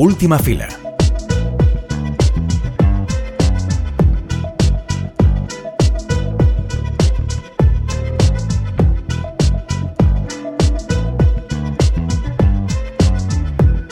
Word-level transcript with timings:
Última 0.00 0.38
fila. 0.38 0.68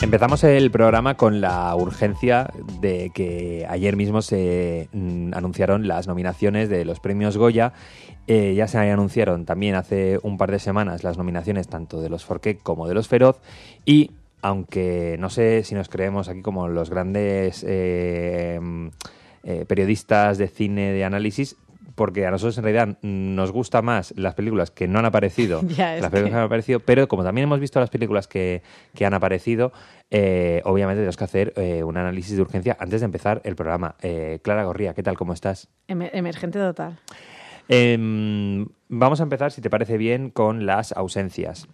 Empezamos 0.01 0.45
el 0.45 0.71
programa 0.71 1.17
con 1.17 1.41
la 1.41 1.75
urgencia 1.75 2.51
de 2.79 3.11
que 3.13 3.65
ayer 3.67 3.97
mismo 3.97 4.21
se 4.21 4.87
mm, 4.93 5.33
anunciaron 5.33 5.89
las 5.89 6.07
nominaciones 6.07 6.69
de 6.69 6.85
los 6.85 7.01
premios 7.01 7.35
Goya. 7.35 7.73
Eh, 8.27 8.53
ya 8.55 8.69
se 8.69 8.77
anunciaron 8.77 9.43
también 9.43 9.75
hace 9.75 10.19
un 10.23 10.37
par 10.37 10.51
de 10.51 10.59
semanas 10.59 11.03
las 11.03 11.17
nominaciones 11.17 11.67
tanto 11.67 11.99
de 11.99 12.07
los 12.07 12.23
Forqué 12.23 12.57
como 12.57 12.87
de 12.87 12.93
los 12.93 13.09
Feroz. 13.09 13.41
Y 13.83 14.11
aunque 14.41 15.15
no 15.19 15.29
sé 15.29 15.63
si 15.63 15.75
nos 15.75 15.89
creemos 15.89 16.29
aquí 16.29 16.41
como 16.41 16.67
los 16.67 16.89
grandes 16.89 17.63
eh, 17.67 18.59
eh, 19.43 19.65
periodistas 19.67 20.37
de 20.37 20.47
cine 20.47 20.91
de 20.93 21.03
análisis, 21.05 21.55
porque 21.95 22.27
a 22.27 22.31
nosotros 22.31 22.57
en 22.59 22.63
realidad 22.63 22.97
nos 23.01 23.51
gusta 23.51 23.81
más 23.81 24.13
las 24.17 24.35
películas 24.35 24.69
que 24.69 24.87
no 24.87 24.99
han 24.99 25.05
aparecido, 25.05 25.61
las 25.77 26.11
películas 26.11 26.11
que- 26.11 26.29
que 26.29 26.35
han 26.35 26.43
aparecido, 26.43 26.79
pero 26.81 27.07
como 27.07 27.23
también 27.23 27.43
hemos 27.45 27.59
visto 27.59 27.79
las 27.79 27.89
películas 27.89 28.27
que, 28.27 28.61
que 28.93 29.05
han 29.05 29.15
aparecido, 29.15 29.71
eh, 30.11 30.61
obviamente 30.65 30.99
tenemos 30.99 31.17
que 31.17 31.23
hacer 31.23 31.53
eh, 31.55 31.83
un 31.83 31.97
análisis 31.97 32.35
de 32.35 32.41
urgencia 32.41 32.77
antes 32.79 33.01
de 33.01 33.05
empezar 33.05 33.41
el 33.45 33.55
programa. 33.55 33.95
Eh, 34.03 34.39
Clara 34.43 34.63
Gorría, 34.65 34.93
¿qué 34.93 35.01
tal? 35.01 35.17
¿Cómo 35.17 35.33
estás? 35.33 35.69
Emer- 35.87 36.11
emergente 36.13 36.59
total. 36.59 36.99
Em, 37.67 38.67
vamos 38.87 39.19
a 39.19 39.23
empezar, 39.23 39.51
si 39.51 39.61
te 39.61 39.69
parece 39.69 39.97
bien, 39.97 40.29
con 40.29 40.65
las 40.65 40.91
ausencias, 40.93 41.67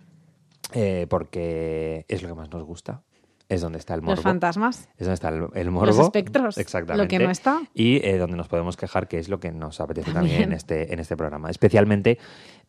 eh, 0.74 1.08
porque 1.10 2.06
es 2.10 2.22
lo 2.22 2.28
que 2.30 2.36
más 2.36 2.50
nos 2.52 2.64
gusta. 2.64 3.04
Es 3.50 3.62
donde 3.62 3.78
está 3.78 3.94
el 3.94 4.02
morbo. 4.02 4.16
Los 4.16 4.24
fantasmas. 4.24 4.90
Es 4.98 5.00
donde 5.06 5.14
está 5.16 5.30
el, 5.30 5.46
el 5.54 5.70
morbo. 5.70 5.86
Los 5.88 6.00
espectros. 6.00 6.58
Exactamente. 6.58 7.04
Lo 7.04 7.08
que 7.08 7.24
no 7.24 7.30
está. 7.30 7.62
Y 7.74 7.98
eh, 7.98 8.18
donde 8.18 8.36
nos 8.38 8.48
podemos 8.48 8.78
quejar, 8.78 9.08
que 9.08 9.20
es 9.20 9.30
lo 9.30 9.40
que 9.40 9.52
nos 9.52 9.80
apetece 9.82 10.12
también, 10.12 10.32
También. 10.38 10.52
en, 10.52 10.58
este, 10.58 10.94
en 10.94 11.00
este 11.00 11.16
programa. 11.18 11.50
Especialmente 11.52 12.18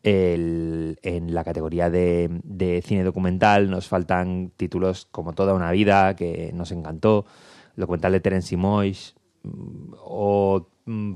el- 0.03 0.99
en 1.03 1.33
la 1.33 1.45
categoría 1.45 1.91
de, 1.91 2.29
de 2.43 2.83
cine 2.83 3.05
documental 3.05 3.71
nos 3.71 3.89
faltan 3.89 4.53
títulos 4.57 5.07
como 5.11 5.33
Toda 5.33 5.55
una 5.55 5.71
vida, 5.71 6.17
que 6.17 6.51
nos 6.53 6.73
encantó, 6.73 7.25
el 7.77 7.81
documental 7.83 8.13
de 8.13 8.21
Terence 8.21 8.57
Moix, 8.57 9.15
o 9.99 10.67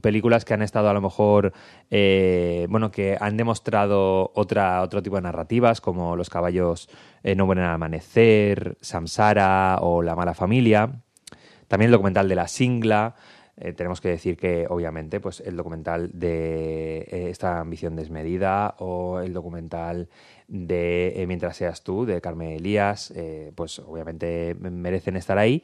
películas 0.00 0.44
que 0.44 0.54
han 0.54 0.62
estado 0.62 0.88
a 0.88 0.92
lo 0.92 1.00
mejor, 1.00 1.52
eh, 1.90 2.66
bueno, 2.70 2.90
que 2.90 3.16
han 3.20 3.36
demostrado 3.36 4.32
otra, 4.34 4.82
otro 4.82 5.02
tipo 5.02 5.16
de 5.16 5.22
narrativas, 5.22 5.80
como 5.80 6.16
Los 6.16 6.30
caballos 6.30 6.88
eh, 7.22 7.34
no 7.34 7.46
mueren 7.46 7.64
al 7.64 7.74
amanecer, 7.74 8.76
Samsara 8.80 9.78
o 9.80 10.02
La 10.02 10.16
mala 10.16 10.34
familia. 10.34 11.02
También 11.66 11.88
el 11.88 11.92
documental 11.92 12.28
de 12.28 12.34
La 12.34 12.48
Singla. 12.48 13.14
Eh, 13.56 13.72
tenemos 13.72 14.00
que 14.00 14.08
decir 14.08 14.36
que, 14.36 14.66
obviamente, 14.68 15.18
pues 15.20 15.40
el 15.40 15.56
documental 15.56 16.10
de 16.12 16.98
eh, 16.98 17.26
esta 17.30 17.58
ambición 17.58 17.96
desmedida 17.96 18.76
o 18.78 19.20
el 19.20 19.32
documental 19.32 20.08
de 20.46 21.24
Mientras 21.26 21.56
seas 21.56 21.82
tú, 21.82 22.06
de 22.06 22.20
Carmen 22.22 22.52
Elías, 22.52 23.12
pues 23.54 23.80
obviamente 23.80 24.56
merecen 24.58 25.16
estar 25.16 25.36
ahí, 25.36 25.62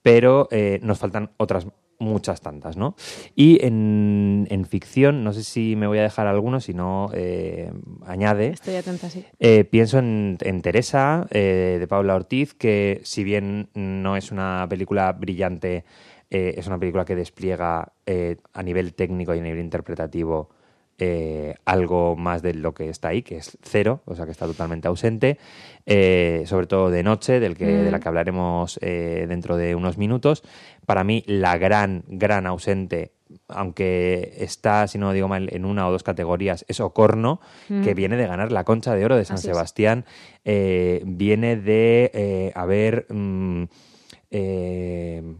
pero 0.00 0.48
nos 0.80 0.98
faltan 0.98 1.32
otras 1.36 1.66
muchas 2.02 2.40
tantas, 2.40 2.76
¿no? 2.76 2.94
Y 3.34 3.64
en, 3.64 4.46
en 4.50 4.64
ficción, 4.66 5.24
no 5.24 5.32
sé 5.32 5.44
si 5.44 5.76
me 5.76 5.86
voy 5.86 5.98
a 5.98 6.02
dejar 6.02 6.26
alguno, 6.26 6.60
si 6.60 6.74
no, 6.74 7.10
eh, 7.14 7.72
añade. 8.04 8.48
Estoy 8.48 8.74
atenta, 8.74 9.08
sí. 9.08 9.24
Eh, 9.38 9.64
pienso 9.64 9.98
en, 9.98 10.36
en 10.40 10.60
Teresa, 10.60 11.26
eh, 11.30 11.78
de 11.80 11.86
Paula 11.86 12.14
Ortiz, 12.14 12.54
que 12.54 13.00
si 13.04 13.24
bien 13.24 13.68
no 13.74 14.16
es 14.16 14.32
una 14.32 14.66
película 14.68 15.12
brillante, 15.12 15.84
es 16.30 16.66
una 16.66 16.78
película 16.78 17.04
que 17.04 17.14
despliega 17.14 17.92
a 18.54 18.62
nivel 18.62 18.94
técnico 18.94 19.34
y 19.34 19.38
a 19.38 19.42
nivel 19.42 19.60
interpretativo 19.60 20.48
eh, 21.04 21.56
algo 21.64 22.14
más 22.14 22.42
de 22.42 22.54
lo 22.54 22.74
que 22.74 22.88
está 22.88 23.08
ahí, 23.08 23.22
que 23.22 23.36
es 23.36 23.58
cero, 23.60 24.02
o 24.04 24.14
sea 24.14 24.24
que 24.24 24.30
está 24.30 24.46
totalmente 24.46 24.86
ausente, 24.86 25.36
eh, 25.84 26.44
sobre 26.46 26.68
todo 26.68 26.90
de 26.90 27.02
noche, 27.02 27.40
del 27.40 27.56
que, 27.56 27.66
de 27.66 27.90
la 27.90 27.98
que 27.98 28.06
hablaremos 28.06 28.78
eh, 28.82 29.26
dentro 29.28 29.56
de 29.56 29.74
unos 29.74 29.98
minutos. 29.98 30.44
Para 30.86 31.02
mí, 31.02 31.24
la 31.26 31.58
gran, 31.58 32.04
gran 32.06 32.46
ausente 32.46 33.10
aunque 33.48 34.34
está, 34.36 34.86
si 34.86 34.98
no 34.98 35.12
digo 35.12 35.26
mal, 35.26 35.48
en 35.52 35.64
una 35.64 35.88
o 35.88 35.90
dos 35.90 36.04
categorías, 36.04 36.64
es 36.68 36.78
Ocorno, 36.78 37.40
que 37.82 37.94
viene 37.94 38.16
de 38.16 38.26
ganar 38.26 38.52
la 38.52 38.62
Concha 38.62 38.94
de 38.94 39.04
Oro 39.04 39.16
de 39.16 39.24
San 39.24 39.38
Así. 39.38 39.46
Sebastián, 39.46 40.04
viene 40.44 41.56
de 41.56 42.52
haber 42.54 43.06
mm, 43.08 43.64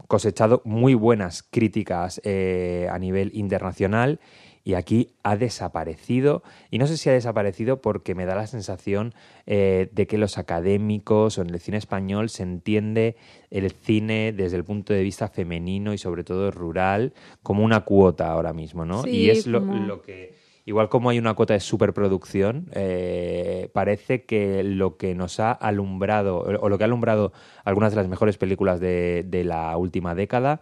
cosechado 0.09 0.63
muy 0.65 0.95
buenas 0.95 1.43
críticas 1.43 2.23
a 2.25 2.99
nivel 2.99 3.31
internacional 3.35 4.19
y 4.65 4.75
aquí 4.75 5.09
ha 5.23 5.37
desaparecido. 5.37 6.43
Y 6.71 6.79
no 6.79 6.87
sé 6.87 6.97
si 6.97 7.09
ha 7.11 7.13
desaparecido 7.13 7.81
porque 7.81 8.15
me 8.15 8.27
da 8.27 8.35
la 8.35 8.47
sensación 8.47 9.15
eh, 9.47 9.89
de 9.93 10.07
que 10.07 10.19
los 10.19 10.39
académicos 10.39 11.39
o 11.39 11.43
en 11.43 11.51
el 11.51 11.61
cine 11.61 11.79
español 11.79 12.29
se 12.29 12.43
entiende 12.45 13.17
el 13.51 13.71
cine 13.73 14.33
desde 14.33 14.57
el 14.57 14.65
punto 14.65 14.93
de 14.93 15.03
vista 15.03 15.29
femenino 15.29 15.93
y 15.93 15.99
sobre 15.99 16.25
todo 16.25 16.51
rural 16.51 17.13
como 17.43 17.65
una 17.65 17.81
cuota 17.81 18.31
ahora 18.31 18.53
mismo, 18.53 18.85
¿no? 18.85 19.03
Sí, 19.03 19.11
y 19.11 19.31
es 19.31 19.47
lo, 19.47 19.61
como- 19.67 19.75
lo 19.75 20.03
que... 20.03 20.41
Igual 20.65 20.89
como 20.89 21.11
hay 21.11 21.19
una 21.19 21.35
cuota 21.35 21.55
de 21.55 21.61
superproducción, 21.61 22.69
eh, 22.73 23.69
parece 23.73 24.25
que 24.25 24.63
lo 24.63 24.97
que 24.97 25.13
nos 25.17 25.41
ha 25.41 25.51
alumbrado, 25.51 26.39
o 26.39 26.69
lo 26.69 26.79
que 26.79 26.85
ha 26.85 26.87
alumbrado 26.87 27.33
algunas 27.65 27.91
de 27.91 27.97
las 27.97 28.07
mejores 28.07 28.39
películas 28.39 28.79
de, 28.79 29.25
de 29.27 29.43
la 29.43 29.77
última 29.77 30.15
década, 30.15 30.61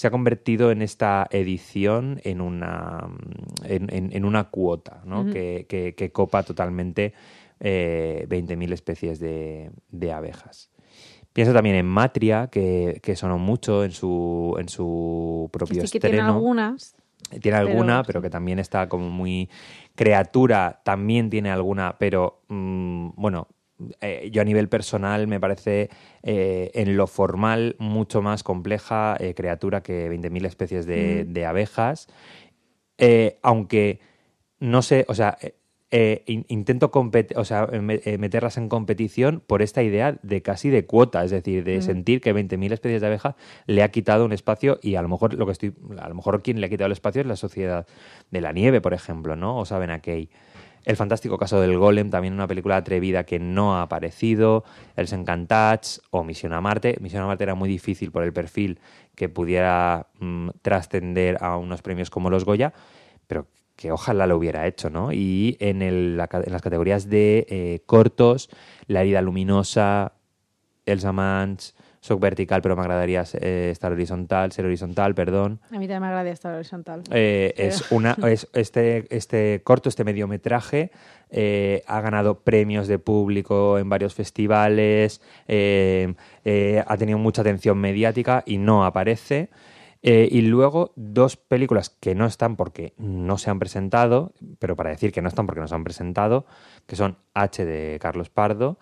se 0.00 0.06
ha 0.06 0.10
convertido 0.10 0.70
en 0.70 0.80
esta 0.80 1.26
edición 1.30 2.22
en 2.24 2.40
una, 2.40 3.06
en, 3.64 3.92
en- 3.94 4.10
en 4.16 4.24
una 4.24 4.44
cuota, 4.44 5.02
¿no? 5.04 5.26
que, 5.30 5.66
que- 5.68 5.94
que 5.94 6.10
copa 6.10 6.42
totalmente 6.42 7.12
eh, 7.60 8.24
20.000 8.26 8.72
especies 8.72 9.20
de, 9.20 9.70
de 9.90 10.10
abejas. 10.14 10.70
Pienso 11.34 11.52
también 11.52 11.76
en 11.76 11.84
Matria, 11.84 12.46
que, 12.50 12.98
que 13.02 13.14
sonó 13.14 13.36
mucho 13.36 13.84
en 13.84 13.90
su, 13.92 14.56
en 14.58 14.70
su 14.70 15.50
propio 15.52 15.82
sí 15.86 15.92
que 15.92 16.00
tiene 16.00 16.16
estreno. 16.16 16.32
algunas. 16.36 16.96
Tiene 17.42 17.58
alguna, 17.58 17.96
Pero- 18.02 18.06
pero 18.06 18.22
que 18.22 18.30
también 18.30 18.58
está 18.58 18.88
como 18.88 19.10
muy... 19.10 19.50
Criatura 19.94 20.80
también 20.82 21.28
tiene 21.28 21.50
alguna, 21.50 21.96
pero 21.98 22.40
mm, 22.48 23.10
bueno, 23.16 23.48
eh, 24.00 24.28
yo 24.32 24.42
a 24.42 24.44
nivel 24.44 24.68
personal 24.68 25.26
me 25.26 25.40
parece 25.40 25.90
eh, 26.22 26.70
en 26.74 26.96
lo 26.96 27.06
formal 27.06 27.76
mucho 27.78 28.22
más 28.22 28.42
compleja 28.42 29.16
eh, 29.18 29.34
Criatura 29.34 29.82
que 29.82 30.08
20.000 30.08 30.44
especies 30.46 30.86
de, 30.86 31.24
de 31.24 31.46
abejas. 31.46 32.08
Aunque 33.42 34.00
no 34.58 34.82
sé, 34.82 35.04
o 35.08 35.14
sea, 35.14 35.38
in- 36.26 36.44
intento 36.48 36.90
o 36.92 37.44
sea, 37.44 37.66
me- 37.66 38.00
meterlas 38.18 38.58
en 38.58 38.68
competición 38.68 39.42
por 39.46 39.62
esta 39.62 39.82
idea 39.82 40.18
de 40.22 40.42
casi 40.42 40.68
de 40.68 40.84
cuota, 40.84 41.24
es 41.24 41.30
decir, 41.30 41.64
de 41.64 41.80
sentir 41.82 42.20
que 42.20 42.32
20.000 42.34 42.72
especies 42.72 43.00
de 43.00 43.06
abeja 43.06 43.36
le 43.66 43.82
ha 43.82 43.90
quitado 43.90 44.24
un 44.24 44.32
espacio 44.32 44.78
y 44.82 44.94
a 44.96 45.02
lo 45.02 45.08
mejor 45.08 45.34
lo 45.34 45.46
que 45.46 45.52
estoy, 45.52 45.72
a 45.98 46.08
lo 46.08 46.14
mejor 46.14 46.42
quien 46.42 46.60
le 46.60 46.66
ha 46.66 46.68
quitado 46.68 46.86
el 46.86 46.92
espacio 46.92 47.22
es 47.22 47.26
la 47.26 47.36
sociedad 47.36 47.86
de 48.30 48.40
la 48.40 48.52
nieve, 48.52 48.80
por 48.80 48.92
ejemplo, 48.94 49.34
¿no? 49.34 49.56
O 49.58 49.64
saben 49.64 49.90
aquel. 49.90 50.28
El 50.84 50.96
fantástico 50.96 51.36
caso 51.38 51.60
del 51.60 51.76
Golem, 51.76 52.10
también 52.10 52.34
una 52.34 52.46
película 52.46 52.76
atrevida 52.76 53.24
que 53.24 53.38
no 53.38 53.76
ha 53.76 53.82
aparecido. 53.82 54.64
El 54.96 55.12
Encantats 55.12 56.00
o 56.10 56.24
Misión 56.24 56.52
a 56.52 56.60
Marte. 56.60 56.96
Misión 57.00 57.22
a 57.22 57.26
Marte 57.26 57.44
era 57.44 57.54
muy 57.54 57.68
difícil 57.68 58.10
por 58.10 58.22
el 58.22 58.32
perfil 58.32 58.80
que 59.14 59.28
pudiera 59.28 60.06
mm, 60.20 60.48
trascender 60.62 61.36
a 61.42 61.56
unos 61.56 61.82
premios 61.82 62.08
como 62.10 62.30
los 62.30 62.44
Goya, 62.44 62.72
pero 63.26 63.46
que 63.76 63.92
ojalá 63.92 64.26
lo 64.26 64.36
hubiera 64.36 64.66
hecho, 64.66 64.90
¿no? 64.90 65.12
Y 65.12 65.56
en, 65.60 65.82
el- 65.82 66.18
en 66.32 66.52
las 66.52 66.62
categorías 66.62 67.08
de 67.08 67.46
eh, 67.48 67.82
cortos, 67.86 68.48
La 68.86 69.02
herida 69.02 69.22
luminosa, 69.22 70.12
Elsa 70.86 71.12
Mans, 71.12 71.74
Shock 72.02 72.18
vertical, 72.20 72.62
pero 72.62 72.76
me 72.76 72.82
agradaría 72.82 73.24
eh, 73.40 73.68
estar 73.70 73.92
horizontal, 73.92 74.52
ser 74.52 74.64
horizontal, 74.64 75.14
perdón. 75.14 75.60
A 75.70 75.72
mí 75.78 75.80
también 75.86 76.00
me 76.00 76.06
agrada 76.06 76.30
estar 76.30 76.54
horizontal. 76.54 77.02
Eh, 77.10 77.52
Pero- 77.56 77.68
es 77.68 77.92
una 77.92 78.16
es 78.26 78.48
este 78.54 79.06
este 79.14 79.60
corto 79.64 79.88
este 79.90 80.04
mediometraje 80.04 80.90
eh, 81.30 81.82
ha 81.86 82.00
ganado 82.00 82.40
premios 82.40 82.88
de 82.88 82.98
público 82.98 83.78
en 83.78 83.88
varios 83.88 84.14
festivales 84.14 85.20
eh, 85.46 86.14
eh, 86.44 86.82
ha 86.86 86.96
tenido 86.96 87.18
mucha 87.18 87.42
atención 87.42 87.78
mediática 87.78 88.42
y 88.46 88.58
no 88.58 88.84
aparece 88.84 89.50
Eh, 90.02 90.28
y 90.32 90.40
luego 90.40 90.92
dos 90.96 91.36
películas 91.36 91.90
que 91.90 92.14
no 92.14 92.24
están 92.24 92.56
porque 92.56 92.94
no 92.96 93.36
se 93.36 93.50
han 93.50 93.58
presentado 93.58 94.32
pero 94.58 94.74
para 94.74 94.88
decir 94.88 95.12
que 95.12 95.20
no 95.20 95.28
están 95.28 95.44
porque 95.46 95.60
no 95.60 95.68
se 95.68 95.74
han 95.74 95.84
presentado 95.84 96.46
que 96.86 96.96
son 96.96 97.18
H 97.34 97.66
de 97.66 97.98
Carlos 98.00 98.30
Pardo 98.30 98.78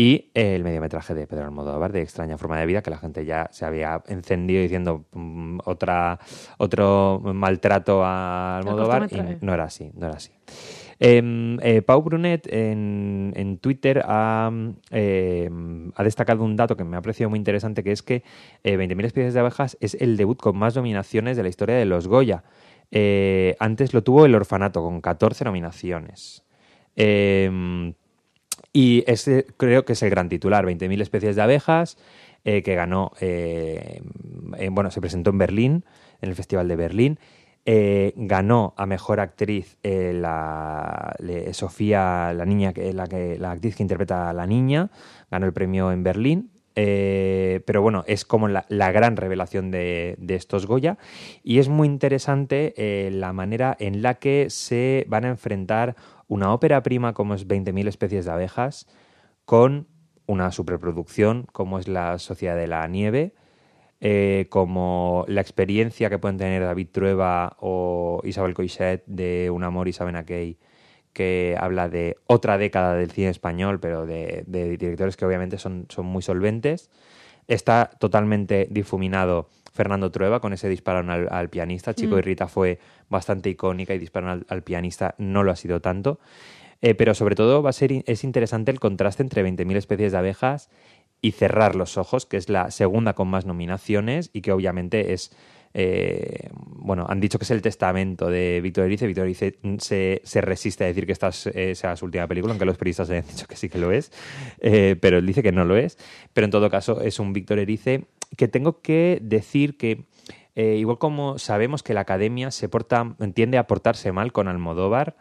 y 0.00 0.30
eh, 0.32 0.54
el 0.54 0.64
mediometraje 0.64 1.12
de 1.12 1.26
Pedro 1.26 1.44
Almodóvar 1.44 1.92
de 1.92 2.00
Extraña 2.00 2.38
forma 2.38 2.58
de 2.58 2.64
vida 2.64 2.80
que 2.80 2.88
la 2.88 2.96
gente 2.96 3.26
ya 3.26 3.50
se 3.52 3.66
había 3.66 4.02
encendido 4.06 4.62
diciendo 4.62 5.04
mm, 5.12 5.58
otra 5.66 6.18
otro 6.56 7.20
maltrato 7.22 8.02
a 8.02 8.56
Almodóvar 8.56 9.08
y 9.12 9.44
no 9.44 9.52
era 9.52 9.64
así, 9.64 9.90
no 9.94 10.06
era 10.06 10.16
así. 10.16 10.30
Em, 11.00 11.58
eh, 11.60 11.82
Pau 11.82 12.00
Brunet 12.00 12.50
en, 12.50 13.34
en 13.36 13.58
Twitter 13.58 14.02
ha, 14.06 14.50
em, 14.90 15.92
ha 15.94 16.02
destacado 16.02 16.44
un 16.44 16.56
dato 16.56 16.78
que 16.78 16.84
me 16.84 16.96
ha 16.96 17.02
parecido 17.02 17.28
muy 17.28 17.38
interesante, 17.38 17.84
que 17.84 17.92
es 17.92 18.02
que 18.02 18.22
eh, 18.64 18.78
20.000 18.78 19.04
especies 19.04 19.34
de 19.34 19.40
abejas 19.40 19.76
es 19.82 19.98
el 20.00 20.16
debut 20.16 20.40
con 20.40 20.56
más 20.56 20.76
nominaciones 20.76 21.36
de 21.36 21.42
la 21.42 21.50
historia 21.50 21.76
de 21.76 21.84
los 21.84 22.08
Goya. 22.08 22.42
Eh, 22.90 23.54
antes 23.60 23.92
lo 23.92 24.02
tuvo 24.02 24.24
El 24.24 24.34
Orfanato, 24.34 24.82
con 24.82 25.02
14 25.02 25.44
nominaciones. 25.44 26.42
Em, 26.96 27.92
y 28.72 29.04
ese 29.06 29.46
creo 29.56 29.84
que 29.84 29.94
es 29.94 30.02
el 30.02 30.10
gran 30.10 30.28
titular, 30.28 30.64
20.000 30.64 31.00
especies 31.00 31.36
de 31.36 31.42
abejas, 31.42 31.98
eh, 32.44 32.62
que 32.62 32.74
ganó, 32.74 33.12
eh, 33.20 34.00
en- 34.58 34.74
bueno, 34.74 34.90
se 34.90 35.00
presentó 35.00 35.30
en 35.30 35.38
Berlín, 35.38 35.84
en 36.22 36.28
el 36.28 36.34
Festival 36.34 36.68
de 36.68 36.76
Berlín. 36.76 37.18
Eh, 37.66 38.14
ganó 38.16 38.72
a 38.78 38.86
mejor 38.86 39.20
actriz 39.20 39.76
eh, 39.82 40.12
la 40.14 41.14
Sofía, 41.52 42.32
la 42.34 42.46
niña 42.46 42.72
que 42.72 42.92
la, 42.94 43.04
actriz 43.50 43.76
que 43.76 43.82
interpreta 43.82 44.30
a 44.30 44.32
la 44.32 44.46
niña, 44.46 44.90
ganó 45.30 45.46
el 45.46 45.52
premio 45.52 45.92
en 45.92 46.02
Berlín. 46.02 46.50
Eh, 46.76 47.60
pero 47.66 47.82
bueno, 47.82 48.04
es 48.06 48.24
como 48.24 48.48
la, 48.48 48.64
la 48.68 48.92
gran 48.92 49.16
revelación 49.16 49.70
de, 49.70 50.16
estos 50.28 50.66
Goya 50.66 50.96
y 51.42 51.58
es 51.58 51.68
muy 51.68 51.86
interesante 51.86 52.72
la 53.12 53.32
manera 53.32 53.76
en 53.78 54.00
la 54.02 54.14
que 54.14 54.46
se 54.48 55.04
van 55.08 55.24
a 55.26 55.28
enfrentar 55.28 55.96
una 56.30 56.54
ópera 56.54 56.82
prima 56.84 57.12
como 57.12 57.34
es 57.34 57.46
20.000 57.46 57.88
especies 57.88 58.24
de 58.24 58.30
abejas 58.30 58.86
con 59.44 59.88
una 60.26 60.52
superproducción 60.52 61.46
como 61.52 61.80
es 61.80 61.88
la 61.88 62.20
Sociedad 62.20 62.54
de 62.54 62.68
la 62.68 62.86
Nieve, 62.86 63.34
eh, 64.00 64.46
como 64.48 65.24
la 65.26 65.40
experiencia 65.40 66.08
que 66.08 66.20
pueden 66.20 66.38
tener 66.38 66.62
David 66.62 66.88
Trueba 66.92 67.56
o 67.58 68.20
Isabel 68.22 68.54
Coixet 68.54 69.02
de 69.06 69.50
Un 69.50 69.64
amor 69.64 69.88
y 69.88 69.92
Sabena 69.92 70.24
Key, 70.24 70.56
que 71.12 71.56
habla 71.58 71.88
de 71.88 72.16
otra 72.28 72.58
década 72.58 72.94
del 72.94 73.10
cine 73.10 73.30
español, 73.30 73.80
pero 73.80 74.06
de, 74.06 74.44
de 74.46 74.76
directores 74.76 75.16
que 75.16 75.26
obviamente 75.26 75.58
son, 75.58 75.86
son 75.88 76.06
muy 76.06 76.22
solventes. 76.22 76.90
Está 77.48 77.90
totalmente 77.98 78.68
difuminado 78.70 79.48
Fernando 79.72 80.10
Trueba 80.10 80.40
con 80.40 80.52
ese 80.52 80.68
disparo 80.68 80.98
al, 81.10 81.28
al 81.30 81.48
pianista. 81.50 81.94
Chico 81.94 82.18
y 82.18 82.22
Rita 82.22 82.48
fue 82.48 82.78
bastante 83.08 83.50
icónica 83.50 83.94
y 83.94 83.98
disparo 83.98 84.30
al, 84.30 84.44
al 84.48 84.62
pianista 84.62 85.14
no 85.18 85.42
lo 85.42 85.50
ha 85.52 85.56
sido 85.56 85.80
tanto. 85.80 86.18
Eh, 86.82 86.94
pero 86.94 87.14
sobre 87.14 87.34
todo 87.34 87.62
va 87.62 87.70
a 87.70 87.74
ser, 87.74 88.02
es 88.06 88.24
interesante 88.24 88.70
el 88.70 88.80
contraste 88.80 89.22
entre 89.22 89.44
20.000 89.44 89.76
especies 89.76 90.12
de 90.12 90.18
abejas 90.18 90.70
y 91.20 91.32
Cerrar 91.32 91.76
los 91.76 91.98
Ojos, 91.98 92.24
que 92.24 92.38
es 92.38 92.48
la 92.48 92.70
segunda 92.70 93.12
con 93.12 93.28
más 93.28 93.44
nominaciones 93.44 94.30
y 94.32 94.40
que 94.40 94.52
obviamente 94.52 95.12
es, 95.12 95.30
eh, 95.74 96.48
bueno, 96.54 97.04
han 97.08 97.20
dicho 97.20 97.38
que 97.38 97.44
es 97.44 97.50
el 97.50 97.60
testamento 97.60 98.28
de 98.30 98.60
Víctor 98.62 98.86
Erice. 98.86 99.06
Víctor 99.06 99.24
Erice 99.26 99.58
se, 99.78 100.22
se 100.24 100.40
resiste 100.40 100.84
a 100.84 100.86
decir 100.86 101.04
que 101.04 101.12
esta 101.12 101.28
es- 101.28 101.46
eh, 101.48 101.74
sea 101.74 101.94
su 101.96 102.06
última 102.06 102.26
película, 102.26 102.52
aunque 102.52 102.64
los 102.64 102.78
periodistas 102.78 103.10
hayan 103.10 103.26
dicho 103.26 103.46
que 103.46 103.56
sí 103.56 103.68
que 103.68 103.76
lo 103.78 103.92
es, 103.92 104.10
eh, 104.60 104.96
pero 105.00 105.18
él 105.18 105.26
dice 105.26 105.42
que 105.42 105.52
no 105.52 105.66
lo 105.66 105.76
es. 105.76 105.98
Pero 106.32 106.46
en 106.46 106.50
todo 106.50 106.70
caso 106.70 107.02
es 107.02 107.18
un 107.20 107.34
Víctor 107.34 107.58
Erice 107.58 108.06
que 108.36 108.48
tengo 108.48 108.80
que 108.80 109.18
decir 109.22 109.76
que 109.76 110.04
eh, 110.54 110.76
igual 110.76 110.98
como 110.98 111.38
sabemos 111.38 111.82
que 111.82 111.94
la 111.94 112.00
academia 112.00 112.50
se 112.50 112.68
porta, 112.68 113.16
tiende 113.34 113.58
a 113.58 113.66
portarse 113.66 114.12
mal 114.12 114.32
con 114.32 114.48
Almodóvar, 114.48 115.16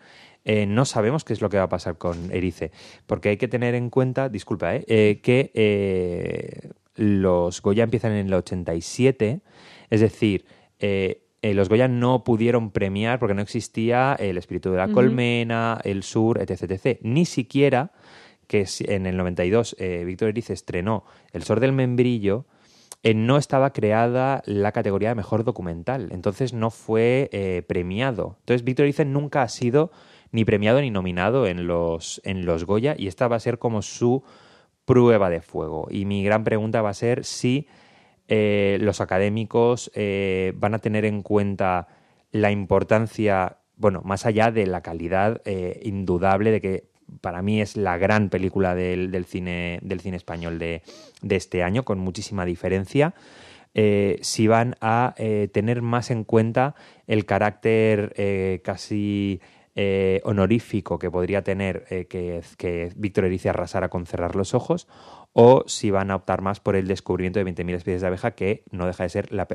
eh, 0.46 0.66
no 0.66 0.86
sabemos 0.86 1.24
qué 1.24 1.34
es 1.34 1.42
lo 1.42 1.50
que 1.50 1.58
va 1.58 1.64
a 1.64 1.70
pasar 1.70 1.98
con 1.98 2.32
Erice. 2.32 2.72
Porque 3.06 3.30
hay 3.30 3.38
que 3.38 3.48
tener 3.48 3.76
en 3.76 3.90
cuenta, 3.90 4.30
disculpa, 4.30 4.76
eh, 4.76 4.84
eh, 4.88 5.20
que 5.22 6.72
los 6.96 7.62
Goya 7.62 7.84
empiezan 7.84 8.14
en 8.14 8.28
el 8.28 8.34
87, 8.34 9.42
es 9.90 10.02
decir, 10.02 10.46
los 11.42 11.70
Goya 11.70 11.88
no 11.88 12.24
pudieron 12.24 12.72
premiar 12.72 13.20
porque 13.20 13.34
no 13.34 13.42
existía 13.42 14.16
el 14.20 14.38
espíritu 14.38 14.72
de 14.72 14.78
la 14.78 14.90
colmena, 14.90 15.80
el 15.84 16.04
sur, 16.04 16.42
etc, 16.42 16.72
etc. 16.72 17.00
Ni 17.04 17.26
siquiera 17.26 17.92
que 18.48 18.66
en 18.80 19.06
el 19.06 19.16
92 19.16 19.76
eh, 19.78 20.04
Víctor 20.04 20.30
Erice 20.30 20.54
estrenó 20.54 21.06
El 21.32 21.44
Sor 21.44 21.60
del 21.60 21.72
Membrillo, 21.72 22.48
eh, 23.02 23.14
no 23.14 23.38
estaba 23.38 23.72
creada 23.72 24.44
la 24.46 24.74
categoría 24.74 25.10
de 25.10 25.16
mejor 25.16 25.46
documental, 25.46 26.10
entonces 26.12 26.54
no 26.54 26.70
fue 26.70 27.30
eh, 27.32 27.64
premiado. 27.66 28.36
Entonces 28.40 28.66
Víctor 28.66 28.84
Erice 28.84 29.06
nunca 29.06 29.42
ha 29.42 29.48
sido 29.48 29.92
ni 30.32 30.44
premiado 30.44 30.82
ni 30.82 30.92
nominado 30.92 31.48
en 31.48 31.66
los, 31.66 32.20
en 32.26 32.46
los 32.46 32.66
Goya 32.66 32.96
y 32.98 33.08
esta 33.08 33.30
va 33.30 33.38
a 33.38 33.40
ser 33.40 33.58
como 33.58 33.82
su 33.82 34.24
prueba 34.84 35.30
de 35.30 35.42
fuego. 35.42 35.88
Y 35.90 36.04
mi 36.04 36.24
gran 36.24 36.44
pregunta 36.44 36.82
va 36.82 36.90
a 36.90 36.94
ser 36.94 37.24
si 37.24 37.68
eh, 38.28 38.78
los 38.82 39.00
académicos 39.00 39.92
van 40.56 40.74
a 40.74 40.80
tener 40.80 41.06
en 41.06 41.24
cuenta 41.24 41.88
la 42.32 42.52
importancia, 42.52 43.60
bueno, 43.76 44.02
más 44.04 44.26
allá 44.26 44.52
de 44.52 44.68
la 44.68 44.82
calidad 44.82 45.42
indudable 45.82 46.52
de 46.52 46.62
que 46.62 46.90
para 47.22 47.42
mí 47.42 47.62
es 47.62 47.78
la 47.78 47.98
gran 47.98 48.30
película 48.30 48.76
del, 48.76 49.12
del 49.12 49.26
cine, 49.26 49.80
del 49.82 50.00
cine 50.02 50.18
español 50.18 50.60
de, 50.60 50.82
este 51.30 51.64
año, 51.64 51.84
con 51.84 52.00
muchísima 52.00 52.46
diferencia. 52.46 53.14
eh, 53.74 54.18
si 54.22 54.48
van 54.48 54.76
a 54.82 55.14
eh, 55.18 55.48
tener 55.54 55.82
más 55.82 56.12
en 56.12 56.24
cuenta 56.24 56.76
el 57.08 57.26
carácter 57.26 58.14
eh, 58.18 58.62
casi 58.64 59.42
eh, 59.76 60.22
honorífico 60.24 60.98
que 61.00 61.12
podría 61.12 61.44
tener 61.44 61.86
que, 62.10 62.42
que 62.58 62.92
Víctor 62.96 63.26
Erice 63.26 63.50
arrasara 63.50 63.90
con 63.90 64.06
cerrar 64.06 64.36
los 64.36 64.54
ojos, 64.54 64.88
o 65.34 65.64
si 65.68 65.92
van 65.92 66.12
a 66.12 66.16
optar 66.16 66.42
más 66.42 66.60
por 66.60 66.76
el 66.76 66.88
descubrimiento 66.88 67.40
de 67.40 67.46
20.000 67.46 67.76
especies 67.76 68.02
de 68.02 68.08
abeja, 68.08 68.32
que 68.32 68.64
no 68.72 68.88
deja 68.88 69.04
de 69.04 69.10
ser 69.10 69.32
la, 69.32 69.48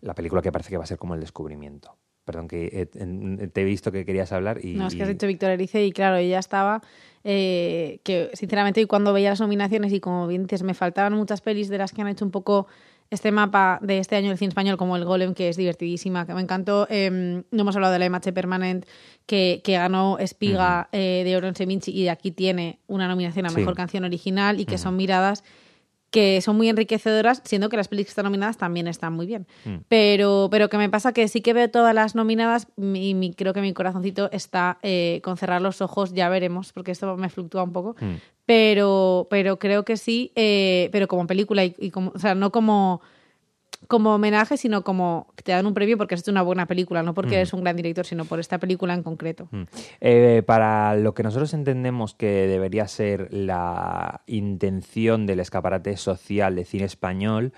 la 0.00 0.14
película 0.14 0.42
que 0.42 0.52
parece 0.52 0.70
que 0.70 0.76
va 0.76 0.84
a 0.84 0.86
ser 0.86 0.98
como 0.98 1.14
el 1.14 1.20
descubrimiento. 1.20 1.96
Perdón, 2.24 2.46
que 2.48 2.66
eh, 2.72 2.88
en- 2.94 3.50
te 3.50 3.62
he 3.62 3.64
visto 3.64 3.90
que 3.90 4.04
querías 4.04 4.30
hablar 4.32 4.64
y... 4.64 4.74
No, 4.74 4.86
es 4.86 4.94
que 4.94 5.02
has 5.02 5.08
dicho 5.08 5.26
Víctor 5.26 5.50
Erice 5.50 5.84
y 5.84 5.90
claro, 5.92 6.16
ella 6.16 6.38
estaba, 6.38 6.80
eh, 7.24 7.98
que 8.04 8.30
sinceramente 8.34 8.80
y 8.80 8.86
cuando 8.86 9.12
veía 9.12 9.30
las 9.30 9.40
nominaciones 9.40 9.92
y 9.92 10.00
como 10.00 10.26
bien 10.28 10.44
dices, 10.44 10.62
me 10.62 10.74
faltaban 10.74 11.14
muchas 11.14 11.40
pelis 11.40 11.68
de 11.68 11.78
las 11.78 11.92
que 11.92 12.00
han 12.02 12.08
hecho 12.08 12.24
un 12.24 12.30
poco 12.30 12.66
este 13.10 13.30
mapa 13.32 13.78
de 13.82 13.98
este 13.98 14.16
año 14.16 14.28
del 14.30 14.38
cine 14.38 14.48
español, 14.48 14.76
como 14.78 14.96
El 14.96 15.04
Golem, 15.04 15.34
que 15.34 15.50
es 15.50 15.56
divertidísima, 15.58 16.24
que 16.26 16.32
me 16.32 16.40
encantó. 16.40 16.86
Eh, 16.88 17.10
no 17.50 17.60
hemos 17.60 17.74
hablado 17.76 17.92
de 17.92 17.98
la 17.98 18.06
MH 18.08 18.32
Permanent, 18.32 18.86
que, 19.26 19.60
que 19.62 19.72
ganó 19.74 20.16
Espiga 20.18 20.88
eh, 20.92 21.22
de 21.24 21.36
Oron 21.36 21.54
Seminci 21.54 21.90
y 21.90 22.04
de 22.04 22.10
aquí 22.10 22.30
tiene 22.30 22.78
una 22.86 23.08
nominación 23.08 23.44
a 23.44 23.50
Sí. 23.50 23.56
Mejor 23.56 23.74
Canción 23.74 24.04
Original 24.04 24.60
y 24.60 24.64
que 24.64 24.78
son 24.78 24.96
miradas 24.96 25.44
que 26.12 26.40
son 26.42 26.56
muy 26.56 26.68
enriquecedoras, 26.68 27.42
siendo 27.44 27.68
que 27.68 27.76
las 27.76 27.88
películas 27.88 28.06
que 28.08 28.10
están 28.12 28.26
nominadas 28.26 28.58
también 28.58 28.86
están 28.86 29.14
muy 29.14 29.26
bien. 29.26 29.46
Mm. 29.64 29.76
Pero, 29.88 30.48
pero 30.50 30.68
que 30.68 30.76
me 30.78 30.88
pasa 30.88 31.12
que 31.12 31.26
sí 31.26 31.40
que 31.40 31.52
veo 31.54 31.68
todas 31.70 31.94
las 31.94 32.14
nominadas 32.14 32.68
y 32.76 33.14
mi- 33.14 33.34
creo 33.34 33.52
que 33.54 33.62
mi 33.62 33.72
corazoncito 33.72 34.30
está 34.30 34.78
eh, 34.82 35.20
con 35.24 35.36
cerrar 35.38 35.60
los 35.62 35.80
ojos, 35.80 36.12
ya 36.12 36.28
veremos, 36.28 36.72
porque 36.72 36.92
esto 36.92 37.16
me 37.16 37.28
fluctúa 37.30 37.64
un 37.64 37.72
poco. 37.72 37.96
Mm. 38.00 38.14
Pero, 38.46 39.26
pero 39.30 39.58
creo 39.58 39.84
que 39.84 39.96
sí, 39.96 40.30
eh, 40.36 40.88
pero 40.92 41.08
como 41.08 41.26
película 41.26 41.64
y, 41.64 41.74
y 41.78 41.90
como, 41.90 42.12
o 42.14 42.18
sea, 42.18 42.34
no 42.34 42.52
como 42.52 43.00
como 43.92 44.14
homenaje, 44.14 44.56
sino 44.56 44.84
como 44.84 45.26
que 45.36 45.42
te 45.42 45.52
dan 45.52 45.66
un 45.66 45.74
premio 45.74 45.98
porque 45.98 46.14
has 46.14 46.22
hecho 46.22 46.30
una 46.30 46.40
buena 46.40 46.64
película, 46.64 47.02
no 47.02 47.12
porque 47.12 47.34
eres 47.34 47.52
un 47.52 47.60
gran 47.60 47.76
director, 47.76 48.06
sino 48.06 48.24
por 48.24 48.40
esta 48.40 48.56
película 48.56 48.94
en 48.94 49.02
concreto. 49.02 49.48
Mm. 49.50 49.62
Eh, 50.00 50.42
para 50.46 50.96
lo 50.96 51.12
que 51.12 51.22
nosotros 51.22 51.52
entendemos 51.52 52.14
que 52.14 52.46
debería 52.46 52.88
ser 52.88 53.28
la 53.34 54.22
intención 54.26 55.26
del 55.26 55.40
escaparate 55.40 55.98
social 55.98 56.56
de 56.56 56.64
cine 56.64 56.86
español, 56.86 57.52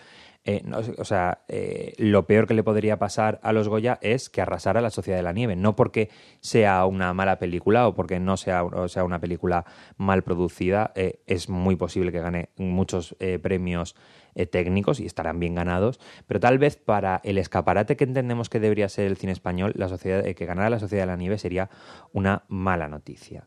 eh, 0.44 0.62
no, 0.64 0.80
o 0.98 1.04
sea, 1.04 1.44
eh, 1.46 1.92
lo 1.98 2.26
peor 2.26 2.48
que 2.48 2.54
le 2.54 2.64
podría 2.64 2.98
pasar 2.98 3.38
a 3.44 3.52
los 3.52 3.68
Goya 3.68 4.00
es 4.02 4.28
que 4.28 4.40
arrasara 4.40 4.80
la 4.80 4.90
Sociedad 4.90 5.16
de 5.16 5.22
la 5.22 5.32
Nieve, 5.32 5.54
no 5.54 5.76
porque 5.76 6.10
sea 6.40 6.84
una 6.84 7.14
mala 7.14 7.38
película 7.38 7.86
o 7.86 7.94
porque 7.94 8.18
no 8.18 8.36
sea, 8.36 8.64
o 8.64 8.88
sea 8.88 9.04
una 9.04 9.20
película 9.20 9.64
mal 9.98 10.24
producida, 10.24 10.90
eh, 10.96 11.20
es 11.28 11.48
muy 11.48 11.76
posible 11.76 12.10
que 12.10 12.18
gane 12.18 12.48
muchos 12.56 13.14
premios 13.40 13.94
eh, 14.34 14.46
técnicos 14.46 15.00
y 15.00 15.06
estarán 15.06 15.40
bien 15.40 15.54
ganados, 15.54 16.00
pero 16.26 16.40
tal 16.40 16.58
vez 16.58 16.76
para 16.76 17.20
el 17.24 17.38
escaparate 17.38 17.96
que 17.96 18.04
entendemos 18.04 18.48
que 18.48 18.60
debería 18.60 18.88
ser 18.88 19.06
el 19.06 19.16
cine 19.16 19.32
español, 19.32 19.72
la 19.76 19.88
sociedad, 19.88 20.26
eh, 20.26 20.34
que 20.34 20.46
ganara 20.46 20.70
la 20.70 20.78
Sociedad 20.78 21.02
de 21.02 21.06
la 21.06 21.16
Nieve 21.16 21.38
sería 21.38 21.70
una 22.12 22.44
mala 22.48 22.88
noticia. 22.88 23.46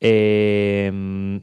Eh, 0.00 1.40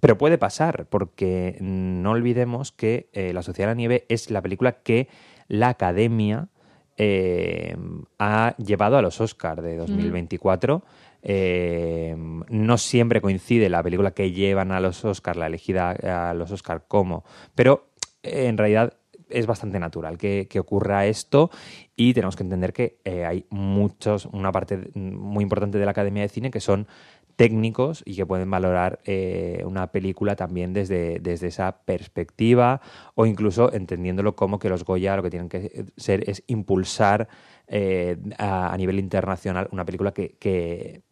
pero 0.00 0.18
puede 0.18 0.38
pasar, 0.38 0.86
porque 0.88 1.56
no 1.60 2.12
olvidemos 2.12 2.72
que 2.72 3.08
eh, 3.12 3.32
La 3.32 3.42
Sociedad 3.42 3.68
de 3.68 3.74
la 3.74 3.78
Nieve 3.78 4.06
es 4.08 4.30
la 4.30 4.42
película 4.42 4.82
que 4.82 5.08
la 5.48 5.70
Academia 5.70 6.48
eh, 6.96 7.76
ha 8.18 8.54
llevado 8.58 8.96
a 8.96 9.02
los 9.02 9.20
Oscars 9.20 9.62
de 9.62 9.76
2024. 9.76 10.82
Eh, 11.22 12.14
no 12.48 12.78
siempre 12.78 13.20
coincide 13.20 13.68
la 13.68 13.82
película 13.82 14.12
que 14.12 14.30
llevan 14.30 14.70
a 14.70 14.80
los 14.80 15.04
Oscars, 15.04 15.36
la 15.38 15.46
elegida 15.46 15.90
a 16.30 16.32
los 16.34 16.52
Oscars 16.52 16.82
como, 16.86 17.24
pero 17.54 17.88
en 18.22 18.58
realidad 18.58 18.94
es 19.30 19.46
bastante 19.46 19.78
natural 19.78 20.18
que, 20.18 20.48
que 20.48 20.60
ocurra 20.60 21.06
esto 21.06 21.50
y 21.96 22.14
tenemos 22.14 22.36
que 22.36 22.42
entender 22.42 22.72
que 22.72 22.98
eh, 23.04 23.24
hay 23.24 23.44
muchos, 23.50 24.26
una 24.26 24.52
parte 24.52 24.90
muy 24.94 25.42
importante 25.42 25.78
de 25.78 25.84
la 25.84 25.90
Academia 25.90 26.22
de 26.22 26.28
Cine 26.28 26.50
que 26.50 26.60
son 26.60 26.86
técnicos 27.38 28.02
y 28.04 28.16
que 28.16 28.26
pueden 28.26 28.50
valorar 28.50 28.98
eh, 29.04 29.62
una 29.64 29.92
película 29.92 30.34
también 30.34 30.72
desde, 30.72 31.20
desde 31.20 31.46
esa 31.46 31.82
perspectiva 31.84 32.80
o 33.14 33.26
incluso 33.26 33.72
entendiéndolo 33.72 34.34
como 34.34 34.58
que 34.58 34.68
los 34.68 34.84
Goya 34.84 35.16
lo 35.16 35.22
que 35.22 35.30
tienen 35.30 35.48
que 35.48 35.84
ser 35.96 36.28
es 36.28 36.42
impulsar 36.48 37.28
eh, 37.68 38.16
a, 38.38 38.74
nivel 38.76 38.98
internacional 38.98 39.68
una 39.70 39.84
película 39.84 40.12
que, 40.12 40.36
que, 40.40 41.02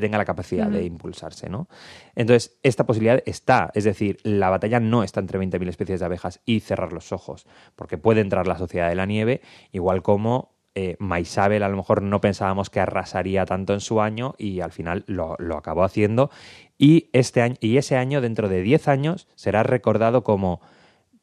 tenga 0.00 0.18
la 0.18 0.24
capacidad 0.24 0.68
de 0.68 0.84
impulsarse, 0.84 1.48
¿no? 1.48 1.68
Entonces, 2.14 2.58
esta 2.62 2.86
posibilidad 2.86 3.22
está, 3.26 3.70
es 3.74 3.84
decir, 3.84 4.18
la 4.22 4.50
batalla 4.50 4.80
no 4.80 5.02
está 5.02 5.20
entre 5.20 5.38
20.000 5.38 5.68
especies 5.68 6.00
de 6.00 6.06
abejas 6.06 6.40
y 6.44 6.60
cerrar 6.60 6.92
los 6.92 7.12
ojos, 7.12 7.46
porque 7.76 7.98
puede 7.98 8.20
entrar 8.20 8.46
la 8.46 8.58
sociedad 8.58 8.88
de 8.88 8.94
la 8.94 9.06
nieve, 9.06 9.40
igual 9.72 10.02
como 10.02 10.54
eh, 10.76 10.96
Maisabel 10.98 11.62
a 11.62 11.68
lo 11.68 11.76
mejor 11.76 12.02
no 12.02 12.20
pensábamos 12.20 12.68
que 12.68 12.80
arrasaría 12.80 13.46
tanto 13.46 13.74
en 13.74 13.80
su 13.80 14.00
año 14.00 14.34
y 14.38 14.60
al 14.60 14.72
final 14.72 15.04
lo, 15.06 15.36
acabó 15.56 15.84
haciendo. 15.84 16.30
Y, 16.78 17.10
este 17.12 17.42
año, 17.42 17.56
y 17.60 17.76
ese 17.76 17.96
año, 17.96 18.20
dentro 18.20 18.48
de 18.48 18.62
10 18.62 18.88
años, 18.88 19.28
será 19.34 19.62
recordado 19.62 20.24
como... 20.24 20.60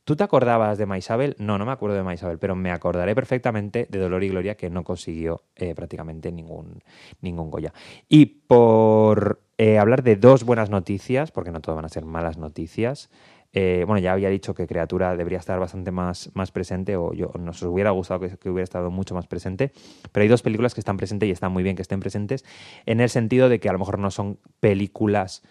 ¿Tú 0.03 0.15
te 0.15 0.23
acordabas 0.23 0.79
de 0.79 0.87
Maisabel? 0.87 1.35
No, 1.37 1.59
no 1.59 1.65
me 1.65 1.71
acuerdo 1.71 1.95
de 1.95 2.03
Maisabel, 2.03 2.39
pero 2.39 2.55
me 2.55 2.71
acordaré 2.71 3.13
perfectamente 3.13 3.85
de 3.87 3.99
Dolor 3.99 4.23
y 4.23 4.29
Gloria, 4.29 4.55
que 4.55 4.69
no 4.71 4.83
consiguió 4.83 5.43
eh, 5.55 5.75
prácticamente 5.75 6.31
ningún, 6.31 6.81
ningún 7.21 7.51
Goya. 7.51 7.71
Y 8.09 8.25
por 8.25 9.41
eh, 9.59 9.77
hablar 9.77 10.01
de 10.01 10.15
dos 10.15 10.43
buenas 10.43 10.71
noticias, 10.71 11.31
porque 11.31 11.51
no 11.51 11.61
todo 11.61 11.75
van 11.75 11.85
a 11.85 11.89
ser 11.89 12.05
malas 12.05 12.37
noticias, 12.37 13.11
eh, 13.53 13.83
bueno, 13.85 13.99
ya 13.99 14.13
había 14.13 14.29
dicho 14.29 14.55
que 14.55 14.65
Criatura 14.65 15.15
debería 15.15 15.37
estar 15.37 15.59
bastante 15.59 15.91
más, 15.91 16.31
más 16.33 16.51
presente, 16.51 16.95
o 16.95 17.13
yo, 17.13 17.31
nos 17.37 17.61
hubiera 17.61 17.91
gustado 17.91 18.21
que, 18.21 18.49
hubiera 18.49 18.63
estado 18.63 18.89
mucho 18.89 19.13
más 19.13 19.27
presente, 19.27 19.71
pero 20.11 20.23
hay 20.23 20.29
dos 20.29 20.41
películas 20.41 20.73
que 20.73 20.81
están 20.81 20.97
presentes 20.97 21.29
y 21.29 21.31
están 21.31 21.51
muy 21.51 21.61
bien 21.61 21.75
que 21.75 21.83
estén 21.83 21.99
presentes, 21.99 22.43
en 22.87 23.01
el 23.01 23.09
sentido 23.09 23.49
de 23.49 23.59
que 23.59 23.69
a 23.69 23.73
lo 23.73 23.79
mejor 23.79 23.99
no 23.99 24.09
son 24.09 24.39
películas 24.59 25.43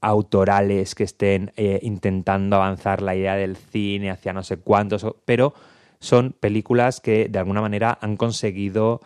autorales 0.00 0.94
que 0.94 1.04
estén 1.04 1.52
eh, 1.56 1.80
intentando 1.82 2.56
avanzar 2.56 3.02
la 3.02 3.16
idea 3.16 3.36
del 3.36 3.56
cine 3.56 4.10
hacia 4.10 4.32
no 4.32 4.42
sé 4.42 4.58
cuántos, 4.58 5.06
pero 5.24 5.54
son 6.00 6.32
películas 6.32 7.00
que 7.00 7.28
de 7.28 7.38
alguna 7.38 7.60
manera 7.60 7.98
han 8.00 8.16
conseguido 8.16 9.00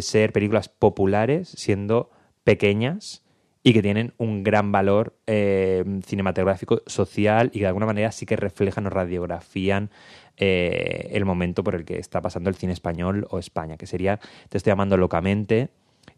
ser 0.00 0.34
películas 0.34 0.68
populares 0.68 1.48
siendo 1.48 2.10
pequeñas 2.44 3.22
y 3.62 3.72
que 3.74 3.82
tienen 3.82 4.14
un 4.16 4.44
gran 4.44 4.72
valor 4.72 5.14
eh, 5.26 5.84
cinematográfico, 6.06 6.80
social 6.86 7.50
y 7.52 7.58
que 7.58 7.60
de 7.60 7.66
alguna 7.66 7.84
manera 7.84 8.12
sí 8.12 8.24
que 8.24 8.36
reflejan 8.36 8.86
o 8.86 8.90
radiografían 8.90 9.90
eh, 10.38 11.10
el 11.12 11.26
momento 11.26 11.64
por 11.64 11.74
el 11.74 11.84
que 11.84 11.98
está 11.98 12.22
pasando 12.22 12.48
el 12.48 12.56
cine 12.56 12.72
español 12.72 13.26
o 13.30 13.38
España, 13.38 13.76
que 13.76 13.86
sería 13.86 14.20
Te 14.48 14.56
estoy 14.56 14.70
llamando 14.70 14.96
locamente 14.96 15.68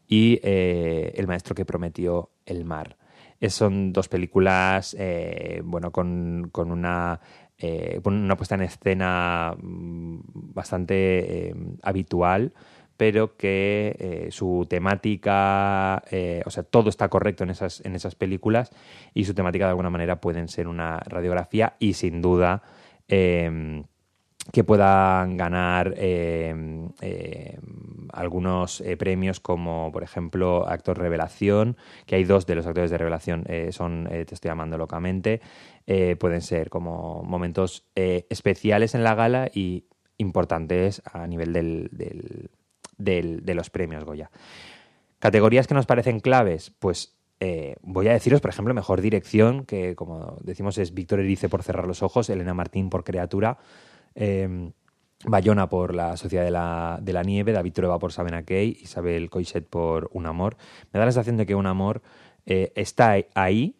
y 0.07 0.39
eh, 0.45 1.13
El 1.17 1.27
maestro 1.27 1.55
que 1.57 1.65
prometió 1.65 2.31
el 2.47 2.65
mar. 2.65 2.97
Son 3.49 3.93
dos 3.93 4.09
películas, 4.09 4.97
bueno, 5.65 5.91
con, 5.91 6.49
con 6.53 6.71
una 6.71 7.21
una 8.05 8.37
puesta 8.37 8.55
en 8.55 8.63
escena 8.63 9.55
mm, 9.61 10.21
bastante 10.55 11.55
habitual, 11.83 12.55
pero 13.01 13.35
que 13.39 13.97
eh, 13.99 14.29
su 14.31 14.67
temática, 14.69 16.03
eh, 16.11 16.43
o 16.45 16.51
sea, 16.51 16.65
todo 16.65 16.91
está 16.91 17.09
correcto 17.09 17.45
en 17.45 17.49
esas, 17.51 17.81
en 17.87 17.95
esas 17.95 18.15
películas 18.15 18.71
y 19.15 19.25
su 19.25 19.33
temática 19.33 19.65
de 19.65 19.71
alguna 19.71 19.89
manera 19.89 20.21
pueden 20.21 20.49
ser 20.49 20.69
una 20.69 20.99
radiografía 20.99 21.77
y 21.79 21.95
sin 21.95 22.21
duda 22.21 22.63
que 23.09 24.65
puedan 24.67 25.39
ganar 25.39 25.95
algunos 28.13 28.81
eh, 28.81 28.97
premios 28.97 29.41
como 29.41 29.91
por 29.93 30.03
ejemplo 30.03 30.69
actor 30.69 30.99
revelación 30.99 31.77
que 32.07 32.17
hay 32.17 32.25
dos 32.25 32.47
de 32.47 32.55
los 32.55 32.67
actores 32.67 32.91
de 32.91 32.99
revelación 32.99 33.45
son 33.71 34.09
te 34.11 34.35
estoy 34.35 34.49
llamando 34.49 34.79
locamente 34.79 35.41
pueden 36.19 36.41
ser 36.41 36.71
como 36.71 37.23
momentos 37.23 37.85
especiales 37.95 38.95
en 38.95 39.05
la 39.05 39.15
gala 39.15 39.51
y 39.53 39.85
importantes 40.19 41.03
a 41.05 41.27
nivel 41.27 41.53
del 41.53 41.91
de 42.99 43.55
los 43.55 43.71
premios 43.71 44.05
Goya. 44.05 44.31
Categorías 45.19 45.67
que 45.67 45.75
nos 45.75 45.87
parecen 45.87 46.21
claves, 46.21 46.73
pues 46.79 47.15
eh, 47.41 47.77
voy 47.83 48.09
a 48.09 48.13
deciros, 48.13 48.41
por 48.41 48.51
ejemplo, 48.51 48.75
mejor 48.75 49.01
dirección, 49.01 49.65
que 49.65 49.95
como 49.95 50.37
decimos 50.43 50.79
es 50.79 50.93
Víctor 50.93 51.21
Erice 51.21 51.49
por 51.49 51.63
Cerrar 51.63 51.87
los 51.87 52.03
Ojos, 52.03 52.29
Elena 52.29 52.55
Martín 52.55 52.91
por 52.91 53.03
Criatura, 53.03 53.59
eh, 54.15 54.71
Bayona 55.25 55.69
por 55.69 55.95
La 55.95 56.17
Sociedad 56.17 56.45
de 56.45 56.51
la, 56.51 56.99
de 57.01 57.13
la 57.13 57.23
Nieve, 57.23 57.53
David 57.53 57.73
Trueba 57.73 57.99
por 57.99 58.13
Sabena 58.13 58.43
Key, 58.43 58.79
Isabel 58.81 59.29
Coixet 59.29 59.67
por 59.67 60.09
Un 60.13 60.27
Amor. 60.27 60.57
Me 60.93 60.99
da 60.99 61.07
la 61.07 61.13
sensación 61.13 61.37
de 61.37 61.47
que 61.47 61.55
Un 61.55 61.67
Amor 61.67 62.03
eh, 62.47 62.73
está 62.75 63.17
ahí, 63.35 63.77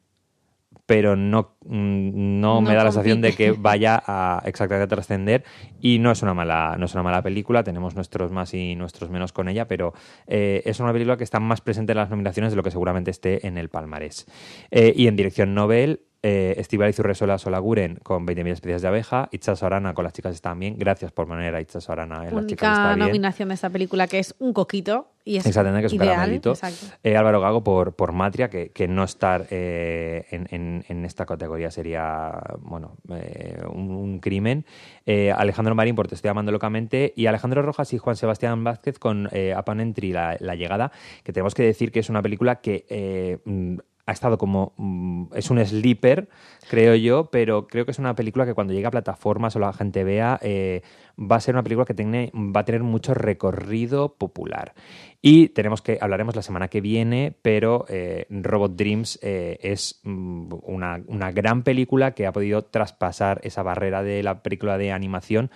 pero 0.85 1.17
no, 1.17 1.57
mm, 1.65 2.41
no, 2.41 2.61
me 2.61 2.75
da 2.75 2.85
la 2.85 2.93
sensación 2.93 3.21
de 3.23 3.33
que 3.33 3.53
vaya 3.59 4.03
a 4.05 4.43
exactamente 4.45 4.85
a 4.85 4.89
trascender. 4.89 5.45
Y 5.81 5.99
no 5.99 6.11
es 6.11 6.23
una 6.23 6.35
mala 6.35 6.77
no 6.79 6.85
es 6.85 6.95
una 6.95 7.03
mala 7.03 7.23
película 7.23 7.63
tenemos 7.65 7.95
nuestros 7.95 8.31
más 8.31 8.53
y 8.55 8.75
nuestros 8.75 9.09
menos 9.09 9.33
con 9.33 9.49
ella 9.49 9.67
pero 9.69 9.95
eh, 10.27 10.63
es 10.65 10.81
una 10.81 10.93
película 10.93 11.17
que 11.17 11.25
está 11.25 11.41
más 11.41 11.61
presente 11.61 11.93
en 11.93 11.99
las 11.99 12.11
nominaciones 12.11 12.53
de 12.53 12.57
lo 12.57 12.63
que 12.63 12.71
seguramente 12.71 13.11
esté 13.11 13.47
en 13.47 13.57
el 13.57 13.71
palmarés. 13.71 14.27
Eh, 14.71 14.93
y 14.95 15.07
en 15.07 15.17
dirección 15.17 15.55
Nobel 15.55 16.03
eh, 16.23 16.55
Estival 16.59 16.95
Urresola 16.99 17.39
Solaguren 17.39 17.97
con 18.03 18.27
20.000 18.27 18.53
especies 18.53 18.83
de 18.83 18.89
abeja, 18.89 19.29
Itza 19.33 19.57
Sorana 19.57 19.95
con 19.95 20.05
Las 20.05 20.13
chicas 20.13 20.35
están 20.35 20.59
bien. 20.59 20.77
Gracias 20.79 21.13
por 21.13 21.27
poner 21.27 21.55
a 21.55 21.61
Itza 21.61 21.81
Sorana 21.81 22.29
en 22.29 22.35
Las 22.35 22.47
chicas 22.47 22.73
están 22.73 22.97
bien. 22.97 23.09
nominación 23.09 23.49
de 23.49 23.55
esta 23.55 23.71
película 23.71 24.07
que 24.07 24.19
es 24.19 24.35
un 24.39 24.53
coquito 24.53 25.09
y 25.25 25.37
es 25.37 25.47
Exactamente, 25.47 25.81
que 25.83 25.87
es 25.87 25.93
un 25.93 26.03
eh, 27.03 27.17
Álvaro 27.17 27.41
Gago 27.41 27.63
por, 27.63 27.95
por 27.95 28.13
Matria, 28.13 28.49
que, 28.49 28.71
que 28.71 28.89
no 28.89 29.05
estar 29.05 29.47
eh, 29.51 30.25
en, 30.31 30.85
en, 30.89 31.05
esta 31.05 31.27
categoría 31.27 31.71
sería 31.71 32.33
bueno 32.61 32.97
eh, 33.11 33.63
un, 33.71 34.19
crimen. 34.21 34.65
Alejandro 35.07 35.75
Marín 35.75 35.95
por 35.95 36.09
Te 36.09 36.15
estoy 36.15 36.31
amando 36.31 36.53
locamente 36.53 37.13
y 37.17 37.27
Alejandro 37.27 37.63
Rojas 37.63 37.93
y 37.93 37.99
Juan 37.99 38.17
Sebastián 38.17 38.65
Vázquez 38.65 38.99
con 38.99 39.29
Upon 39.59 39.81
Entry, 39.81 40.13
la, 40.13 40.37
la, 40.41 40.55
llegada, 40.55 40.91
que 41.23 41.33
tenemos 41.33 41.55
que 41.55 41.63
decir 41.63 41.93
que 41.93 42.01
es 42.01 42.09
una 42.09 42.23
película 42.23 42.61
que 42.61 43.39
ha 44.11 44.13
estado 44.13 44.39
como. 44.39 44.73
Mm, 44.77 45.27
es 45.35 45.51
un 45.51 45.65
sleeper, 45.65 46.29
creo 46.69 46.95
yo, 46.95 47.31
pero 47.31 47.67
creo 47.67 47.85
que 47.85 47.93
es 47.93 47.99
una 47.99 48.15
película 48.15 48.45
que 48.45 48.55
cuando 48.55 48.73
llegue 48.73 48.87
a 48.87 48.91
plataformas 48.91 49.57
o 49.57 49.59
la 49.59 49.73
gente 49.73 50.05
vea, 50.05 50.39
eh, 50.43 50.83
va 51.19 51.37
a 51.37 51.41
ser 51.41 51.55
una 51.55 51.63
película 51.63 51.85
que 51.85 51.95
tiene, 51.95 52.31
va 52.35 52.61
a 52.61 52.65
tener 52.65 52.83
mucho 52.83 53.15
recorrido 53.15 54.15
popular. 54.15 54.75
Y 55.23 55.49
tenemos 55.49 55.83
que, 55.83 55.99
hablaremos 56.01 56.35
la 56.35 56.43
semana 56.43 56.69
que 56.69 56.81
viene, 56.81 57.37
pero 57.43 57.85
eh, 57.89 58.27
Robot 58.31 58.75
Dreams 58.75 59.19
eh, 59.23 59.59
es 59.63 60.01
mm, 60.03 60.53
una, 60.63 61.01
una 61.07 61.31
gran 61.31 61.63
película 61.63 62.13
que 62.13 62.27
ha 62.27 62.33
podido 62.33 62.65
traspasar 62.65 63.41
esa 63.45 63.63
barrera 63.63 64.03
de 64.03 64.23
la 64.23 64.43
película 64.43 64.79
de 64.79 64.93
animación 64.93 65.51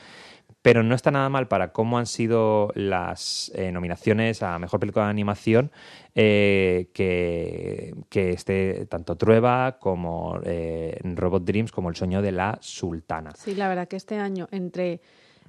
pero 0.64 0.82
no 0.82 0.94
está 0.94 1.10
nada 1.10 1.28
mal 1.28 1.46
para 1.46 1.72
cómo 1.72 1.98
han 1.98 2.06
sido 2.06 2.72
las 2.74 3.52
eh, 3.54 3.70
nominaciones 3.70 4.42
a 4.42 4.58
Mejor 4.58 4.80
Película 4.80 5.04
de 5.04 5.10
Animación 5.10 5.70
eh, 6.14 6.88
que, 6.94 7.94
que 8.08 8.30
esté 8.30 8.86
tanto 8.86 9.16
Trueba 9.16 9.78
como 9.78 10.40
eh, 10.42 10.98
Robot 11.04 11.44
Dreams 11.44 11.70
como 11.70 11.90
El 11.90 11.96
sueño 11.96 12.22
de 12.22 12.32
la 12.32 12.56
sultana. 12.62 13.32
Sí, 13.36 13.54
la 13.54 13.68
verdad 13.68 13.88
que 13.88 13.96
este 13.96 14.16
año 14.16 14.48
entre 14.52 15.02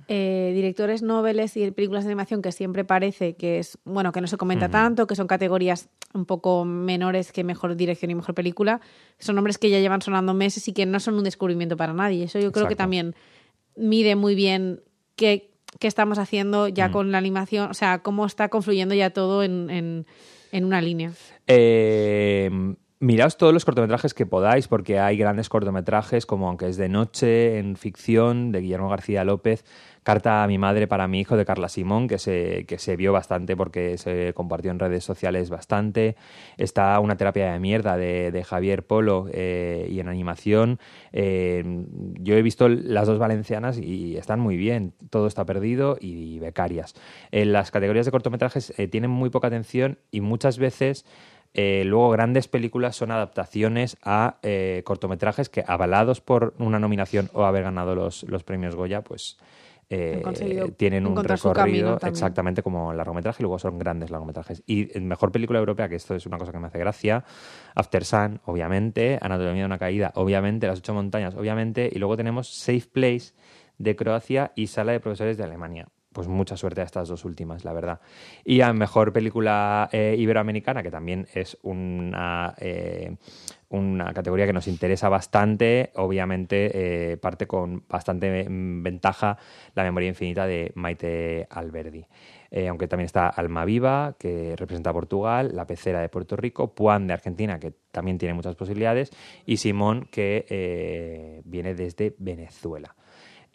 directores 0.08 1.02
noveles 1.02 1.56
y 1.56 1.72
películas 1.72 2.04
de 2.04 2.10
animación 2.10 2.42
que 2.42 2.52
siempre 2.52 2.84
parece 2.84 3.38
que 3.38 3.60
es, 3.60 3.80
bueno, 3.86 4.12
que 4.12 4.20
no 4.20 4.28
se 4.28 4.36
comenta 4.36 4.70
tanto, 4.70 5.08
que 5.08 5.16
son 5.16 5.28
categorías 5.28 5.88
un 6.14 6.26
poco 6.26 6.66
menores 6.66 7.32
que 7.32 7.46
mejor 7.46 7.76
dirección 7.78 8.12
y 8.12 8.16
mejor 8.16 8.36
película, 8.36 8.82
son 9.18 9.36
nombres 9.36 9.58
que 9.58 9.70
ya 9.70 9.80
llevan 9.80 10.02
sonando 10.02 10.34
meses 10.34 10.68
y 10.68 10.74
que 10.74 10.86
no 10.86 11.00
son 11.00 11.16
un 11.16 11.24
descubrimiento 11.24 11.78
para 11.78 11.94
nadie. 11.94 12.26
Eso 12.26 12.38
yo 12.38 12.52
creo 12.52 12.68
que 12.68 12.76
también 12.76 13.16
mide 13.78 14.16
muy 14.16 14.36
bien 14.36 14.82
qué, 15.16 15.52
estamos 15.82 16.18
haciendo 16.18 16.68
ya 16.68 16.90
mm. 16.90 16.92
con 16.92 17.12
la 17.12 17.18
animación, 17.18 17.70
o 17.70 17.74
sea, 17.74 18.00
cómo 18.00 18.26
está 18.26 18.50
confluyendo 18.50 18.96
ya 18.96 19.10
todo 19.10 19.44
en, 19.44 20.06
una 20.52 20.82
línea. 20.82 21.12
Eh, 21.48 22.50
miraos 23.00 23.38
todos 23.38 23.54
los 23.54 23.66
cortometrajes 23.66 24.14
que 24.14 24.25
podáis, 24.25 24.68
porque 24.68 25.00
hay 25.00 25.18
grandes 25.18 25.50
cortometrajes, 25.50 26.25
como 26.25 26.48
Aunque 26.48 26.68
es 26.68 26.78
de 26.78 26.90
noche, 26.90 27.60
en 27.60 27.75
ficción, 27.75 28.52
de 28.52 28.62
Guillermo 28.62 28.90
García 28.90 29.24
López, 29.24 29.64
Carta 30.06 30.44
a 30.44 30.48
mi 30.48 30.60
madre 30.60 30.86
para 30.86 31.08
mi 31.08 31.20
hijo 31.20 31.36
de 31.36 31.46
Carla 31.46 31.68
Simón, 31.68 32.08
que 32.08 32.20
se, 32.20 32.66
que 32.68 32.78
se 32.78 32.96
vio 32.96 33.12
bastante 33.12 33.58
porque 33.58 33.98
se 33.98 34.34
compartió 34.36 34.70
en 34.70 34.78
redes 34.78 35.04
sociales 35.04 35.50
bastante. 35.50 36.16
Está 36.58 37.00
Una 37.00 37.18
terapia 37.18 37.52
de 37.52 37.60
mierda 37.60 37.98
de, 37.98 38.46
Javier 38.48 38.86
Polo 38.86 39.25
eh, 39.32 39.88
y 39.90 40.00
en 40.00 40.08
animación. 40.08 40.78
Eh, 41.12 41.64
yo 42.20 42.36
he 42.36 42.44
visto 42.44 42.70
las 42.70 43.08
dos 43.08 43.18
valencianas 43.18 43.80
y 43.80 44.16
están 44.16 44.40
muy 44.40 44.58
bien. 44.58 44.94
Todo 45.10 45.25
está 45.25 45.44
perdido 45.44 45.98
y, 46.00 46.38
becarias. 46.38 46.94
En 47.32 47.52
las 47.52 47.72
categorías 47.72 48.06
de 48.06 48.12
cortometrajes 48.12 48.78
eh, 48.78 48.88
tienen 48.88 49.10
muy 49.10 49.32
poca 49.32 49.48
atención 49.48 49.98
y 50.12 50.22
muchas 50.22 50.60
veces... 50.60 51.04
luego 51.56 52.10
grandes 52.10 52.48
películas 52.48 52.96
son 52.96 53.12
adaptaciones 53.12 53.98
a 54.04 54.38
cortometrajes 54.84 55.50
que 55.50 55.64
avalados 55.66 56.22
por 56.22 56.54
una 56.60 56.80
nominación 56.80 57.30
o 57.34 57.46
haber 57.46 57.64
ganado 57.64 57.96
los, 57.96 58.24
los 58.24 58.44
premios 58.44 58.76
Goya, 58.76 59.02
pues 59.02 59.38
eh, 59.88 60.24
tienen 60.78 61.06
un 61.06 61.24
recorrido 61.24 62.00
exactamente 62.02 62.64
como 62.64 62.92
largometraje 62.92 63.42
y 63.42 63.44
luego 63.44 63.60
son 63.60 63.78
grandes 63.78 64.10
largometrajes. 64.10 64.64
Y 64.66 64.88
mejor 65.00 65.32
película 65.32 65.60
europea, 65.60 65.88
que 65.88 65.96
esto 65.96 66.16
es 66.16 66.26
una 66.26 66.38
cosa 66.38 66.52
que 66.52 66.60
me 66.60 66.68
hace 66.68 66.80
gracia, 66.80 67.24
After 67.76 68.04
Sun, 68.04 68.42
obviamente, 68.46 69.20
Anatomía 69.22 69.62
de 69.62 69.66
una 69.66 69.78
caída, 69.78 70.12
obviamente, 70.16 70.68
Las 70.68 70.80
ocho 70.80 70.94
montañas, 70.94 71.36
obviamente, 71.36 71.90
y 71.92 72.00
luego 72.00 72.18
tenemos 72.18 72.50
Safe 72.50 72.88
Place 72.92 73.34
de 73.78 73.96
Croacia 73.96 74.52
y 74.56 74.68
Sala 74.68 74.94
de 74.94 75.00
profesores 75.00 75.38
de 75.38 75.44
Alemania. 75.44 75.88
Pues 76.16 76.30
mucha 76.30 76.56
suerte 76.56 76.80
a 76.80 76.86
estas 76.86 77.10
dos 77.10 77.26
últimas, 77.26 77.66
la 77.66 77.74
verdad. 77.74 78.00
Y 78.46 78.62
a 78.62 78.72
mejor 78.72 79.12
película 79.12 79.90
eh, 79.92 80.16
iberoamericana, 80.18 80.82
que 80.82 80.90
también 80.90 81.28
es 81.34 81.58
una, 81.62 82.56
eh, 82.58 83.18
una 83.68 84.14
categoría 84.14 84.46
que 84.46 84.54
nos 84.54 84.70
interesa 84.70 85.10
bastante, 85.10 85.92
obviamente 85.96 86.72
eh, 87.12 87.18
parte 87.18 87.48
con 87.48 87.84
bastante 87.90 88.48
mm, 88.50 88.82
ventaja 88.82 89.38
la 89.74 89.84
memoria 89.84 90.08
infinita 90.08 90.48
de 90.48 90.72
Maite 90.76 91.48
Alberdi. 91.50 92.08
Aunque 92.70 92.88
también 92.88 93.08
está 93.08 93.28
Alma 93.28 93.66
Viva, 93.66 94.16
que 94.18 94.56
representa 94.56 94.92
a 94.92 94.94
Portugal, 94.94 95.52
La 95.54 95.68
Pecera 95.68 96.00
de 96.00 96.08
Puerto 96.08 96.38
Rico, 96.38 96.74
Puan 96.74 97.06
de 97.08 97.12
Argentina, 97.12 97.60
que 97.60 97.74
también 97.92 98.18
tiene 98.18 98.34
muchas 98.34 98.56
posibilidades, 98.56 99.12
y 99.46 99.58
Simón, 99.58 100.08
que 100.10 101.42
viene 101.44 101.76
desde 101.76 102.16
Venezuela. 102.18 102.96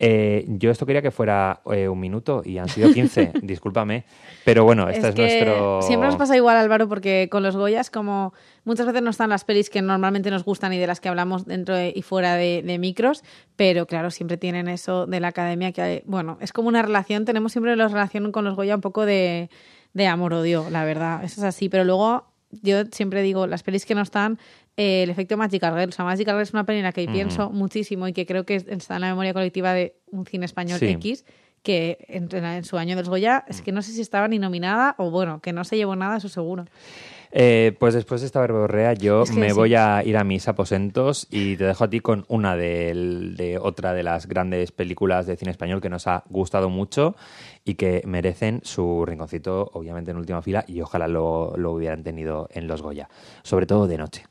Eh, 0.02 0.46
yo 0.48 0.70
esto 0.70 0.86
quería 0.86 1.02
que 1.02 1.10
fuera 1.10 1.60
eh, 1.70 1.86
un 1.86 2.00
minuto 2.00 2.40
y 2.42 2.56
han 2.56 2.70
sido 2.70 2.90
15, 2.90 3.32
discúlpame. 3.42 4.04
Pero 4.46 4.64
bueno, 4.64 4.88
este 4.88 5.08
es, 5.08 5.14
que 5.14 5.20
nuestro. 5.20 5.82
Siempre 5.82 6.06
nos 6.08 6.16
pasa 6.16 6.34
igual, 6.34 6.56
Álvaro, 6.56 6.88
porque 6.88 7.28
con 7.30 7.42
los 7.42 7.54
Goyas, 7.54 7.90
como 7.90 8.32
muchas 8.64 8.86
veces 8.86 9.02
no 9.02 9.10
están 9.10 9.28
las 9.28 9.44
pelis 9.44 9.68
que 9.68 9.82
normalmente 9.82 10.30
nos 10.30 10.42
gustan 10.42 10.72
y 10.72 10.78
de 10.78 10.86
las 10.86 11.00
que 11.00 11.10
hablamos 11.10 11.44
dentro 11.44 11.76
de- 11.76 11.92
y 11.94 12.00
fuera 12.00 12.36
de, 12.36 12.62
de 12.64 12.78
micros, 12.78 13.22
pero 13.56 13.86
claro, 13.86 14.10
siempre 14.10 14.38
tienen 14.38 14.68
eso 14.68 15.06
de 15.06 15.20
la 15.20 15.28
academia 15.28 15.72
que, 15.72 16.02
bueno, 16.06 16.38
es 16.40 16.54
como 16.54 16.68
una 16.68 16.80
relación, 16.80 17.26
tenemos 17.26 17.52
siempre 17.52 17.76
la 17.76 17.88
relación 17.88 18.32
con 18.32 18.46
los 18.46 18.56
Goya 18.56 18.74
un 18.76 18.80
poco 18.80 19.04
de, 19.04 19.50
de 19.92 20.06
amor-odio, 20.06 20.70
la 20.70 20.84
verdad, 20.86 21.22
eso 21.24 21.42
es 21.42 21.44
así, 21.44 21.68
pero 21.68 21.84
luego 21.84 22.24
yo 22.62 22.84
siempre 22.90 23.22
digo, 23.22 23.46
las 23.46 23.62
pelis 23.62 23.86
que 23.86 23.94
no 23.94 24.02
están, 24.02 24.38
eh, 24.76 25.02
el 25.02 25.10
efecto 25.10 25.36
Magical 25.36 25.74
Girl, 25.78 25.88
o 25.88 25.92
sea, 25.92 26.04
Magical 26.04 26.34
Girl 26.34 26.42
es 26.42 26.52
una 26.52 26.64
peli 26.64 26.78
en 26.78 26.84
la 26.84 26.92
que 26.92 27.06
pienso 27.06 27.50
muchísimo 27.50 28.08
y 28.08 28.12
que 28.12 28.24
creo 28.26 28.44
que 28.44 28.56
está 28.56 28.94
en 28.96 29.00
la 29.02 29.08
memoria 29.08 29.32
colectiva 29.34 29.72
de 29.74 29.96
un 30.10 30.24
cine 30.26 30.46
español 30.46 30.78
Sí. 30.78 30.86
X, 30.86 31.24
que 31.62 31.98
en, 32.08 32.34
en 32.34 32.64
su 32.64 32.78
año 32.78 32.96
de 32.96 33.02
los 33.02 33.10
Goya 33.10 33.44
es 33.46 33.60
que 33.60 33.70
no 33.72 33.82
sé 33.82 33.92
si 33.92 34.00
estaba 34.00 34.26
ni 34.28 34.38
nominada 34.38 34.94
o 34.96 35.10
bueno, 35.10 35.40
que 35.42 35.52
no 35.52 35.64
se 35.64 35.76
llevó 35.76 35.94
nada, 35.96 36.16
eso 36.16 36.28
seguro. 36.30 36.64
Eh, 37.32 37.76
pues 37.78 37.94
después 37.94 38.22
de 38.22 38.26
esta 38.26 38.40
verborrea, 38.40 38.92
yo 38.94 39.22
Es 39.22 39.30
que 39.30 39.38
me 39.38 39.50
sí. 39.50 39.54
voy 39.54 39.74
a 39.76 40.02
ir 40.04 40.16
a 40.16 40.24
mis 40.24 40.48
aposentos 40.48 41.28
y 41.30 41.56
te 41.56 41.64
dejo 41.64 41.84
a 41.84 41.90
ti 41.90 42.00
con 42.00 42.24
una 42.28 42.56
del- 42.56 43.36
de, 43.36 43.56
otra 43.58 43.92
de 43.92 44.02
las 44.02 44.26
grandes 44.26 44.72
películas 44.72 45.26
de 45.26 45.36
cine 45.36 45.52
español 45.52 45.80
que 45.80 45.88
nos 45.90 46.06
ha 46.08 46.24
gustado 46.28 46.70
mucho 46.70 47.14
y 47.64 47.74
que 47.74 48.02
merecen 48.04 48.62
su 48.64 49.04
rinconcito, 49.06 49.70
obviamente 49.74 50.10
en 50.10 50.16
última 50.16 50.42
fila, 50.42 50.64
y 50.66 50.80
ojalá 50.80 51.06
lo, 51.06 51.54
lo 51.56 51.72
hubieran 51.72 52.02
tenido 52.02 52.48
en 52.52 52.66
los 52.66 52.82
Goya, 52.82 53.08
sobre 53.44 53.66
todo 53.66 53.86
de 53.86 53.98
noche. 53.98 54.24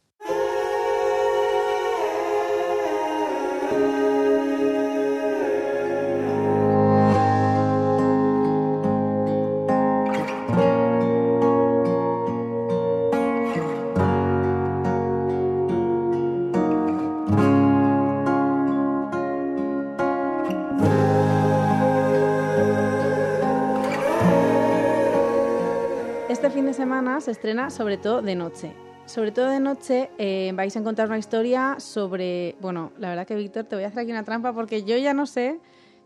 Se 27.29 27.33
estrena 27.33 27.69
sobre 27.69 27.97
todo 27.97 28.23
de 28.23 28.33
noche. 28.33 28.73
Sobre 29.05 29.31
todo 29.31 29.49
de 29.49 29.59
noche 29.59 30.09
eh, 30.17 30.51
vais 30.55 30.75
a 30.75 30.79
encontrar 30.79 31.07
una 31.09 31.19
historia 31.19 31.75
sobre... 31.79 32.55
Bueno, 32.59 32.91
la 32.97 33.09
verdad 33.09 33.27
que 33.27 33.35
Víctor, 33.35 33.65
te 33.65 33.75
voy 33.75 33.83
a 33.83 33.89
hacer 33.89 33.99
aquí 33.99 34.09
una 34.09 34.23
trampa 34.23 34.51
porque 34.51 34.83
yo 34.83 34.97
ya 34.97 35.13
no 35.13 35.27
sé 35.27 35.59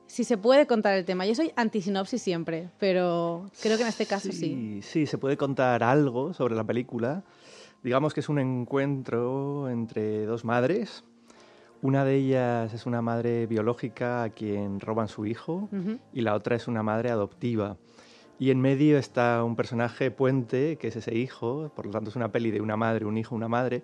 si 0.05 0.25
se 0.25 0.37
puede 0.37 0.67
contar 0.67 0.97
el 0.97 1.05
tema. 1.05 1.25
Yo 1.25 1.33
soy 1.33 1.53
antisinopsis 1.55 2.21
siempre, 2.21 2.69
pero 2.77 3.49
creo 3.61 3.77
que 3.77 3.83
en 3.83 3.87
este 3.87 4.05
caso 4.05 4.33
sí. 4.33 4.81
Sí, 4.81 5.05
se 5.05 5.17
puede 5.17 5.37
contar 5.37 5.81
algo 5.81 6.33
sobre 6.33 6.55
la 6.55 6.65
película. 6.65 7.23
Digamos 7.83 8.13
que 8.13 8.19
es 8.19 8.27
un 8.27 8.39
encuentro 8.39 9.69
entre 9.69 10.25
dos 10.25 10.43
madres. 10.43 11.05
Una 11.81 12.03
de 12.03 12.15
ellas 12.15 12.73
es 12.73 12.85
una 12.85 13.01
madre 13.01 13.47
biológica 13.47 14.23
a 14.23 14.29
quien 14.29 14.81
roban 14.81 15.07
su 15.07 15.25
hijo 15.25 15.69
y 16.11 16.19
la 16.19 16.35
otra 16.35 16.57
es 16.57 16.67
una 16.67 16.83
madre 16.83 17.11
adoptiva. 17.11 17.77
Y 18.39 18.51
en 18.51 18.59
medio 18.59 18.97
está 18.97 19.43
un 19.43 19.55
personaje 19.55 20.11
puente, 20.11 20.77
que 20.77 20.87
es 20.87 20.95
ese 20.95 21.15
hijo, 21.15 21.71
por 21.75 21.85
lo 21.85 21.91
tanto 21.91 22.09
es 22.09 22.15
una 22.15 22.31
peli 22.31 22.51
de 22.51 22.61
una 22.61 22.75
madre, 22.75 23.05
un 23.05 23.17
hijo, 23.17 23.35
una 23.35 23.47
madre, 23.47 23.83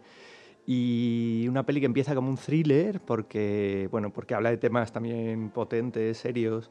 y 0.66 1.48
una 1.50 1.66
peli 1.66 1.80
que 1.80 1.88
empieza 1.88 2.14
como 2.14 2.30
un 2.30 2.38
thriller 2.38 3.02
porque, 3.02 3.88
bueno, 3.92 4.12
porque 4.12 4.36
habla 4.36 4.52
de 4.52 4.58
temas 4.58 4.92
también 4.92 5.50
potentes, 5.50 6.18
serios, 6.18 6.70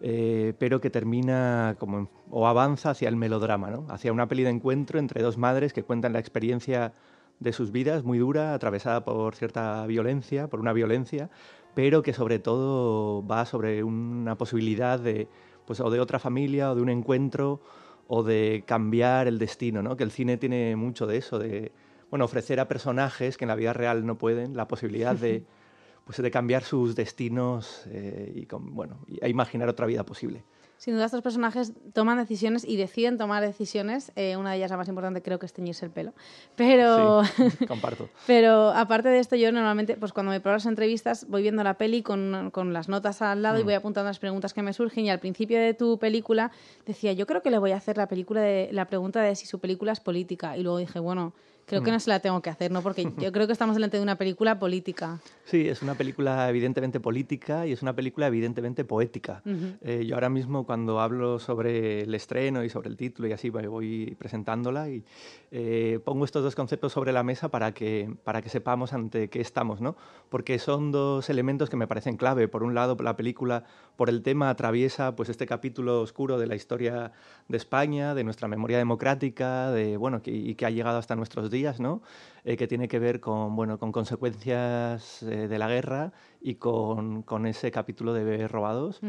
eh, 0.00 0.54
pero 0.58 0.80
que 0.80 0.90
termina 0.90 1.76
como 1.78 2.08
o 2.30 2.48
avanza 2.48 2.90
hacia 2.90 3.08
el 3.08 3.14
melodrama, 3.14 3.70
¿no? 3.70 3.86
hacia 3.90 4.12
una 4.12 4.26
peli 4.26 4.42
de 4.42 4.50
encuentro 4.50 4.98
entre 4.98 5.22
dos 5.22 5.38
madres 5.38 5.72
que 5.72 5.84
cuentan 5.84 6.12
la 6.12 6.18
experiencia 6.18 6.94
de 7.38 7.52
sus 7.52 7.70
vidas 7.70 8.02
muy 8.02 8.18
dura, 8.18 8.54
atravesada 8.54 9.04
por 9.04 9.36
cierta 9.36 9.86
violencia, 9.86 10.48
por 10.48 10.58
una 10.58 10.72
violencia, 10.72 11.30
pero 11.74 12.02
que 12.02 12.12
sobre 12.12 12.40
todo 12.40 13.24
va 13.24 13.46
sobre 13.46 13.84
una 13.84 14.36
posibilidad 14.36 14.98
de, 14.98 15.28
pues, 15.72 15.80
o 15.80 15.88
de 15.88 16.00
otra 16.00 16.18
familia, 16.18 16.70
o 16.70 16.74
de 16.74 16.82
un 16.82 16.90
encuentro, 16.90 17.62
o 18.06 18.22
de 18.22 18.62
cambiar 18.66 19.26
el 19.26 19.38
destino, 19.38 19.82
¿no? 19.82 19.96
Que 19.96 20.04
el 20.04 20.10
cine 20.10 20.36
tiene 20.36 20.76
mucho 20.76 21.06
de 21.06 21.16
eso, 21.16 21.38
de, 21.38 21.72
bueno, 22.10 22.26
ofrecer 22.26 22.60
a 22.60 22.68
personajes 22.68 23.38
que 23.38 23.44
en 23.44 23.48
la 23.48 23.54
vida 23.54 23.72
real 23.72 24.04
no 24.04 24.18
pueden 24.18 24.54
la 24.54 24.68
posibilidad 24.68 25.16
de, 25.16 25.44
pues, 26.04 26.20
de 26.20 26.30
cambiar 26.30 26.62
sus 26.62 26.94
destinos 26.94 27.84
eh, 27.86 28.34
y, 28.34 28.44
con, 28.44 28.74
bueno, 28.74 28.98
y 29.08 29.24
a 29.24 29.28
imaginar 29.28 29.66
otra 29.70 29.86
vida 29.86 30.04
posible. 30.04 30.44
Sin 30.82 30.94
duda 30.94 31.04
estos 31.04 31.22
personajes 31.22 31.74
toman 31.92 32.18
decisiones 32.18 32.64
y 32.64 32.76
deciden 32.76 33.16
tomar 33.16 33.40
decisiones. 33.40 34.10
Eh, 34.16 34.36
una 34.36 34.50
de 34.50 34.56
ellas, 34.56 34.72
la 34.72 34.76
más 34.76 34.88
importante, 34.88 35.22
creo 35.22 35.38
que 35.38 35.46
es 35.46 35.52
teñirse 35.52 35.84
el 35.84 35.92
pelo. 35.92 36.12
Pero... 36.56 37.22
Sí, 37.22 37.66
comparto. 37.68 38.08
Pero 38.26 38.70
aparte 38.70 39.08
de 39.08 39.20
esto, 39.20 39.36
yo 39.36 39.52
normalmente, 39.52 39.96
pues 39.96 40.12
cuando 40.12 40.32
me 40.32 40.40
preparo 40.40 40.56
las 40.56 40.66
entrevistas, 40.66 41.28
voy 41.28 41.42
viendo 41.42 41.62
la 41.62 41.74
peli 41.74 42.02
con, 42.02 42.50
con 42.50 42.72
las 42.72 42.88
notas 42.88 43.22
al 43.22 43.42
lado 43.42 43.60
y 43.60 43.62
voy 43.62 43.74
apuntando 43.74 44.10
las 44.10 44.18
preguntas 44.18 44.54
que 44.54 44.62
me 44.62 44.72
surgen. 44.72 45.04
Y 45.04 45.10
al 45.10 45.20
principio 45.20 45.56
de 45.60 45.72
tu 45.72 46.00
película 46.00 46.50
decía, 46.84 47.12
yo 47.12 47.28
creo 47.28 47.42
que 47.42 47.52
le 47.52 47.58
voy 47.58 47.70
a 47.70 47.76
hacer 47.76 47.96
la 47.96 48.08
película 48.08 48.40
de 48.40 48.68
la 48.72 48.86
pregunta 48.86 49.22
de 49.22 49.36
si 49.36 49.46
su 49.46 49.60
película 49.60 49.92
es 49.92 50.00
política. 50.00 50.56
Y 50.56 50.64
luego 50.64 50.78
dije, 50.78 50.98
bueno, 50.98 51.32
creo 51.72 51.82
que 51.84 51.90
no 51.90 52.00
se 52.00 52.10
la 52.10 52.20
tengo 52.20 52.42
que 52.42 52.50
hacer, 52.50 52.70
¿no? 52.70 52.82
Porque 52.82 53.10
yo 53.16 53.32
creo 53.32 53.46
que 53.46 53.52
estamos 53.54 53.74
delante 53.76 53.96
de 53.96 54.02
una 54.02 54.16
película 54.16 54.58
política. 54.58 55.20
Sí, 55.44 55.68
es 55.68 55.80
una 55.80 55.94
película 55.94 56.48
evidentemente 56.50 57.00
política 57.00 57.66
y 57.66 57.72
es 57.72 57.80
una 57.82 57.94
película 57.94 58.26
evidentemente 58.26 58.84
poética. 58.84 59.40
Ujú. 59.46 59.76
Eh, 59.80 60.04
yo 60.06 60.14
ahora 60.16 60.28
mismo 60.28 60.66
cuando 60.66 61.00
hablo 61.00 61.38
sobre 61.38 62.02
el 62.02 62.14
estreno 62.14 62.62
y 62.62 62.68
sobre 62.68 62.90
el 62.90 62.96
título 62.98 63.26
y 63.28 63.32
así 63.32 63.48
voy- 63.48 63.66
voy 63.66 64.14
presentándola 64.18 64.90
y 64.90 65.02
eh, 65.50 65.98
pongo 66.04 66.24
estos 66.26 66.42
dos 66.42 66.54
conceptos 66.54 66.92
sobre 66.92 67.12
la 67.12 67.22
mesa 67.22 67.48
para 67.48 67.72
que, 67.72 68.14
para 68.24 68.42
que 68.42 68.48
sepamos 68.50 68.92
ante 68.92 69.28
qué 69.30 69.40
estamos, 69.40 69.80
¿no? 69.80 69.96
Porque 70.28 70.58
son 70.58 70.92
dos 70.92 71.30
elementos 71.30 71.70
que 71.70 71.76
me 71.76 71.86
parecen 71.86 72.16
clave. 72.16 72.48
Por 72.48 72.62
un 72.62 72.74
lado, 72.74 72.96
la 73.00 73.16
película, 73.16 73.64
por 73.96 74.08
el 74.10 74.22
tema, 74.22 74.50
atraviesa 74.50 75.16
pues 75.16 75.28
este 75.30 75.46
capítulo 75.46 76.00
oscuro 76.02 76.38
de 76.38 76.46
la 76.46 76.54
historia 76.54 77.12
de 77.48 77.56
España, 77.56 78.14
de 78.14 78.24
nuestra 78.24 78.46
memoria 78.48 78.78
democrática, 78.78 79.70
de 79.70 79.96
bueno, 79.96 80.22
que, 80.22 80.30
y 80.30 80.54
que 80.54 80.66
ha 80.66 80.70
llegado 80.70 80.98
hasta 80.98 81.16
nuestros 81.16 81.50
días, 81.50 81.61
¿no? 81.80 82.02
Eh, 82.44 82.56
que 82.56 82.66
tiene 82.66 82.88
que 82.88 82.98
ver 82.98 83.20
con, 83.20 83.54
bueno, 83.54 83.78
con 83.78 83.92
consecuencias 83.92 85.22
eh, 85.22 85.48
de 85.48 85.58
la 85.58 85.68
guerra 85.68 86.12
y 86.40 86.56
con, 86.56 87.22
con 87.22 87.46
ese 87.46 87.70
capítulo 87.70 88.12
de 88.12 88.24
bebés 88.24 88.50
robados 88.50 89.00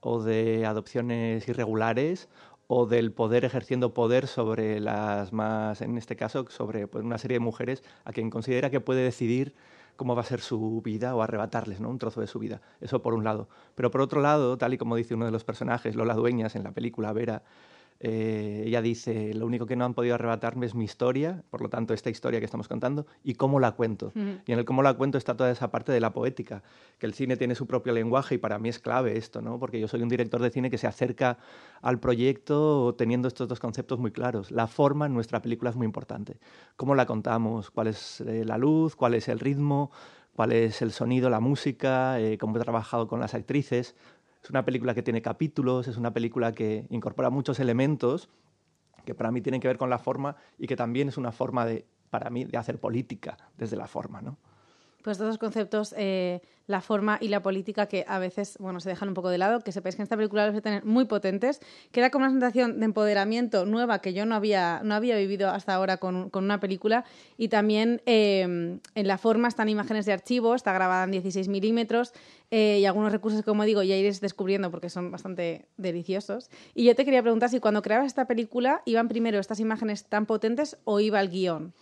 o 0.00 0.22
de 0.22 0.66
adopciones 0.66 1.46
irregulares 1.48 2.28
o 2.66 2.86
del 2.86 3.12
poder 3.12 3.44
ejerciendo 3.44 3.94
poder 3.94 4.26
sobre 4.26 4.80
las 4.80 5.32
más, 5.32 5.80
en 5.82 5.98
este 5.98 6.16
caso, 6.16 6.46
sobre 6.50 6.86
pues, 6.86 7.04
una 7.04 7.18
serie 7.18 7.36
de 7.36 7.40
mujeres 7.40 7.82
a 8.04 8.12
quien 8.12 8.30
considera 8.30 8.70
que 8.70 8.80
puede 8.80 9.02
decidir 9.02 9.54
cómo 9.96 10.14
va 10.14 10.22
a 10.22 10.24
ser 10.24 10.40
su 10.40 10.80
vida 10.80 11.14
o 11.14 11.22
arrebatarles 11.22 11.80
¿no? 11.80 11.90
un 11.90 11.98
trozo 11.98 12.20
de 12.20 12.26
su 12.26 12.38
vida. 12.38 12.60
Eso 12.80 13.02
por 13.02 13.14
un 13.14 13.22
lado. 13.22 13.48
Pero 13.74 13.90
por 13.90 14.00
otro 14.00 14.20
lado, 14.20 14.56
tal 14.56 14.72
y 14.72 14.78
como 14.78 14.96
dice 14.96 15.14
uno 15.14 15.26
de 15.26 15.30
los 15.30 15.44
personajes, 15.44 15.94
Lola 15.94 16.14
Dueñas, 16.14 16.56
en 16.56 16.62
la 16.62 16.72
película 16.72 17.12
Vera, 17.12 17.42
eh, 18.02 18.64
ella 18.66 18.80
dice, 18.80 19.34
lo 19.34 19.44
único 19.44 19.66
que 19.66 19.76
no 19.76 19.84
han 19.84 19.92
podido 19.92 20.14
arrebatarme 20.14 20.64
es 20.64 20.74
mi 20.74 20.84
historia, 20.84 21.44
por 21.50 21.60
lo 21.60 21.68
tanto 21.68 21.92
esta 21.92 22.08
historia 22.08 22.40
que 22.40 22.46
estamos 22.46 22.66
contando, 22.66 23.06
y 23.22 23.34
cómo 23.34 23.60
la 23.60 23.72
cuento. 23.72 24.10
Y 24.46 24.52
en 24.52 24.58
el 24.58 24.64
cómo 24.64 24.82
la 24.82 24.94
cuento 24.94 25.18
está 25.18 25.36
toda 25.36 25.50
esa 25.50 25.70
parte 25.70 25.92
de 25.92 26.00
la 26.00 26.12
poética, 26.14 26.62
que 26.98 27.04
el 27.04 27.12
cine 27.12 27.36
tiene 27.36 27.54
su 27.54 27.66
propio 27.66 27.92
lenguaje 27.92 28.36
y 28.36 28.38
para 28.38 28.58
mí 28.58 28.70
es 28.70 28.78
clave 28.78 29.18
esto, 29.18 29.42
¿no? 29.42 29.58
porque 29.58 29.78
yo 29.78 29.86
soy 29.86 30.02
un 30.02 30.08
director 30.08 30.40
de 30.40 30.50
cine 30.50 30.70
que 30.70 30.78
se 30.78 30.86
acerca 30.86 31.38
al 31.82 32.00
proyecto 32.00 32.94
teniendo 32.96 33.28
estos 33.28 33.48
dos 33.48 33.60
conceptos 33.60 33.98
muy 33.98 34.12
claros. 34.12 34.50
La 34.50 34.66
forma 34.66 35.04
en 35.04 35.12
nuestra 35.12 35.42
película 35.42 35.68
es 35.68 35.76
muy 35.76 35.84
importante. 35.84 36.38
¿Cómo 36.76 36.94
la 36.94 37.04
contamos? 37.04 37.70
¿Cuál 37.70 37.88
es 37.88 38.22
eh, 38.22 38.44
la 38.46 38.56
luz? 38.56 38.96
¿Cuál 38.96 39.12
es 39.12 39.28
el 39.28 39.38
ritmo? 39.38 39.90
¿Cuál 40.34 40.52
es 40.52 40.80
el 40.80 40.92
sonido, 40.92 41.28
la 41.28 41.40
música? 41.40 42.18
Eh, 42.18 42.38
¿Cómo 42.38 42.56
he 42.56 42.60
trabajado 42.60 43.08
con 43.08 43.20
las 43.20 43.34
actrices? 43.34 43.94
Es 44.42 44.50
una 44.50 44.64
película 44.64 44.94
que 44.94 45.02
tiene 45.02 45.22
capítulos, 45.22 45.88
es 45.88 45.96
una 45.96 46.12
película 46.12 46.52
que 46.52 46.86
incorpora 46.90 47.30
muchos 47.30 47.60
elementos 47.60 48.30
que 49.04 49.14
para 49.14 49.30
mí 49.30 49.40
tienen 49.40 49.60
que 49.60 49.68
ver 49.68 49.78
con 49.78 49.90
la 49.90 49.98
forma 49.98 50.36
y 50.58 50.66
que 50.66 50.76
también 50.76 51.08
es 51.08 51.16
una 51.16 51.32
forma 51.32 51.64
de, 51.64 51.86
para 52.10 52.30
mí, 52.30 52.44
de 52.44 52.58
hacer 52.58 52.78
política 52.78 53.36
desde 53.56 53.76
la 53.76 53.86
forma, 53.86 54.20
¿no? 54.20 54.36
Pues 55.02 55.18
los 55.18 55.38
conceptos, 55.38 55.94
eh, 55.96 56.40
la 56.66 56.80
forma 56.80 57.18
y 57.20 57.28
la 57.28 57.42
política 57.42 57.86
que 57.86 58.04
a 58.06 58.18
veces, 58.18 58.56
bueno, 58.58 58.80
se 58.80 58.88
dejan 58.88 59.08
un 59.08 59.14
poco 59.14 59.28
de 59.28 59.38
lado, 59.38 59.60
que 59.60 59.72
sepáis 59.72 59.96
que 59.96 60.02
en 60.02 60.04
esta 60.04 60.16
película 60.16 60.44
los 60.44 60.52
voy 60.52 60.60
a 60.60 60.62
tener 60.62 60.84
muy 60.84 61.04
potentes. 61.04 61.60
Queda 61.90 62.10
como 62.10 62.24
una 62.24 62.32
sensación 62.32 62.78
de 62.78 62.84
empoderamiento 62.84 63.66
nueva 63.66 64.00
que 64.00 64.12
yo 64.12 64.24
no 64.26 64.34
había, 64.34 64.80
no 64.84 64.94
había 64.94 65.16
vivido 65.16 65.50
hasta 65.50 65.74
ahora 65.74 65.96
con, 65.96 66.30
con 66.30 66.44
una 66.44 66.60
película. 66.60 67.04
Y 67.36 67.48
también 67.48 68.02
eh, 68.06 68.42
en 68.42 69.06
la 69.06 69.18
forma 69.18 69.48
están 69.48 69.68
imágenes 69.68 70.06
de 70.06 70.12
archivo, 70.12 70.54
está 70.54 70.72
grabada 70.72 71.04
en 71.04 71.10
16 71.10 71.48
milímetros 71.48 72.12
eh, 72.50 72.78
y 72.80 72.84
algunos 72.84 73.12
recursos, 73.12 73.42
como 73.42 73.64
digo, 73.64 73.82
ya 73.82 73.96
iréis 73.96 74.20
descubriendo 74.20 74.70
porque 74.70 74.90
son 74.90 75.10
bastante 75.10 75.66
deliciosos. 75.76 76.50
Y 76.74 76.84
yo 76.84 76.94
te 76.94 77.04
quería 77.04 77.22
preguntar 77.22 77.48
si 77.48 77.60
cuando 77.60 77.82
creabas 77.82 78.06
esta 78.06 78.26
película 78.26 78.82
iban 78.84 79.08
primero 79.08 79.38
estas 79.38 79.60
imágenes 79.60 80.04
tan 80.04 80.26
potentes 80.26 80.76
o 80.84 81.00
iba 81.00 81.20
el 81.20 81.30
guion. 81.30 81.74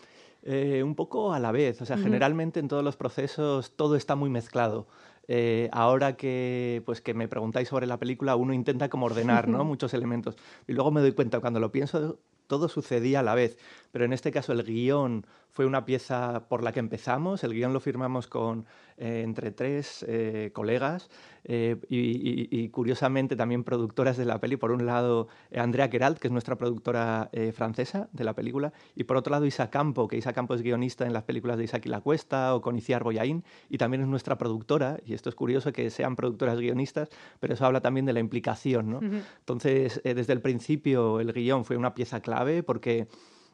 Eh, 0.42 0.82
un 0.82 0.94
poco 0.94 1.32
a 1.32 1.38
la 1.38 1.52
vez. 1.52 1.82
O 1.82 1.86
sea, 1.86 1.98
generalmente 1.98 2.60
en 2.60 2.68
todos 2.68 2.84
los 2.84 2.96
procesos 2.96 3.72
todo 3.76 3.96
está 3.96 4.14
muy 4.14 4.30
mezclado. 4.30 4.86
Eh, 5.26 5.68
ahora 5.72 6.16
que, 6.16 6.82
pues, 6.86 7.00
que 7.02 7.12
me 7.12 7.28
preguntáis 7.28 7.68
sobre 7.68 7.86
la 7.86 7.98
película, 7.98 8.34
uno 8.36 8.54
intenta 8.54 8.88
como 8.88 9.06
ordenar 9.06 9.48
¿no? 9.48 9.64
muchos 9.64 9.92
elementos. 9.94 10.36
Y 10.66 10.72
luego 10.72 10.90
me 10.90 11.00
doy 11.00 11.12
cuenta, 11.12 11.40
cuando 11.40 11.60
lo 11.60 11.70
pienso, 11.70 12.18
todo 12.46 12.68
sucedía 12.68 13.20
a 13.20 13.22
la 13.22 13.34
vez. 13.34 13.58
Pero 13.98 14.06
en 14.06 14.12
este 14.12 14.30
caso 14.30 14.52
el 14.52 14.62
guion 14.62 15.26
fue 15.50 15.66
una 15.66 15.84
pieza 15.84 16.46
por 16.48 16.62
la 16.62 16.70
que 16.70 16.78
empezamos. 16.78 17.42
El 17.42 17.52
guion 17.52 17.72
lo 17.72 17.80
firmamos 17.80 18.28
con 18.28 18.64
eh, 18.96 19.22
entre 19.24 19.50
tres 19.50 20.04
eh, 20.06 20.52
colegas 20.52 21.10
eh, 21.42 21.74
y, 21.88 22.68
curiosamente 22.68 23.34
también 23.34 23.64
productoras 23.64 24.16
de 24.16 24.24
la 24.24 24.38
peli. 24.38 24.56
Por 24.56 24.70
un 24.70 24.86
lado, 24.86 25.26
Andrea 25.52 25.88
Geralt, 25.88 26.20
que 26.20 26.28
es 26.28 26.32
nuestra 26.32 26.54
productora 26.54 27.28
francesa 27.52 28.08
de 28.12 28.22
la 28.22 28.34
película, 28.34 28.72
y 28.94 29.02
por 29.02 29.16
otro 29.16 29.32
lado, 29.32 29.46
Isa 29.46 29.68
Campo, 29.68 30.06
que 30.06 30.16
Isa 30.16 30.32
Campo 30.32 30.54
es 30.54 30.62
guionista 30.62 31.04
en 31.04 31.12
las 31.12 31.24
películas 31.24 31.58
de 31.58 31.64
Isaac 31.64 31.86
y 31.86 31.88
la 31.88 32.00
Cuesta 32.00 32.54
o 32.54 32.60
con 32.60 32.78
Iciar 32.78 33.02
Boyaín, 33.02 33.42
y 33.68 33.78
también 33.78 34.02
es 34.02 34.06
nuestra 34.06 34.38
productora, 34.38 35.00
y 35.04 35.14
esto 35.14 35.28
es 35.28 35.34
curioso 35.34 35.72
que 35.72 35.90
sean 35.90 36.14
productoras 36.14 36.60
guionistas, 36.60 37.08
pero 37.40 37.54
eso 37.54 37.66
habla 37.66 37.80
también 37.80 38.06
de 38.06 38.12
la 38.12 38.20
implicación. 38.20 38.90
¿no? 38.90 39.00
Entonces, 39.40 40.00
desde 40.04 40.32
el 40.32 40.40
principio, 40.40 41.18
el 41.18 41.32
guion 41.32 41.64
fue 41.64 41.76
una 41.76 41.94
pieza 41.94 42.20
clave 42.20 42.62
porque 42.62 43.08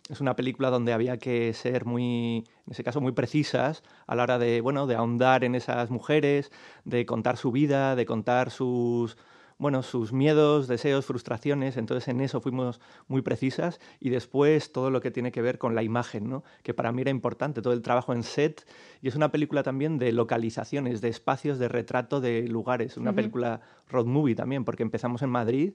es 0.09 0.21
una 0.21 0.37
película 0.37 0.71
donde 0.71 0.93
había 0.93 1.17
que 1.19 1.53
ser 1.55 1.87
muy, 1.87 2.45
en 2.67 2.73
ese 2.73 2.85
caso, 2.85 3.01
muy 3.01 3.13
precisas 3.13 3.83
a 4.07 4.15
la 4.15 4.25
hora 4.25 4.39
de, 4.39 4.61
bueno, 4.61 4.87
de 4.87 4.97
ahondar 4.97 5.45
en 5.45 5.55
esas 5.55 5.91
mujeres, 5.91 6.53
de 6.85 7.07
contar 7.07 7.37
su 7.39 7.53
vida, 7.53 7.97
de 7.97 8.05
contar 8.05 8.51
sus, 8.51 9.17
bueno, 9.57 9.83
sus 9.83 10.13
miedos, 10.13 10.69
deseos, 10.69 11.07
frustraciones, 11.07 11.79
entonces 11.79 12.09
en 12.09 12.21
eso 12.21 12.43
fuimos 12.43 12.83
muy 13.09 13.23
precisas. 13.23 13.81
Y 13.99 14.11
después 14.11 14.73
todo 14.73 14.91
lo 14.91 15.01
que 15.01 15.11
tiene 15.11 15.33
que 15.33 15.41
ver 15.41 15.59
con 15.59 15.75
la 15.75 15.83
imagen, 15.83 16.29
¿no? 16.29 16.45
que 16.63 16.75
para 16.75 16.93
mí 16.93 17.01
era 17.01 17.11
importante, 17.11 17.63
todo 17.63 17.73
el 17.73 17.81
trabajo 17.81 18.13
en 18.13 18.25
set. 18.25 18.67
Y 19.01 19.09
es 19.09 19.17
una 19.17 19.33
película 19.33 19.63
también 19.63 19.99
de 19.99 20.13
localizaciones, 20.13 21.01
de 21.01 21.09
espacios, 21.09 21.59
de 21.59 21.69
retrato 21.69 22.21
de 22.21 22.47
lugares, 22.47 22.99
una 22.99 23.15
película 23.15 23.63
road 23.89 24.07
movie 24.07 24.35
también, 24.35 24.67
porque 24.67 24.83
empezamos 24.83 25.23
en 25.23 25.31
Madrid, 25.31 25.73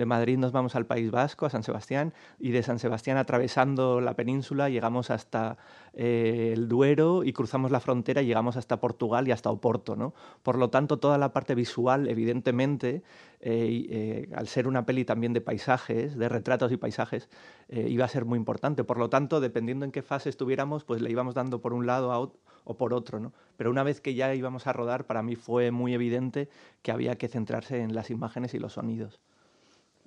de 0.00 0.06
Madrid 0.06 0.38
nos 0.38 0.50
vamos 0.50 0.74
al 0.76 0.86
País 0.86 1.10
Vasco, 1.10 1.44
a 1.44 1.50
San 1.50 1.62
Sebastián, 1.62 2.14
y 2.38 2.52
de 2.52 2.62
San 2.62 2.78
Sebastián 2.78 3.18
atravesando 3.18 4.00
la 4.00 4.14
península 4.14 4.70
llegamos 4.70 5.10
hasta 5.10 5.58
eh, 5.92 6.52
el 6.54 6.68
Duero 6.68 7.22
y 7.22 7.34
cruzamos 7.34 7.70
la 7.70 7.80
frontera 7.80 8.22
y 8.22 8.26
llegamos 8.26 8.56
hasta 8.56 8.80
Portugal 8.80 9.28
y 9.28 9.32
hasta 9.32 9.50
Oporto. 9.50 9.96
¿no? 9.96 10.14
Por 10.42 10.56
lo 10.56 10.70
tanto, 10.70 10.98
toda 10.98 11.18
la 11.18 11.34
parte 11.34 11.54
visual, 11.54 12.08
evidentemente, 12.08 13.02
eh, 13.40 13.86
eh, 13.90 14.28
al 14.34 14.48
ser 14.48 14.66
una 14.66 14.86
peli 14.86 15.04
también 15.04 15.34
de 15.34 15.42
paisajes, 15.42 16.16
de 16.16 16.28
retratos 16.30 16.72
y 16.72 16.78
paisajes, 16.78 17.28
iba 17.68 18.04
a 18.04 18.08
ser 18.08 18.24
muy 18.24 18.38
importante. 18.38 18.82
Por 18.82 18.98
lo 18.98 19.10
tanto, 19.10 19.38
dependiendo 19.40 19.84
en 19.84 19.92
qué 19.92 20.02
fase 20.02 20.30
estuviéramos, 20.30 20.84
pues 20.84 21.02
le 21.02 21.10
íbamos 21.10 21.34
dando 21.34 21.60
por 21.60 21.72
un 21.72 21.86
lado 21.86 22.32
o 22.64 22.76
por 22.76 22.94
otro. 22.94 23.20
¿no? 23.20 23.32
Pero 23.56 23.70
una 23.70 23.82
vez 23.82 24.00
que 24.00 24.14
ya 24.14 24.34
íbamos 24.34 24.66
a 24.66 24.72
rodar, 24.72 25.06
para 25.06 25.22
mí 25.22 25.36
fue 25.36 25.70
muy 25.70 25.92
evidente 25.94 26.48
que 26.82 26.90
había 26.90 27.16
que 27.16 27.28
centrarse 27.28 27.82
en 27.82 27.94
las 27.94 28.10
imágenes 28.10 28.54
y 28.54 28.58
los 28.58 28.72
sonidos. 28.72 29.20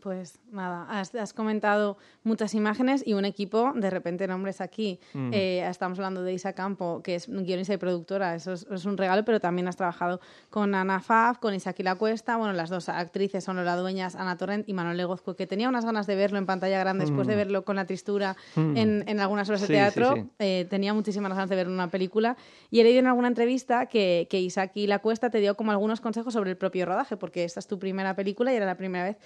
Pues 0.04 0.38
nada, 0.52 0.86
has, 0.90 1.32
comentado 1.32 1.98
muchas 2.26 2.54
imágenes 2.56 3.08
y 3.08 3.14
un 3.14 3.24
equipo, 3.24 3.72
de 3.74 3.90
repente 3.90 4.28
nombres 4.28 4.60
aquí. 4.60 5.00
Mm. 5.14 5.32
Eh, 5.32 5.66
estamos 5.66 5.98
hablando 5.98 6.24
de 6.24 6.34
Isa 6.34 6.52
Campo, 6.52 7.02
que 7.02 7.16
es 7.16 7.30
guionista 7.30 7.74
y 7.74 7.78
productora, 7.78 8.36
eso 8.36 8.52
es, 8.52 8.86
un 8.86 8.98
regalo, 8.98 9.24
pero 9.24 9.40
también 9.40 9.66
has 9.70 9.78
trabajado 9.78 10.20
con 10.50 10.76
Ana 10.76 11.00
Faf, 11.00 11.38
con 11.38 11.54
Isaki 11.54 11.84
La 11.84 11.96
Cuesta, 11.96 12.36
bueno, 12.36 12.52
las 12.52 12.70
dos 12.70 12.90
actrices 12.90 13.46
son 13.46 13.64
las 13.64 13.80
dueñas, 13.80 14.16
Ana 14.16 14.36
Torrent 14.36 14.68
y 14.68 14.74
Manuel 14.74 14.98
Legozco, 14.98 15.38
que 15.38 15.48
tenía 15.48 15.70
unas 15.70 15.86
ganas 15.86 16.06
de 16.06 16.18
verlo 16.18 16.38
en 16.38 16.48
pantalla 16.48 16.80
grande 16.80 17.06
después 17.06 17.26
de 17.26 17.36
mm. 17.36 17.38
verlo 17.38 17.64
con 17.64 17.78
la 17.78 17.86
tristura 17.86 18.36
mm. 18.56 18.76
en, 18.76 19.20
algunas 19.22 19.48
obras 19.48 19.62
de 19.62 19.68
teatro. 19.68 20.28
Eh, 20.40 20.68
tenía 20.70 20.94
muchísimas 20.94 21.32
ganas 21.32 21.50
de 21.50 21.56
ver 21.56 21.70
una 21.70 21.90
película 21.90 22.36
y 22.70 22.82
he 22.82 22.84
leído 22.84 23.00
en 23.00 23.08
alguna 23.08 23.30
entrevista 23.30 23.86
que, 23.86 24.28
que 24.30 24.42
Isaki 24.42 24.86
La 24.86 25.00
Cuesta 25.00 25.30
te 25.30 25.40
dio 25.40 25.56
como 25.56 25.72
algunos 25.72 26.02
consejos 26.02 26.34
sobre 26.34 26.50
el 26.50 26.58
propio 26.58 26.86
rodaje, 26.86 27.16
porque 27.16 27.46
esta 27.46 27.62
es 27.62 27.68
tu 27.68 27.80
primera 27.80 28.18
película 28.18 28.52
y 28.52 28.58
era 28.58 28.66
la 28.66 28.76
primera 28.76 29.06
vez 29.06 29.18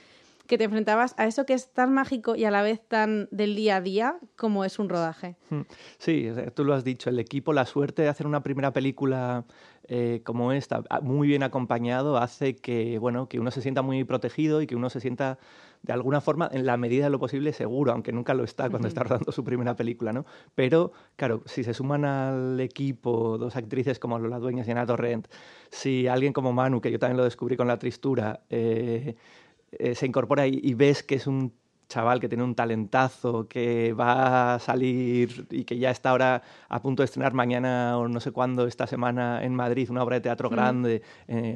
que 0.48 0.58
te 0.58 0.64
enfrentabas 0.64 1.14
a 1.18 1.26
eso 1.26 1.46
que 1.46 1.54
es 1.54 1.72
tan 1.72 1.94
mágico 1.94 2.36
y 2.36 2.46
a 2.46 2.52
la 2.52 2.62
vez 2.62 2.82
tan 2.88 3.28
del 3.32 3.56
día 3.56 3.78
a 3.78 3.82
día 3.82 4.18
como 4.36 4.66
es 4.66 4.80
un 4.80 4.90
rodaje. 4.90 5.36
Hmm. 5.50 5.62
Sí, 5.98 6.30
tú 6.56 6.64
lo 6.64 6.74
has 6.74 6.84
dicho, 6.84 7.10
el 7.10 7.20
equipo, 7.20 7.54
la 7.54 7.66
suerte 7.66 8.02
de 8.02 8.10
hacer 8.10 8.26
una 8.26 8.42
primera 8.42 8.72
película 8.74 9.46
eh, 9.90 10.22
como 10.24 10.52
esta, 10.52 10.84
muy 11.02 11.28
bien 11.28 11.44
acompañado, 11.44 12.18
hace 12.18 12.56
que, 12.56 12.98
bueno, 12.98 13.30
que 13.30 13.40
uno 13.40 13.52
se 13.52 13.62
sienta 13.62 13.82
muy 13.82 14.04
protegido 14.04 14.62
y 14.62 14.68
que 14.68 14.76
uno 14.76 14.90
se 14.90 15.00
sienta 15.00 15.38
de 15.84 15.94
alguna 15.94 16.22
forma, 16.22 16.50
en 16.52 16.66
la 16.66 16.76
medida 16.76 17.06
de 17.06 17.10
lo 17.10 17.20
posible, 17.20 17.54
seguro, 17.54 17.92
aunque 17.92 18.12
nunca 18.12 18.34
lo 18.34 18.44
está 18.44 18.70
cuando 18.70 18.88
está 18.88 19.04
rodando 19.04 19.32
su 19.32 19.44
primera 19.44 19.76
película, 19.76 20.12
¿no? 20.12 20.26
Pero, 20.56 20.92
claro, 21.16 21.44
si 21.46 21.64
se 21.64 21.74
suman 21.74 22.04
al 22.04 22.60
equipo 22.60 23.38
dos 23.38 23.56
actrices 23.56 24.00
como 24.00 24.20
Lola 24.20 24.40
Dueñas 24.40 24.68
y 24.68 24.72
Ana 24.72 24.86
Torrent, 24.86 25.28
si 25.70 26.08
alguien 26.08 26.34
como 26.34 26.52
Manu, 26.52 26.82
que 26.82 26.92
yo 26.92 27.00
también 27.00 27.18
lo 27.18 27.24
descubrí 27.24 27.56
con 27.56 27.68
La 27.68 27.80
Tristura, 27.80 28.42
eh, 28.50 29.16
eh, 29.80 29.96
se 29.96 30.06
incorpora 30.06 30.48
y, 30.48 30.74
ves 30.74 31.04
que 31.04 31.16
es 31.16 31.28
un 31.28 31.54
chaval 31.88 32.20
que 32.20 32.28
tiene 32.28 32.44
un 32.44 32.56
talentazo, 32.56 33.48
que 33.48 33.94
va 33.94 34.56
a 34.56 34.60
salir 34.60 35.48
y 35.50 35.64
que 35.64 35.78
ya 35.78 35.90
está 35.90 36.10
ahora 36.10 36.42
a 36.68 36.82
punto 36.82 37.02
de 37.02 37.06
estrenar 37.06 37.34
mañana 37.34 37.98
o 37.98 38.08
no 38.08 38.20
sé 38.20 38.32
cuándo, 38.32 38.68
esta 38.68 38.88
semana 38.88 39.44
en 39.44 39.56
Madrid, 39.56 39.90
una 39.90 40.04
obra 40.04 40.16
de 40.16 40.22
teatro 40.22 40.50
grande, 40.50 41.02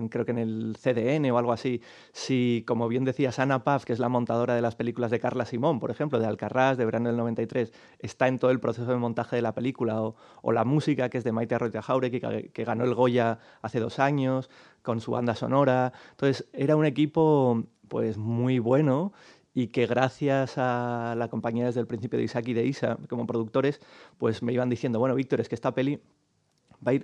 creo 0.09 0.25
que 0.25 0.31
en 0.31 0.37
el 0.37 0.77
CDN 0.79 1.29
o 1.31 1.37
algo 1.37 1.51
así. 1.51 1.81
Si, 2.13 2.63
como 2.65 2.87
bien 2.87 3.03
decías, 3.03 3.39
Ana 3.39 3.63
Paz, 3.63 3.83
que 3.85 3.93
es 3.93 3.99
la 3.99 4.09
montadora 4.09 4.55
de 4.55 4.61
las 4.61 4.75
películas 4.75 5.11
de 5.11 5.19
Carla 5.19 5.45
Simón, 5.45 5.79
por 5.79 5.91
ejemplo, 5.91 6.19
de 6.19 6.27
Alcarrás, 6.27 6.77
de 6.77 6.85
verano 6.85 7.09
del 7.09 7.17
93, 7.17 7.73
está 7.99 8.27
en 8.27 8.39
todo 8.39 8.51
el 8.51 8.59
proceso 8.59 8.89
de 8.89 8.97
montaje 8.97 9.35
de 9.35 9.41
la 9.41 9.53
película, 9.53 10.01
o, 10.01 10.51
la 10.51 10.63
música, 10.63 11.09
que 11.09 11.17
es 11.17 11.23
de 11.23 11.31
Maite 11.31 11.55
Arroyo 11.55 11.81
Jauregui, 11.81 12.21
que, 12.21 12.51
que 12.53 12.63
ganó 12.63 12.85
el 12.85 12.93
Goya 12.93 13.39
hace 13.61 13.79
dos 13.79 13.99
años, 13.99 14.49
con 14.81 15.01
su 15.01 15.11
banda 15.11 15.35
sonora. 15.35 15.91
Entonces, 16.11 16.47
era 16.53 16.75
un 16.75 16.85
equipo 16.85 17.65
pues 17.91 18.17
muy 18.17 18.59
bueno 18.59 19.11
y 19.53 19.67
que 19.67 19.85
gracias 19.85 20.53
a 20.55 21.13
la 21.17 21.27
compañía 21.27 21.65
desde 21.65 21.81
el 21.81 21.87
principio 21.87 22.17
de 22.17 22.23
Isaac 22.23 22.47
y 22.47 22.53
de 22.53 22.65
Isa 22.65 22.97
como 23.09 23.27
productores, 23.27 23.81
pues 24.17 24.41
me 24.41 24.53
iban 24.53 24.69
diciendo, 24.69 24.97
bueno, 24.97 25.13
Víctor, 25.13 25.41
es 25.41 25.49
que 25.49 25.55
esta 25.55 25.75
peli 25.75 25.99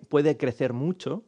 puede 0.08 0.38
crecer 0.38 0.72
mucho. 0.72 1.24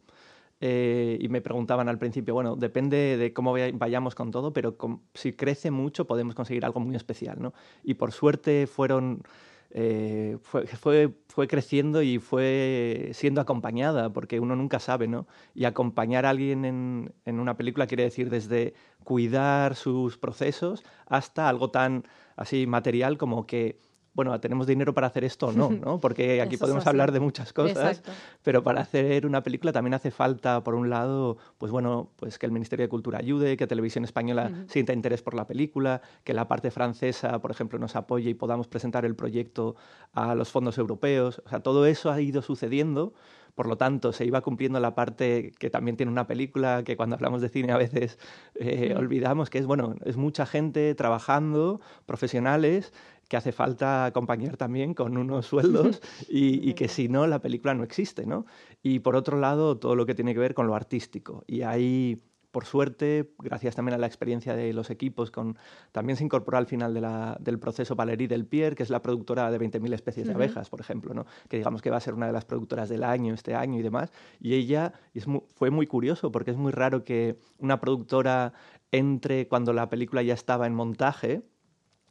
Eh, 0.62 1.18
y 1.22 1.30
me 1.30 1.42
preguntaban 1.42 1.88
al 1.88 1.98
principio, 1.98 2.34
bueno, 2.34 2.56
depende 2.56 3.18
de 3.18 3.34
cómo 3.34 3.54
vayamos 3.74 4.16
con 4.16 4.32
todo, 4.32 4.52
pero 4.52 4.78
si 5.14 5.34
crece 5.34 5.72
mucho 5.72 6.06
podemos 6.06 6.36
conseguir 6.36 6.64
algo 6.64 6.80
muy 6.80 6.96
especial, 6.96 7.42
¿no? 7.42 7.54
Y 7.84 7.94
por 7.94 8.12
suerte 8.12 8.68
fueron 8.68 9.24
eh, 9.72 10.38
fue, 10.42 10.66
fue, 10.66 11.14
fue, 11.28 11.48
creciendo 11.48 12.02
y 12.02 12.18
fue 12.20 13.12
siendo 13.14 13.40
acompañada, 13.42 14.12
porque 14.12 14.40
uno 14.40 14.56
nunca 14.56 14.80
sabe, 14.80 15.08
¿no? 15.08 15.28
Y 15.54 15.66
acompañar 15.66 16.26
a 16.26 16.32
alguien 16.32 16.66
en, 16.66 17.14
en 17.26 17.40
una 17.40 17.56
película 17.56 17.86
quiere 17.86 18.04
decir 18.04 18.30
desde 18.30 18.74
cuidar 19.04 19.76
sus 19.76 20.18
procesos 20.18 20.84
hasta 21.06 21.48
algo 21.48 21.70
tan 21.70 22.04
así 22.36 22.66
material 22.66 23.18
como 23.18 23.46
que 23.46 23.80
bueno, 24.14 24.38
tenemos 24.40 24.68
dinero 24.68 24.94
para 24.94 25.08
hacer 25.08 25.24
esto 25.24 25.48
o 25.48 25.52
no, 25.52 25.70
¿no? 25.70 26.00
Porque 26.02 26.42
aquí 26.42 26.58
podemos 26.58 26.86
hablar 26.88 27.12
de 27.12 27.20
muchas 27.20 27.54
cosas, 27.54 28.04
pero 28.44 28.64
para 28.64 28.82
hacer 28.82 29.26
una 29.26 29.44
película 29.44 29.72
también 29.72 29.94
hace 29.94 30.12
falta, 30.12 30.64
por 30.64 30.76
un 30.76 30.90
lado, 30.90 31.38
pues 31.58 31.72
bueno, 31.72 32.10
pues 32.16 32.38
que 32.38 32.46
el 32.46 32.52
Ministerio 32.52 32.86
de 32.86 32.90
Cultura 32.90 33.20
ayude, 33.20 33.58
que 33.58 33.68
Televisión 33.68 34.04
Española 34.04 34.52
sienta 34.68 34.94
interés 34.94 35.22
por 35.22 35.34
la 35.34 35.48
película, 35.48 36.02
que 36.24 36.34
la 36.34 36.48
parte 36.48 36.72
francesa, 36.72 37.40
por 37.40 37.52
ejemplo, 37.52 37.80
nos 37.80 37.96
apoye 37.96 38.32
y 38.32 38.34
podamos 38.34 38.68
presentar 38.68 39.06
el 39.06 39.16
proyecto 39.16 39.76
a 40.14 40.36
los 40.36 40.50
fondos 40.50 40.78
europeos. 40.78 41.42
O 41.46 41.50
sea, 41.50 41.60
todo 41.62 41.86
eso 41.86 42.12
ha 42.12 42.22
ido 42.22 42.42
sucediendo. 42.42 43.14
Por 43.56 43.68
lo 43.68 43.78
tanto, 43.78 44.14
se 44.14 44.26
iba 44.26 44.40
cumpliendo 44.40 44.80
la 44.80 44.96
parte 44.96 45.52
que 45.60 45.70
también 45.70 45.98
tiene 45.98 46.12
una 46.12 46.28
película, 46.28 46.84
que 46.86 46.96
cuando 46.96 47.16
hablamos 47.16 47.42
de 47.42 47.50
cine 47.50 47.74
a 47.74 47.78
veces 47.78 48.18
eh, 48.56 48.96
olvidamos, 48.98 49.50
que 49.50 49.58
es, 49.58 49.66
bueno, 49.66 49.96
es 50.06 50.16
mucha 50.16 50.46
gente 50.46 50.96
trabajando, 50.96 51.82
profesionales, 52.06 52.94
que 53.30 53.38
hace 53.38 53.52
falta 53.54 54.06
acompañar 54.06 54.58
también 54.58 54.94
con 54.94 55.16
unos 55.16 55.46
sueldos 55.48 56.02
y, 56.28 56.74
que 56.74 56.90
si 56.90 57.08
no, 57.08 57.28
la 57.28 57.40
película 57.40 57.74
no 57.74 57.84
existe, 57.84 58.26
¿no? 58.26 58.46
Y 58.84 59.00
por 59.00 59.16
otro 59.16 59.40
lado, 59.40 59.78
todo 59.78 59.96
lo 59.96 60.06
que 60.06 60.16
tiene 60.16 60.34
que 60.34 60.40
ver 60.40 60.54
con 60.54 60.68
lo 60.68 60.76
artístico. 60.76 61.44
Y 61.48 61.62
ahí 61.62 62.22
por 62.52 62.66
suerte, 62.66 63.32
gracias 63.38 63.76
también 63.76 63.94
a 63.94 64.00
la 64.00 64.08
experiencia 64.08 64.56
de 64.56 64.74
los 64.74 64.90
equipos, 64.90 65.30
con, 65.30 65.60
también 65.92 66.18
se 66.18 66.24
incorporó 66.24 66.58
al 66.58 66.66
final 66.66 66.96
de 66.96 67.02
la, 67.02 67.38
del 67.40 67.60
proceso 67.60 67.96
Valérie 67.96 68.28
Delpierre, 68.28 68.76
que 68.76 68.82
es 68.82 68.90
la 68.90 69.04
productora 69.04 69.52
de 69.52 69.60
20.000 69.60 69.94
especies 69.94 70.26
de 70.26 70.34
abejas, 70.34 70.68
por 70.68 70.82
ejemplo, 70.82 71.14
¿no? 71.14 71.28
que 71.48 71.58
digamos 71.58 71.84
que 71.84 71.92
va 71.92 71.98
a 71.98 72.00
ser 72.00 72.16
una 72.16 72.26
de 72.26 72.34
las 72.34 72.46
productoras 72.46 72.90
del 72.90 73.04
año, 73.04 73.36
este 73.36 73.54
año 73.54 73.78
y 73.78 73.84
demás. 73.84 74.12
Y 74.40 74.56
ella 74.56 74.94
es 75.14 75.26
fue 75.54 75.70
muy 75.70 75.86
curioso 75.86 76.32
porque 76.32 76.50
es 76.50 76.58
muy 76.58 76.72
raro 76.72 77.04
que 77.04 77.38
una 77.60 77.80
productora 77.80 78.54
entre 78.92 79.48
cuando 79.48 79.72
la 79.72 79.88
película 79.88 80.24
ya 80.24 80.34
estaba 80.34 80.66
en 80.66 80.74
montaje 80.74 81.44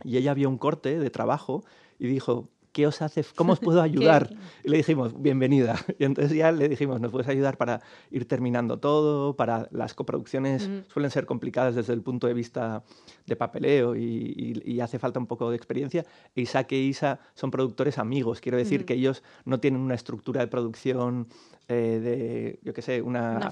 y 0.04 0.16
ella 0.16 0.34
vio 0.34 0.48
un 0.48 0.58
corte 0.58 0.98
de 0.98 1.10
trabajo 1.10 1.64
y 1.98 2.06
dijo, 2.06 2.48
¿qué 2.72 2.86
os 2.86 3.02
hace? 3.02 3.24
¿Cómo 3.34 3.54
os 3.54 3.58
puedo 3.58 3.82
ayudar? 3.82 4.30
y 4.62 4.68
le 4.68 4.76
dijimos, 4.76 5.20
bienvenida. 5.20 5.76
Y 5.98 6.04
entonces 6.04 6.36
ya 6.36 6.52
le 6.52 6.68
dijimos, 6.68 7.00
¿nos 7.00 7.10
puedes 7.10 7.28
ayudar 7.28 7.56
para 7.56 7.80
ir 8.10 8.28
terminando 8.28 8.78
todo? 8.78 9.34
Para 9.34 9.68
las 9.72 9.94
coproducciones 9.94 10.70
suelen 10.92 11.10
ser 11.10 11.26
complicadas 11.26 11.74
desde 11.74 11.92
el 11.92 12.02
punto 12.02 12.28
de 12.28 12.34
vista 12.34 12.84
de 13.26 13.34
papeleo 13.34 13.96
y, 13.96 14.78
hace 14.80 15.00
falta 15.00 15.18
un 15.18 15.26
poco 15.26 15.50
de 15.50 15.56
experiencia. 15.56 16.06
Isaac 16.36 16.70
e 16.70 16.78
Isa 16.78 17.18
son 17.34 17.50
productores 17.50 17.98
amigos, 17.98 18.40
quiero 18.40 18.58
decir 18.58 18.84
que 18.84 18.94
ellos 18.94 19.24
no 19.44 19.58
tienen 19.58 19.80
una 19.80 19.96
estructura 19.96 20.40
de 20.40 20.46
producción 20.46 21.26
eh, 21.70 22.00
de, 22.02 22.58
yo 22.62 22.72
qué 22.72 22.80
sé, 22.80 23.02
una, 23.02 23.50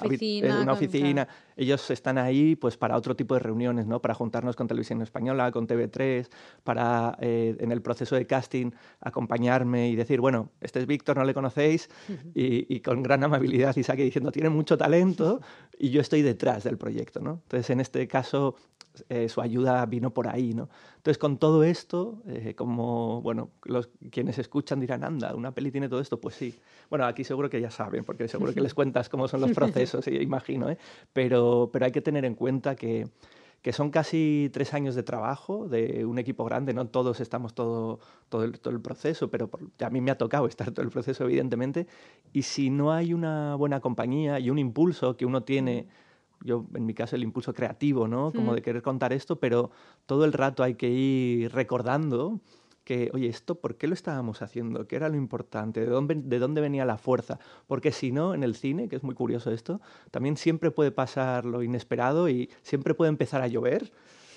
una 0.62 0.72
oficina. 0.72 1.22
Eh, 1.22 1.64
Ellos 1.64 1.90
están 1.90 2.16
ahí 2.16 2.56
pues 2.56 2.78
para 2.78 2.96
otro 2.96 3.14
tipo 3.14 3.34
de 3.34 3.40
reuniones, 3.40 3.86
¿no? 3.86 4.00
Para 4.00 4.14
juntarnos 4.14 4.56
con 4.56 4.66
Televisión 4.66 5.02
Española, 5.02 5.52
con 5.52 5.68
TV3, 5.68 6.26
para 6.64 7.18
eh, 7.20 7.56
en 7.60 7.72
el 7.72 7.82
proceso 7.82 8.16
de 8.16 8.26
casting 8.26 8.70
acompañarme 9.00 9.90
y 9.90 9.96
decir, 9.96 10.22
bueno, 10.22 10.50
este 10.62 10.78
es 10.80 10.86
Víctor, 10.86 11.18
no 11.18 11.24
le 11.24 11.34
conocéis, 11.34 11.90
y, 12.34 12.80
con 12.80 13.02
gran 13.02 13.22
amabilidad 13.22 13.76
Isaac 13.76 13.98
diciendo, 13.98 14.32
tiene 14.32 14.48
mucho 14.48 14.78
talento 14.78 15.42
y 15.78 15.90
yo 15.90 16.00
estoy 16.00 16.22
detrás 16.22 16.64
del 16.64 16.78
proyecto, 16.78 17.20
¿no? 17.20 17.40
Entonces, 17.44 17.68
en 17.68 17.80
este 17.80 18.08
caso, 18.08 18.56
eh, 19.08 19.28
su 19.28 19.40
ayuda 19.40 19.84
vino 19.86 20.12
por 20.12 20.28
ahí, 20.28 20.54
¿no? 20.54 20.68
Entonces, 21.06 21.18
con 21.18 21.38
todo 21.38 21.62
esto, 21.62 22.20
eh, 22.26 22.54
como, 22.56 23.22
bueno, 23.22 23.50
los, 23.62 23.90
quienes 24.10 24.40
escuchan 24.40 24.80
dirán, 24.80 25.04
anda, 25.04 25.36
¿una 25.36 25.52
peli 25.52 25.70
tiene 25.70 25.88
todo 25.88 26.00
esto? 26.00 26.20
Pues 26.20 26.34
sí. 26.34 26.58
Bueno, 26.90 27.04
aquí 27.04 27.22
seguro 27.22 27.48
que 27.48 27.60
ya 27.60 27.70
saben, 27.70 28.02
porque 28.02 28.26
seguro 28.26 28.52
que 28.52 28.60
les 28.60 28.74
cuentas 28.74 29.08
cómo 29.08 29.28
son 29.28 29.40
los 29.40 29.52
procesos, 29.52 30.08
imagino, 30.08 30.68
¿eh? 30.68 30.76
Pero, 31.12 31.70
pero 31.72 31.84
hay 31.84 31.92
que 31.92 32.00
tener 32.00 32.24
en 32.24 32.34
cuenta 32.34 32.74
que, 32.74 33.06
que 33.62 33.72
son 33.72 33.92
casi 33.92 34.50
tres 34.52 34.74
años 34.74 34.96
de 34.96 35.04
trabajo 35.04 35.68
de 35.68 36.04
un 36.04 36.18
equipo 36.18 36.44
grande, 36.44 36.74
no 36.74 36.88
todos 36.88 37.20
estamos 37.20 37.54
todo, 37.54 38.00
todo, 38.28 38.42
el, 38.42 38.58
todo 38.58 38.74
el 38.74 38.80
proceso, 38.80 39.30
pero 39.30 39.48
a 39.78 39.90
mí 39.90 40.00
me 40.00 40.10
ha 40.10 40.18
tocado 40.18 40.48
estar 40.48 40.72
todo 40.72 40.82
el 40.82 40.90
proceso, 40.90 41.22
evidentemente, 41.22 41.86
y 42.32 42.42
si 42.42 42.68
no 42.68 42.92
hay 42.92 43.14
una 43.14 43.54
buena 43.54 43.78
compañía 43.78 44.40
y 44.40 44.50
un 44.50 44.58
impulso 44.58 45.16
que 45.16 45.24
uno 45.24 45.44
tiene 45.44 45.86
yo 46.42 46.66
en 46.74 46.86
mi 46.86 46.94
caso 46.94 47.16
el 47.16 47.22
impulso 47.22 47.54
creativo, 47.54 48.08
¿no? 48.08 48.32
Como 48.32 48.54
de 48.54 48.62
querer 48.62 48.82
contar 48.82 49.12
esto, 49.12 49.36
pero 49.36 49.70
todo 50.06 50.24
el 50.24 50.32
rato 50.32 50.62
hay 50.62 50.74
que 50.74 50.88
ir 50.88 51.52
recordando 51.52 52.40
que, 52.84 53.10
oye, 53.12 53.26
esto, 53.26 53.56
¿por 53.56 53.76
qué 53.76 53.88
lo 53.88 53.94
estábamos 53.94 54.42
haciendo? 54.42 54.86
¿Qué 54.86 54.94
era 54.94 55.08
lo 55.08 55.16
importante? 55.16 55.80
¿De 55.80 55.86
dónde, 55.86 56.14
de 56.14 56.38
dónde 56.38 56.60
venía 56.60 56.84
la 56.84 56.98
fuerza? 56.98 57.40
Porque 57.66 57.90
si 57.90 58.12
no, 58.12 58.32
en 58.32 58.44
el 58.44 58.54
cine, 58.54 58.88
que 58.88 58.94
es 58.94 59.02
muy 59.02 59.16
curioso 59.16 59.50
esto, 59.50 59.80
también 60.12 60.36
siempre 60.36 60.70
puede 60.70 60.92
pasar 60.92 61.44
lo 61.44 61.64
inesperado 61.64 62.28
y 62.28 62.48
siempre 62.62 62.94
puede 62.94 63.08
empezar 63.08 63.42
a 63.42 63.48
llover 63.48 63.90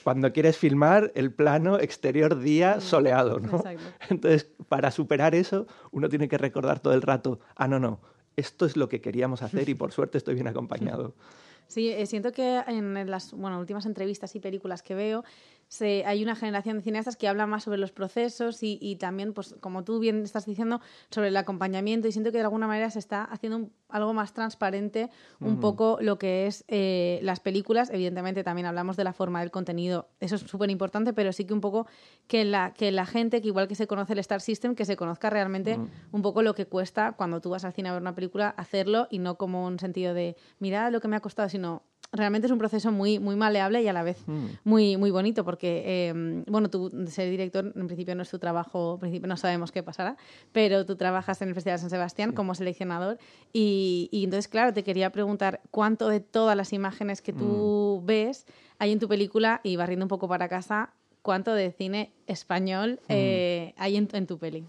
cuando 0.04 0.34
quieres 0.34 0.58
filmar 0.58 1.12
el 1.14 1.32
plano 1.32 1.80
exterior 1.80 2.40
día 2.40 2.82
soleado, 2.82 3.40
¿no? 3.40 3.64
Entonces, 4.10 4.50
para 4.68 4.90
superar 4.90 5.36
eso, 5.36 5.68
uno 5.92 6.10
tiene 6.10 6.28
que 6.28 6.40
recordar 6.40 6.80
todo 6.80 6.94
el 6.94 7.04
rato, 7.04 7.40
ah, 7.56 7.68
no, 7.68 7.80
no, 7.80 8.00
esto 8.36 8.66
es 8.66 8.78
lo 8.78 8.90
que 8.90 9.02
queríamos 9.02 9.44
hacer 9.44 9.70
y 9.70 9.76
por 9.76 9.92
suerte 9.92 10.18
estoy 10.18 10.34
bien 10.34 10.48
acompañado. 10.48 11.14
Sí, 11.70 11.90
eh, 11.90 12.08
siento 12.08 12.32
que 12.32 12.64
en 12.66 13.10
las 13.10 13.32
bueno, 13.32 13.60
últimas 13.60 13.86
entrevistas 13.86 14.36
y 14.36 14.40
películas 14.40 14.82
que 14.82 14.96
veo 14.96 15.24
se, 15.70 16.04
hay 16.06 16.24
una 16.24 16.36
generación 16.36 16.78
de 16.78 16.84
cineastas 16.84 17.16
que 17.16 17.28
habla 17.28 17.46
más 17.46 17.64
sobre 17.64 17.78
los 17.78 17.92
procesos 17.92 18.64
y, 18.64 18.80
y, 18.82 18.96
también, 18.96 19.34
pues 19.34 19.56
como 19.62 19.84
tú 19.84 20.00
bien 20.00 20.24
estás 20.24 20.48
diciendo, 20.48 20.82
sobre 21.12 21.28
el 21.28 21.38
acompañamiento 21.38 22.08
y 22.08 22.12
siento 22.12 22.32
que 22.32 22.40
de 22.40 22.44
alguna 22.44 22.66
manera 22.66 22.90
se 22.90 22.98
está 22.98 23.24
haciendo 23.24 23.70
algo 23.88 24.14
más 24.14 24.34
transparente 24.34 25.10
un 25.40 25.60
poco 25.60 26.00
lo 26.02 26.18
que 26.18 26.48
es 26.48 26.66
eh, 26.68 27.20
las 27.22 27.40
películas. 27.40 27.92
Evidentemente 27.92 28.44
también 28.44 28.66
hablamos 28.66 28.98
de 28.98 29.04
la 29.04 29.14
forma 29.14 29.42
del 29.42 29.52
contenido, 29.52 30.10
eso 30.20 30.36
es 30.36 30.42
súper 30.42 30.72
importante, 30.72 31.14
pero 31.14 31.32
sí 31.34 31.46
que 31.46 31.54
un 31.54 31.62
poco 31.62 31.86
que 32.28 32.46
la, 32.46 32.74
que 32.74 32.92
la 32.92 33.06
gente, 33.06 33.40
que 33.40 33.48
igual 33.48 33.68
que 33.68 33.76
se 33.76 33.86
conoce 33.86 34.14
el 34.14 34.20
Star 34.20 34.42
System, 34.42 34.74
que 34.74 34.86
se 34.86 34.96
conozca 34.96 35.30
realmente 35.30 35.80
un 36.12 36.22
poco 36.24 36.42
lo 36.42 36.56
que 36.56 36.66
cuesta 36.66 37.12
cuando 37.12 37.42
tú 37.42 37.52
vas 37.52 37.64
al 37.64 37.74
cine 37.74 37.90
a 37.90 37.94
ver 37.94 38.02
una 38.02 38.16
película, 38.16 38.50
hacerlo 38.50 39.08
y 39.12 39.20
no 39.20 39.36
como 39.36 39.68
un 39.68 39.78
sentido 39.78 40.16
de, 40.16 40.36
mira 40.58 40.90
lo 40.90 41.00
que 41.00 41.08
me 41.08 41.16
ha 41.16 41.20
costado, 41.20 41.48
sino 41.48 41.84
realmente 42.12 42.48
es 42.48 42.52
un 42.52 42.58
proceso 42.58 42.92
muy, 42.92 43.20
muy 43.20 43.36
maleable 43.36 43.82
y 43.82 43.88
a 43.88 43.94
la 43.94 44.04
vez 44.04 44.18
mm. 44.26 44.46
muy, 44.64 44.98
muy 44.98 45.12
bonito, 45.12 45.46
porque, 45.46 46.08
em, 46.10 46.44
bueno, 46.48 46.70
tú 46.70 46.90
ser 47.08 47.30
director 47.30 47.72
en 47.76 47.88
principio 47.88 48.16
no 48.16 48.24
es 48.24 48.30
tu 48.30 48.40
trabajo, 48.40 48.96
en 48.96 49.00
principio 49.00 49.28
no 49.28 49.38
sabemos 49.38 49.72
qué 49.72 49.84
pasará, 49.84 50.18
pero 50.52 50.86
tú 50.86 50.96
trabajas 50.96 51.42
en 51.42 51.50
el 51.50 51.54
Festival 51.54 51.78
de 51.78 51.82
San 51.82 51.90
Sebastián 51.90 52.32
como 52.34 52.56
seleccionador 52.56 53.20
y, 53.54 54.10
y, 54.12 54.24
entonces, 54.24 54.48
claro, 54.48 54.74
te 54.74 54.84
quería 54.84 55.12
preguntar 55.12 55.62
cuánto 55.72 56.10
de 56.10 56.20
todas 56.20 56.58
las 56.58 56.74
imágenes 56.74 57.22
que 57.22 57.34
tú 57.34 58.00
mm. 58.02 58.06
ves 58.06 58.46
hay 58.80 58.94
en 58.94 59.00
tu 59.00 59.08
película 59.08 59.60
y 59.64 59.76
barriendo 59.76 60.06
un 60.06 60.10
poco 60.10 60.28
para 60.28 60.48
casa, 60.48 60.94
cuánto 61.22 61.54
de 61.54 61.72
cine 61.72 62.12
español 62.28 63.00
mm. 63.04 63.06
eh, 63.10 63.74
hay 63.78 63.98
en, 63.98 64.08
en, 64.14 64.26
tu 64.26 64.40
peli. 64.40 64.66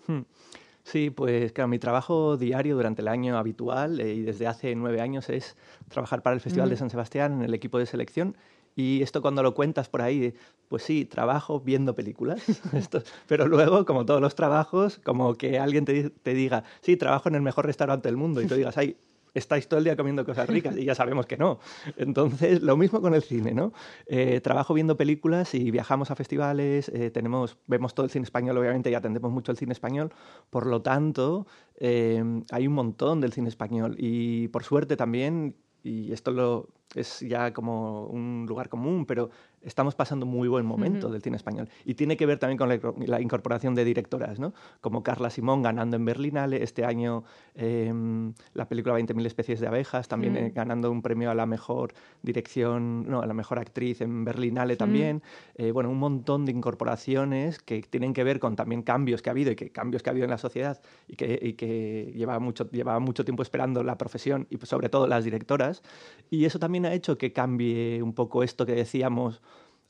Sí, 0.91 1.11
pues 1.11 1.53
claro, 1.53 1.69
mi 1.69 1.79
trabajo 1.79 2.37
diario 2.37 2.75
durante 2.75 3.01
el 3.01 3.07
año 3.07 3.39
habitual 3.39 4.01
eh, 4.01 4.13
y 4.13 4.23
desde 4.23 4.49
hace 4.49 4.75
nueve 4.75 5.01
años 5.01 5.29
es 5.29 5.57
trabajar 5.89 6.21
para 6.21 6.35
el 6.35 6.41
Festival 6.41 6.69
de 6.69 6.77
San 6.77 6.91
Sebastián 6.91 7.35
en 7.35 7.43
el 7.43 7.55
equipo 7.55 7.79
de 7.79 7.87
selección. 7.87 8.37
Y 8.75 9.01
esto 9.01 9.23
cuando 9.23 9.45
lo 9.45 9.55
cuentas 9.55 9.89
por 9.89 10.03
ahí, 10.03 10.35
pues 10.69 10.83
sí, 10.83 11.05
trabajo 11.05 11.61
viendo 11.61 11.95
películas. 11.95 12.43
pero 13.29 13.47
luego, 13.47 13.85
como 13.85 14.05
todos 14.05 14.21
los 14.21 14.35
trabajos, 14.35 14.99
como 15.05 15.37
que 15.37 15.61
alguien 15.61 15.85
te, 15.85 16.11
te, 16.11 16.35
diga, 16.35 16.65
sí, 16.81 16.97
trabajo 16.97 17.29
en 17.29 17.37
el 17.37 17.43
mejor 17.43 17.67
restaurante 17.67 18.09
del 18.09 18.17
mundo 18.17 18.43
y 18.43 18.49
tú 18.49 18.57
digas, 18.57 18.77
ay, 18.77 18.97
estáis 19.35 19.69
todo 19.69 19.79
el 19.79 19.85
día 19.85 19.97
comiendo 19.97 20.25
cosas 20.25 20.49
ricas 20.49 20.77
y 20.77 20.85
ya 20.85 20.95
sabemos 20.95 21.27
que 21.27 21.37
no. 21.37 21.59
Entonces, 21.97 22.63
lo 22.63 22.77
mismo 22.77 23.01
con 23.01 23.15
el 23.15 23.23
cine, 23.23 23.55
¿no? 23.55 23.73
Eh, 24.07 24.41
trabajo 24.41 24.75
viendo 24.75 24.97
películas 24.97 25.55
y 25.55 25.71
viajamos 25.71 26.11
a 26.11 26.17
festivales, 26.17 26.89
eh, 26.89 27.11
tenemos, 27.11 27.59
vemos 27.67 27.95
todo 27.95 28.05
el 28.05 28.11
cine 28.11 28.25
español, 28.25 28.59
obviamente, 28.59 28.91
y 28.91 28.95
atendemos 28.95 29.31
mucho 29.31 29.53
el 29.53 29.59
cine 29.59 29.73
español, 29.73 30.13
por 30.51 30.67
lo 30.67 30.83
tanto, 30.83 31.47
eh, 31.77 32.23
hay 32.51 32.67
un 32.67 32.75
montón 32.75 33.21
del 33.21 33.33
cine 33.33 33.49
español 33.49 33.97
y 33.99 34.49
por 34.49 34.65
suerte 34.65 34.97
también, 34.97 35.57
y 35.83 36.13
esto 36.13 36.31
lo, 36.31 36.69
es 36.95 37.21
ya 37.21 37.53
como 37.53 38.07
un 38.07 38.47
lugar 38.49 38.69
común, 38.69 39.07
pero 39.07 39.31
estamos 39.63 39.95
pasando 39.95 40.27
muy 40.27 40.49
buen 40.49 40.65
momento 40.65 41.11
del 41.11 41.23
cine 41.23 41.37
español. 41.37 41.69
Y 41.85 41.95
tiene 41.95 42.17
que 42.17 42.27
ver 42.27 42.39
también 42.39 42.59
con 42.59 42.69
la, 42.69 43.21
incorporación 43.21 43.75
de 43.75 43.85
directoras, 43.85 44.39
¿no? 44.39 44.55
Como 44.81 45.03
Carla 45.03 45.31
Simón 45.31 45.63
ganando 45.63 45.97
en 45.97 46.05
Berlinale, 46.05 46.63
este 46.63 46.85
año 46.85 47.25
em, 47.55 48.33
la 48.55 48.67
película 48.69 48.99
20.000 48.99 49.27
especies 49.27 49.61
de 49.61 49.67
abejas, 49.67 50.09
también 50.09 50.37
eh, 50.37 50.53
ganando 50.55 50.91
un 50.91 51.03
premio 51.03 51.31
a 51.31 51.35
la 51.35 51.47
mejor 51.47 51.93
dirección, 52.23 53.09
no, 53.09 53.21
a 53.21 53.27
la 53.27 53.35
mejor 53.35 53.59
actriz 53.59 54.01
en 54.01 54.25
Berlinale 54.25 54.77
también. 54.77 55.23
Eh, 55.57 55.73
bueno, 55.73 55.91
un 55.91 55.99
montón 55.99 56.47
de 56.47 56.53
incorporaciones 56.53 57.59
que 57.59 57.83
tienen 57.83 58.15
que 58.15 58.25
ver 58.25 58.41
con 58.41 58.57
también 58.57 58.83
cambios 58.83 59.21
que 59.23 59.31
ha 59.31 59.33
habido 59.33 59.53
y 59.53 59.57
que 59.57 59.71
cambios 59.71 60.03
que 60.03 60.11
ha 60.11 60.13
habido 60.13 60.25
en 60.25 60.31
la 60.31 60.39
sociedad 60.39 60.81
y 61.07 61.17
que, 61.17 61.39
y 61.41 61.53
que 61.53 62.13
llevaba, 62.17 62.41
mucho, 62.41 62.71
llevaba 62.71 62.99
mucho 62.99 63.25
tiempo 63.25 63.43
esperando 63.43 63.85
la 63.85 63.99
profesión 63.99 64.47
y 64.49 64.57
sobre 64.65 64.89
todo 64.89 65.07
las 65.07 65.25
directoras. 65.25 65.83
Y 66.31 66.47
eso 66.47 66.59
también 66.59 66.80
ha 66.87 66.95
hecho 66.95 67.19
que 67.19 67.33
cambie 67.33 68.03
un 68.03 68.13
poco 68.13 68.43
esto 68.43 68.67
que 68.67 68.73
decíamos 68.73 69.43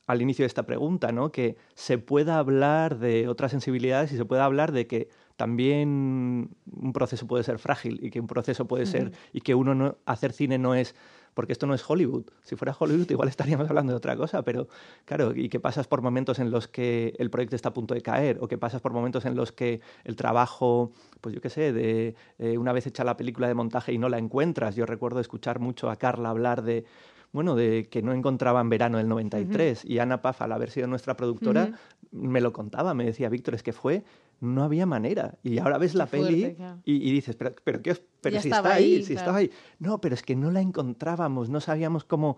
al 0.07 0.21
inicio 0.21 0.43
de 0.43 0.47
esta 0.47 0.65
pregunta, 0.65 1.11
¿no? 1.11 1.31
Que 1.31 1.55
se 1.73 1.97
pueda 1.97 2.37
hablar 2.37 2.99
de 2.99 3.27
otras 3.27 3.51
sensibilidades 3.51 4.11
y 4.11 4.17
se 4.17 4.25
pueda 4.25 4.45
hablar 4.45 4.71
de 4.71 4.87
que 4.87 5.09
también 5.37 6.49
un 6.71 6.93
proceso 6.93 7.27
puede 7.27 7.43
ser 7.43 7.59
frágil 7.59 7.99
y 8.03 8.09
que 8.09 8.19
un 8.19 8.27
proceso 8.27 8.67
puede 8.67 8.85
ser 8.85 9.11
y 9.31 9.41
que 9.41 9.55
uno 9.55 9.73
no 9.73 9.97
hacer 10.05 10.33
cine 10.33 10.57
no 10.57 10.75
es 10.75 10.95
porque 11.33 11.53
esto 11.53 11.67
no 11.67 11.73
es 11.73 11.89
Hollywood. 11.89 12.25
Si 12.43 12.55
fuera 12.55 12.75
Hollywood 12.77 13.09
igual 13.09 13.29
estaríamos 13.29 13.69
hablando 13.69 13.93
de 13.93 13.97
otra 13.97 14.15
cosa, 14.15 14.43
pero 14.43 14.67
claro, 15.05 15.33
y 15.35 15.49
que 15.49 15.59
pasas 15.59 15.87
por 15.87 16.01
momentos 16.01 16.39
en 16.39 16.51
los 16.51 16.67
que 16.67 17.13
el 17.17 17.29
proyecto 17.29 17.55
está 17.55 17.69
a 17.69 17.73
punto 17.73 17.93
de 17.93 18.01
caer 18.01 18.37
o 18.41 18.47
que 18.47 18.57
pasas 18.57 18.81
por 18.81 18.93
momentos 18.93 19.25
en 19.25 19.35
los 19.35 19.51
que 19.51 19.81
el 20.03 20.15
trabajo, 20.15 20.91
pues 21.21 21.35
yo 21.35 21.41
qué 21.41 21.49
sé, 21.49 21.73
de 21.73 22.15
eh, 22.39 22.57
una 22.57 22.73
vez 22.73 22.87
hecha 22.87 23.03
la 23.03 23.17
película 23.17 23.47
de 23.47 23.53
montaje 23.53 23.93
y 23.93 23.97
no 23.97 24.09
la 24.09 24.17
encuentras. 24.17 24.75
Yo 24.75 24.85
recuerdo 24.85 25.19
escuchar 25.19 25.59
mucho 25.59 25.89
a 25.89 25.95
Carla 25.95 26.29
hablar 26.29 26.63
de 26.63 26.85
bueno, 27.33 27.55
de 27.55 27.87
que 27.89 28.01
no 28.01 28.11
encontraba 28.13 28.59
en 28.59 28.69
verano 28.69 28.97
del 28.97 29.07
93. 29.07 29.85
Y 29.85 29.99
Ana 29.99 30.21
Paz, 30.21 30.41
al 30.41 30.51
haber 30.51 30.69
sido 30.69 30.87
nuestra 30.87 31.15
productora, 31.15 31.71
me 32.11 32.41
lo 32.41 32.51
contaba, 32.51 32.93
me 32.93 33.05
decía, 33.05 33.29
Víctor, 33.29 33.55
es 33.55 33.63
que 33.63 33.71
fue, 33.71 34.03
no 34.41 34.63
había 34.63 34.85
manera. 34.85 35.37
Y 35.43 35.59
ahora 35.59 35.77
ves 35.77 35.95
la 35.95 36.07
peli 36.07 36.57
y, 36.83 37.11
dices, 37.11 37.35
pero, 37.35 37.55
pero, 37.63 37.81
¿qué 37.81 37.95
pero 38.21 38.41
si 38.41 38.49
está 38.49 38.73
ahí, 38.73 39.03
si 39.03 39.13
estaba 39.13 39.37
ahí. 39.37 39.51
No, 39.79 40.01
pero 40.01 40.15
es 40.15 40.23
que 40.23 40.35
no 40.35 40.51
la 40.51 40.61
encontrábamos, 40.61 41.49
no 41.49 41.61
sabíamos 41.61 42.03
cómo, 42.03 42.37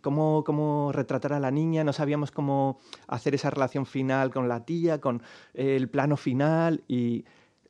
cómo, 0.00 0.44
cómo 0.44 0.90
retratar 0.92 1.32
a 1.32 1.40
la 1.40 1.50
niña, 1.50 1.84
no 1.84 1.92
sabíamos 1.92 2.30
cómo 2.30 2.78
hacer 3.06 3.34
esa 3.34 3.50
relación 3.50 3.86
final 3.86 4.32
con 4.32 4.48
la 4.48 4.64
tía, 4.64 5.00
con 5.00 5.22
el 5.54 5.88
plano 5.88 6.16
final 6.16 6.82
y 6.88 7.24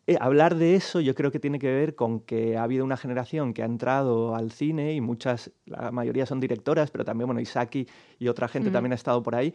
eh, 0.09 0.17
hablar 0.21 0.55
de 0.55 0.77
eso 0.77 1.01
yo 1.01 1.17
creo 1.17 1.33
que 1.33 1.41
tiene 1.41 1.59
que 1.59 1.67
ver 1.67 1.97
con 1.97 2.21
que 2.21 2.57
ha 2.57 2.63
habido 2.63 2.85
una 2.85 2.97
generación 2.97 3.53
que 3.53 3.63
ha 3.63 3.67
entrado 3.67 4.37
al 4.37 4.53
cine 4.53 4.93
y 4.95 5.01
muchas, 5.01 5.51
la 5.65 5.91
mayoría 5.91 6.27
son 6.27 6.39
directoras, 6.39 6.93
pero 6.93 7.05
también, 7.05 7.27
bueno, 7.27 7.41
Isaki 7.41 7.89
y 8.21 8.29
otra 8.29 8.47
gente 8.47 8.71
también 8.71 8.93
ha 8.93 8.95
estado 8.95 9.21
por 9.25 9.35
ahí, 9.35 9.53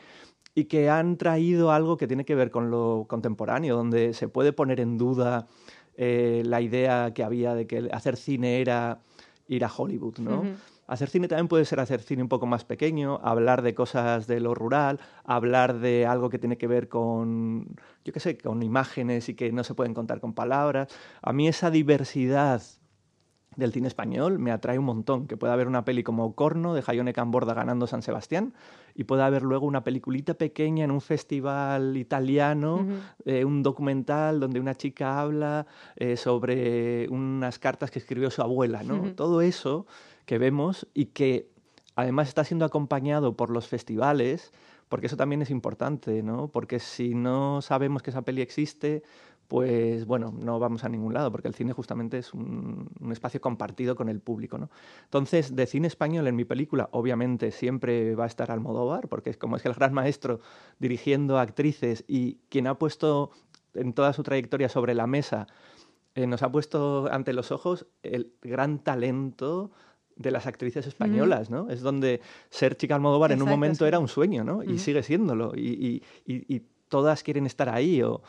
y 0.53 0.65
que 0.65 0.89
han 0.89 1.17
traído 1.17 1.71
algo 1.71 1.97
que 1.97 2.07
tiene 2.07 2.25
que 2.25 2.35
ver 2.35 2.51
con 2.51 2.71
lo 2.71 3.05
contemporáneo, 3.07 3.75
donde 3.75 4.13
se 4.13 4.27
puede 4.27 4.53
poner 4.53 4.79
en 4.79 4.97
duda 4.97 5.47
eh, 5.95 6.43
la 6.45 6.61
idea 6.61 7.13
que 7.13 7.23
había 7.23 7.53
de 7.53 7.67
que 7.67 7.89
hacer 7.91 8.17
cine 8.17 8.61
era 8.61 8.99
ir 9.47 9.65
a 9.65 9.71
Hollywood, 9.75 10.19
¿no? 10.19 10.43
Hacer 10.87 11.09
cine 11.09 11.29
también 11.29 11.47
puede 11.47 11.63
ser 11.63 11.79
hacer 11.79 12.01
cine 12.01 12.21
un 12.21 12.27
poco 12.27 12.45
más 12.45 12.65
pequeño, 12.65 13.19
hablar 13.23 13.61
de 13.61 13.73
cosas 13.73 14.27
de 14.27 14.41
lo 14.41 14.53
rural, 14.53 14.99
hablar 15.23 15.79
de 15.79 16.05
algo 16.05 16.29
que 16.29 16.37
tiene 16.37 16.57
que 16.57 16.67
ver 16.67 16.89
con, 16.89 17.65
yo 18.03 18.11
qué 18.11 18.19
sé, 18.19 18.37
con 18.37 18.61
imágenes 18.61 19.29
y 19.29 19.35
que 19.35 19.53
no 19.53 19.63
se 19.63 19.73
pueden 19.73 19.93
contar 19.93 20.19
con 20.19 20.33
palabras. 20.33 20.89
A 21.21 21.31
mí 21.31 21.47
esa 21.47 21.71
diversidad 21.71 22.61
del 23.61 23.71
cine 23.71 23.87
español 23.87 24.39
me 24.39 24.51
atrae 24.51 24.77
un 24.77 24.85
montón, 24.85 25.27
que 25.27 25.37
pueda 25.37 25.53
haber 25.53 25.67
una 25.67 25.85
peli 25.85 26.03
como 26.03 26.35
Corno 26.35 26.73
de 26.73 26.81
Jaione 26.81 27.13
Camborda 27.13 27.53
ganando 27.53 27.87
San 27.87 28.01
Sebastián 28.01 28.53
y 28.95 29.05
pueda 29.05 29.25
haber 29.25 29.43
luego 29.43 29.65
una 29.65 29.83
peliculita 29.83 30.33
pequeña 30.33 30.83
en 30.83 30.91
un 30.91 31.01
festival 31.01 31.95
italiano, 31.95 32.85
eh, 33.25 33.45
un 33.45 33.63
documental 33.63 34.39
donde 34.39 34.59
una 34.59 34.75
chica 34.75 35.21
habla 35.21 35.65
eh, 35.95 36.17
sobre 36.17 37.07
unas 37.09 37.59
cartas 37.59 37.91
que 37.91 37.99
escribió 37.99 38.29
su 38.31 38.41
abuela, 38.41 38.83
¿no? 38.83 39.13
Todo 39.13 39.41
eso 39.41 39.85
que 40.25 40.37
vemos 40.37 40.87
y 40.93 41.05
que 41.05 41.49
además 41.95 42.27
está 42.27 42.43
siendo 42.43 42.65
acompañado 42.65 43.35
por 43.35 43.49
los 43.49 43.67
festivales, 43.67 44.51
porque 44.89 45.07
eso 45.07 45.15
también 45.15 45.41
es 45.41 45.49
importante, 45.49 46.21
¿no? 46.21 46.49
Porque 46.49 46.79
si 46.79 47.15
no 47.15 47.61
sabemos 47.61 48.01
que 48.01 48.09
esa 48.09 48.23
peli 48.23 48.41
existe, 48.41 49.03
pues 49.51 50.05
bueno, 50.05 50.33
no 50.39 50.59
vamos 50.59 50.85
a 50.85 50.87
ningún 50.87 51.13
lado, 51.13 51.29
porque 51.29 51.49
el 51.49 51.53
cine 51.53 51.73
justamente 51.73 52.17
es 52.17 52.33
un, 52.33 52.89
espacio 53.11 53.41
compartido 53.41 53.97
con 53.97 54.07
el 54.07 54.21
público, 54.21 54.57
¿no? 54.57 54.69
Entonces, 55.03 55.57
de 55.57 55.65
cine 55.67 55.89
español 55.89 56.25
en 56.27 56.37
mi 56.37 56.45
película, 56.45 56.87
obviamente 56.93 57.51
siempre 57.51 58.15
va 58.15 58.23
a 58.23 58.27
estar 58.27 58.49
Almodóvar, 58.49 59.09
porque 59.09 59.29
es 59.29 59.35
como 59.35 59.57
es 59.57 59.65
el 59.65 59.73
gran 59.73 59.93
maestro 59.93 60.39
dirigiendo 60.79 61.37
actrices 61.37 62.05
y 62.07 62.37
quien 62.47 62.65
ha 62.65 62.75
puesto 62.75 63.31
en 63.73 63.91
toda 63.91 64.13
su 64.13 64.23
trayectoria 64.23 64.69
sobre 64.69 64.95
la 64.95 65.05
mesa, 65.05 65.47
eh, 66.15 66.27
nos 66.27 66.43
ha 66.43 66.49
puesto 66.49 67.09
ante 67.11 67.33
los 67.33 67.51
ojos 67.51 67.87
el 68.03 68.31
gran 68.41 68.79
talento 68.79 69.71
de 70.15 70.31
las 70.31 70.47
actrices 70.47 70.87
españolas, 70.87 71.49
¿no? 71.49 71.69
Es 71.69 71.81
donde 71.81 72.21
ser 72.51 72.77
chica 72.77 72.95
Almodóvar 72.95 73.33
en 73.33 73.41
un 73.41 73.49
momento 73.49 73.85
era 73.85 73.99
un 73.99 74.07
sueño, 74.07 74.45
¿no? 74.45 74.63
Y 74.63 74.79
sigue 74.79 75.03
siéndolo. 75.03 75.51
Y, 75.57 76.01
todas 76.87 77.23
quieren 77.23 77.45
estar 77.45 77.67
ahí. 77.67 78.01
O, 78.01 78.21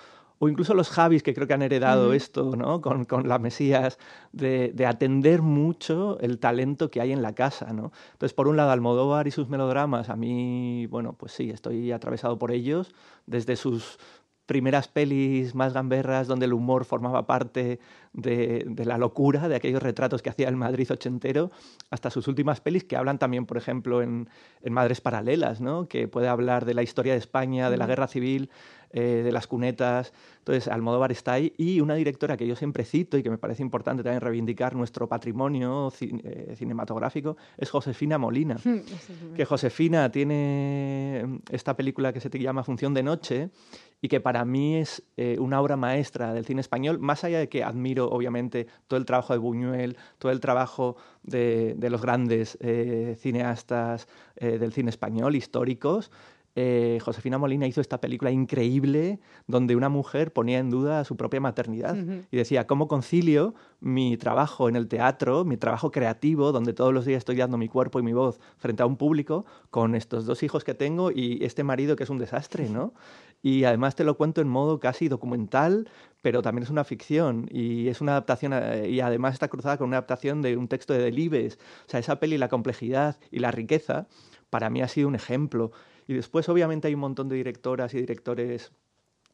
incluso 0.48 0.74
los 0.74 0.90
Javis, 0.90 1.22
que 1.22 1.34
creo 1.34 1.46
que 1.46 1.54
han 1.54 1.62
heredado 1.62 2.12
esto, 2.12 2.56
¿no? 2.56 2.80
Con, 2.80 3.28
la 3.28 3.38
Mesías, 3.38 3.98
de, 4.32 4.74
atender 4.86 5.42
mucho 5.42 6.18
el 6.20 6.38
talento 6.38 6.90
que 6.90 7.00
hay 7.00 7.12
en 7.12 7.22
la 7.22 7.34
casa, 7.34 7.72
¿no? 7.72 7.92
Entonces, 8.12 8.34
por 8.34 8.48
un 8.48 8.56
lado, 8.56 8.70
Almodóvar 8.70 9.26
y 9.26 9.30
sus 9.30 9.48
melodramas, 9.48 10.08
a 10.08 10.16
mí, 10.16 10.86
bueno, 10.86 11.14
pues 11.14 11.32
sí, 11.32 11.50
estoy 11.50 11.92
atravesado 11.92 12.38
por 12.38 12.50
ellos, 12.50 12.94
desde 13.26 13.56
sus 13.56 13.98
primeras 14.46 14.88
pelis 14.88 15.54
más 15.54 15.72
gamberras 15.72 16.26
donde 16.26 16.46
el 16.46 16.52
humor 16.52 16.84
formaba 16.84 17.26
parte 17.26 17.78
de, 18.12 18.84
la 18.84 18.98
locura, 18.98 19.48
de 19.48 19.56
aquellos 19.56 19.82
retratos 19.82 20.22
que 20.22 20.30
hacía 20.30 20.48
el 20.48 20.56
Madrid 20.56 20.90
ochentero, 20.90 21.50
hasta 21.90 22.10
sus 22.10 22.28
últimas 22.28 22.60
pelis 22.60 22.84
que 22.84 22.96
hablan 22.96 23.18
también, 23.18 23.46
por 23.46 23.56
ejemplo, 23.56 24.02
en, 24.02 24.28
Madres 24.70 25.00
Paralelas, 25.00 25.60
¿no? 25.60 25.88
que 25.88 26.08
puede 26.08 26.28
hablar 26.28 26.64
de 26.64 26.74
la 26.74 26.82
historia 26.82 27.12
de 27.12 27.18
España, 27.18 27.70
de 27.70 27.76
la 27.76 27.86
guerra 27.86 28.06
civil, 28.06 28.50
eh, 28.94 29.22
de 29.24 29.32
las 29.32 29.46
cunetas. 29.46 30.12
Entonces, 30.38 30.68
Almodóvar 30.68 31.12
está 31.12 31.32
ahí 31.32 31.54
y 31.56 31.80
una 31.80 31.94
directora 31.94 32.36
que 32.36 32.46
yo 32.46 32.56
siempre 32.56 32.84
cito 32.84 33.16
y 33.16 33.22
que 33.22 33.30
me 33.30 33.38
parece 33.38 33.62
importante 33.62 34.02
también 34.02 34.20
reivindicar 34.20 34.76
nuestro 34.76 35.08
patrimonio 35.08 35.90
eh, 36.00 36.54
cinematográfico 36.56 37.36
es 37.56 37.70
Josefina 37.70 38.18
Molina. 38.18 38.56
que 39.36 39.44
Josefina 39.46 40.10
tiene 40.12 41.40
esta 41.50 41.74
película 41.74 42.12
que 42.12 42.20
se 42.20 42.28
llama 42.38 42.64
Función 42.64 42.92
de 42.92 43.02
Noche 43.02 43.50
y 44.02 44.08
que 44.08 44.20
para 44.20 44.44
mí 44.44 44.76
es 44.76 45.02
eh, 45.16 45.36
una 45.38 45.60
obra 45.60 45.76
maestra 45.76 46.34
del 46.34 46.44
cine 46.44 46.60
español, 46.60 46.98
más 46.98 47.22
allá 47.22 47.38
de 47.38 47.48
que 47.48 47.62
admiro 47.62 48.01
obviamente 48.10 48.66
todo 48.88 48.98
el 48.98 49.06
trabajo 49.06 49.32
de 49.32 49.38
Buñuel, 49.38 49.96
todo 50.18 50.32
el 50.32 50.40
trabajo 50.40 50.96
de, 51.22 51.76
los 51.90 52.02
grandes 52.02 52.58
cineastas 53.18 54.08
del 54.40 54.72
cine 54.72 54.90
español, 54.90 55.36
históricos, 55.36 56.10
eh, 56.54 56.98
Josefina 57.02 57.38
Molina 57.38 57.66
hizo 57.66 57.80
esta 57.80 58.00
película 58.00 58.30
increíble 58.30 59.20
donde 59.46 59.74
una 59.74 59.88
mujer 59.88 60.32
ponía 60.32 60.58
en 60.58 60.68
duda 60.68 61.04
su 61.04 61.16
propia 61.16 61.40
maternidad 61.40 61.96
y 62.30 62.36
decía, 62.36 62.66
¿cómo 62.66 62.88
concilio 62.88 63.54
mi 63.80 64.16
trabajo 64.16 64.68
en 64.68 64.76
el 64.76 64.86
teatro, 64.86 65.44
mi 65.44 65.56
trabajo 65.56 65.90
creativo, 65.90 66.52
donde 66.52 66.74
todos 66.74 66.92
los 66.92 67.06
días 67.06 67.18
estoy 67.18 67.36
dando 67.36 67.56
mi 67.56 67.68
cuerpo 67.68 67.98
y 68.00 68.02
mi 68.02 68.12
voz 68.12 68.38
frente 68.58 68.82
a 68.82 68.86
un 68.86 68.96
público, 68.96 69.46
con 69.70 69.94
estos 69.94 70.26
dos 70.26 70.42
hijos 70.42 70.62
que 70.62 70.74
tengo 70.74 71.10
y 71.10 71.42
este 71.42 71.64
marido 71.64 71.96
que 71.96 72.04
es 72.04 72.10
un 72.10 72.18
desastre, 72.18 72.68
¿no? 72.68 72.92
Y 73.42 73.64
además 73.64 73.96
te 73.96 74.04
lo 74.04 74.16
cuento 74.16 74.40
en 74.40 74.48
modo 74.48 74.78
casi 74.78 75.08
documental, 75.08 75.88
pero 76.20 76.42
también 76.42 76.62
es 76.62 76.70
una 76.70 76.84
ficción 76.84 77.48
y 77.50 77.88
es 77.88 78.00
una 78.00 78.12
adaptación 78.12 78.52
eh, 78.54 78.88
y 78.88 79.00
además 79.00 79.34
está 79.34 79.48
cruzada 79.48 79.78
con 79.78 79.88
una 79.88 79.96
adaptación 79.96 80.42
de 80.42 80.56
un 80.56 80.68
texto 80.68 80.92
de 80.92 81.00
Delibes. 81.00 81.58
O 81.86 81.90
sea, 81.90 81.98
esa 81.98 82.20
peli, 82.20 82.38
la 82.38 82.48
complejidad 82.48 83.16
y 83.32 83.40
la 83.40 83.50
riqueza, 83.50 84.06
para 84.48 84.70
mí 84.70 84.80
ha 84.80 84.88
sido 84.88 85.08
un 85.08 85.16
ejemplo. 85.16 85.72
Y 86.12 86.14
después, 86.16 86.46
obviamente, 86.50 86.88
hay 86.88 86.94
un 86.94 87.00
montón 87.00 87.30
de 87.30 87.36
directoras 87.36 87.94
y 87.94 87.98
directores 88.00 88.70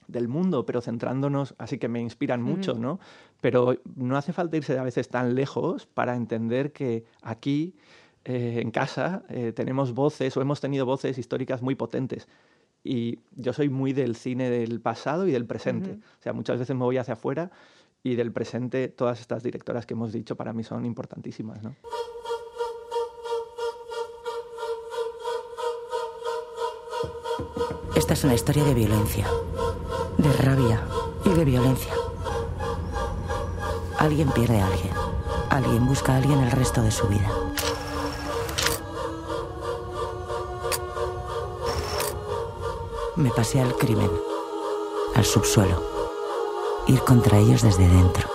del 0.06 0.28
mundo, 0.28 0.64
pero 0.64 0.80
centrándonos, 0.80 1.56
así 1.58 1.76
que 1.76 1.88
me 1.88 2.00
inspiran 2.00 2.40
mucho, 2.40 2.74
¿no? 2.74 3.00
Pero 3.40 3.74
no 3.96 4.16
hace 4.16 4.32
falta 4.32 4.56
irse 4.56 4.78
a 4.78 4.84
veces 4.84 5.08
tan 5.08 5.34
lejos 5.34 5.86
para 5.86 6.14
entender 6.14 6.72
que 6.72 7.04
aquí, 7.20 7.74
eh, 8.24 8.60
en 8.62 8.70
casa, 8.70 9.24
eh, 9.28 9.52
tenemos 9.52 9.92
voces 9.92 10.36
o 10.36 10.40
hemos 10.40 10.60
tenido 10.60 10.86
voces 10.86 11.18
históricas 11.18 11.62
muy 11.62 11.74
potentes. 11.74 12.28
Y 12.84 13.18
yo 13.34 13.52
soy 13.52 13.68
muy 13.68 13.92
del 13.92 14.14
cine 14.14 14.48
del 14.48 14.80
pasado 14.80 15.26
y 15.26 15.32
del 15.32 15.46
presente. 15.46 15.98
O 16.20 16.22
sea, 16.22 16.32
muchas 16.32 16.60
veces 16.60 16.76
me 16.76 16.84
voy 16.84 16.96
hacia 16.96 17.14
afuera 17.14 17.50
y 18.04 18.14
del 18.14 18.30
presente 18.30 18.86
todas 18.86 19.20
estas 19.20 19.42
directoras 19.42 19.84
que 19.84 19.94
hemos 19.94 20.12
dicho 20.12 20.36
para 20.36 20.52
mí 20.52 20.62
son 20.62 20.86
importantísimas, 20.86 21.60
¿no? 21.60 21.74
Esta 28.08 28.20
es 28.20 28.24
una 28.24 28.34
historia 28.36 28.64
de 28.64 28.72
violencia, 28.72 29.26
de 30.16 30.32
rabia 30.32 30.80
y 31.26 31.28
de 31.28 31.44
violencia. 31.44 31.92
Alguien 33.98 34.30
pierde 34.30 34.62
a 34.62 34.66
alguien. 34.66 34.94
Alguien 35.50 35.84
busca 35.84 36.14
a 36.14 36.16
alguien 36.16 36.38
el 36.38 36.50
resto 36.50 36.80
de 36.80 36.90
su 36.90 37.06
vida. 37.06 37.30
Me 43.16 43.28
pasé 43.28 43.60
al 43.60 43.74
crimen, 43.74 44.10
al 45.14 45.26
subsuelo. 45.26 45.82
Ir 46.86 47.00
contra 47.00 47.36
ellos 47.36 47.60
desde 47.60 47.86
dentro. 47.86 48.26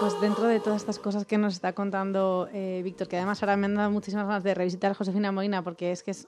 Pues 0.00 0.20
dentro 0.20 0.48
de 0.48 0.58
todas 0.58 0.80
estas 0.80 0.98
cosas 0.98 1.26
que 1.26 1.38
nos 1.38 1.54
está 1.54 1.76
contando 1.76 2.48
eh, 2.52 2.80
Víctor, 2.82 3.06
que 3.06 3.18
además 3.18 3.40
ahora 3.40 3.56
me 3.56 3.66
han 3.66 3.76
dado 3.76 3.92
muchísimas 3.92 4.26
ganas 4.26 4.42
de 4.42 4.52
revisitar 4.52 4.90
a 4.90 4.94
Josefina 4.94 5.30
Molina, 5.30 5.62
porque 5.62 5.92
es 5.92 6.02
que 6.02 6.10
es 6.10 6.26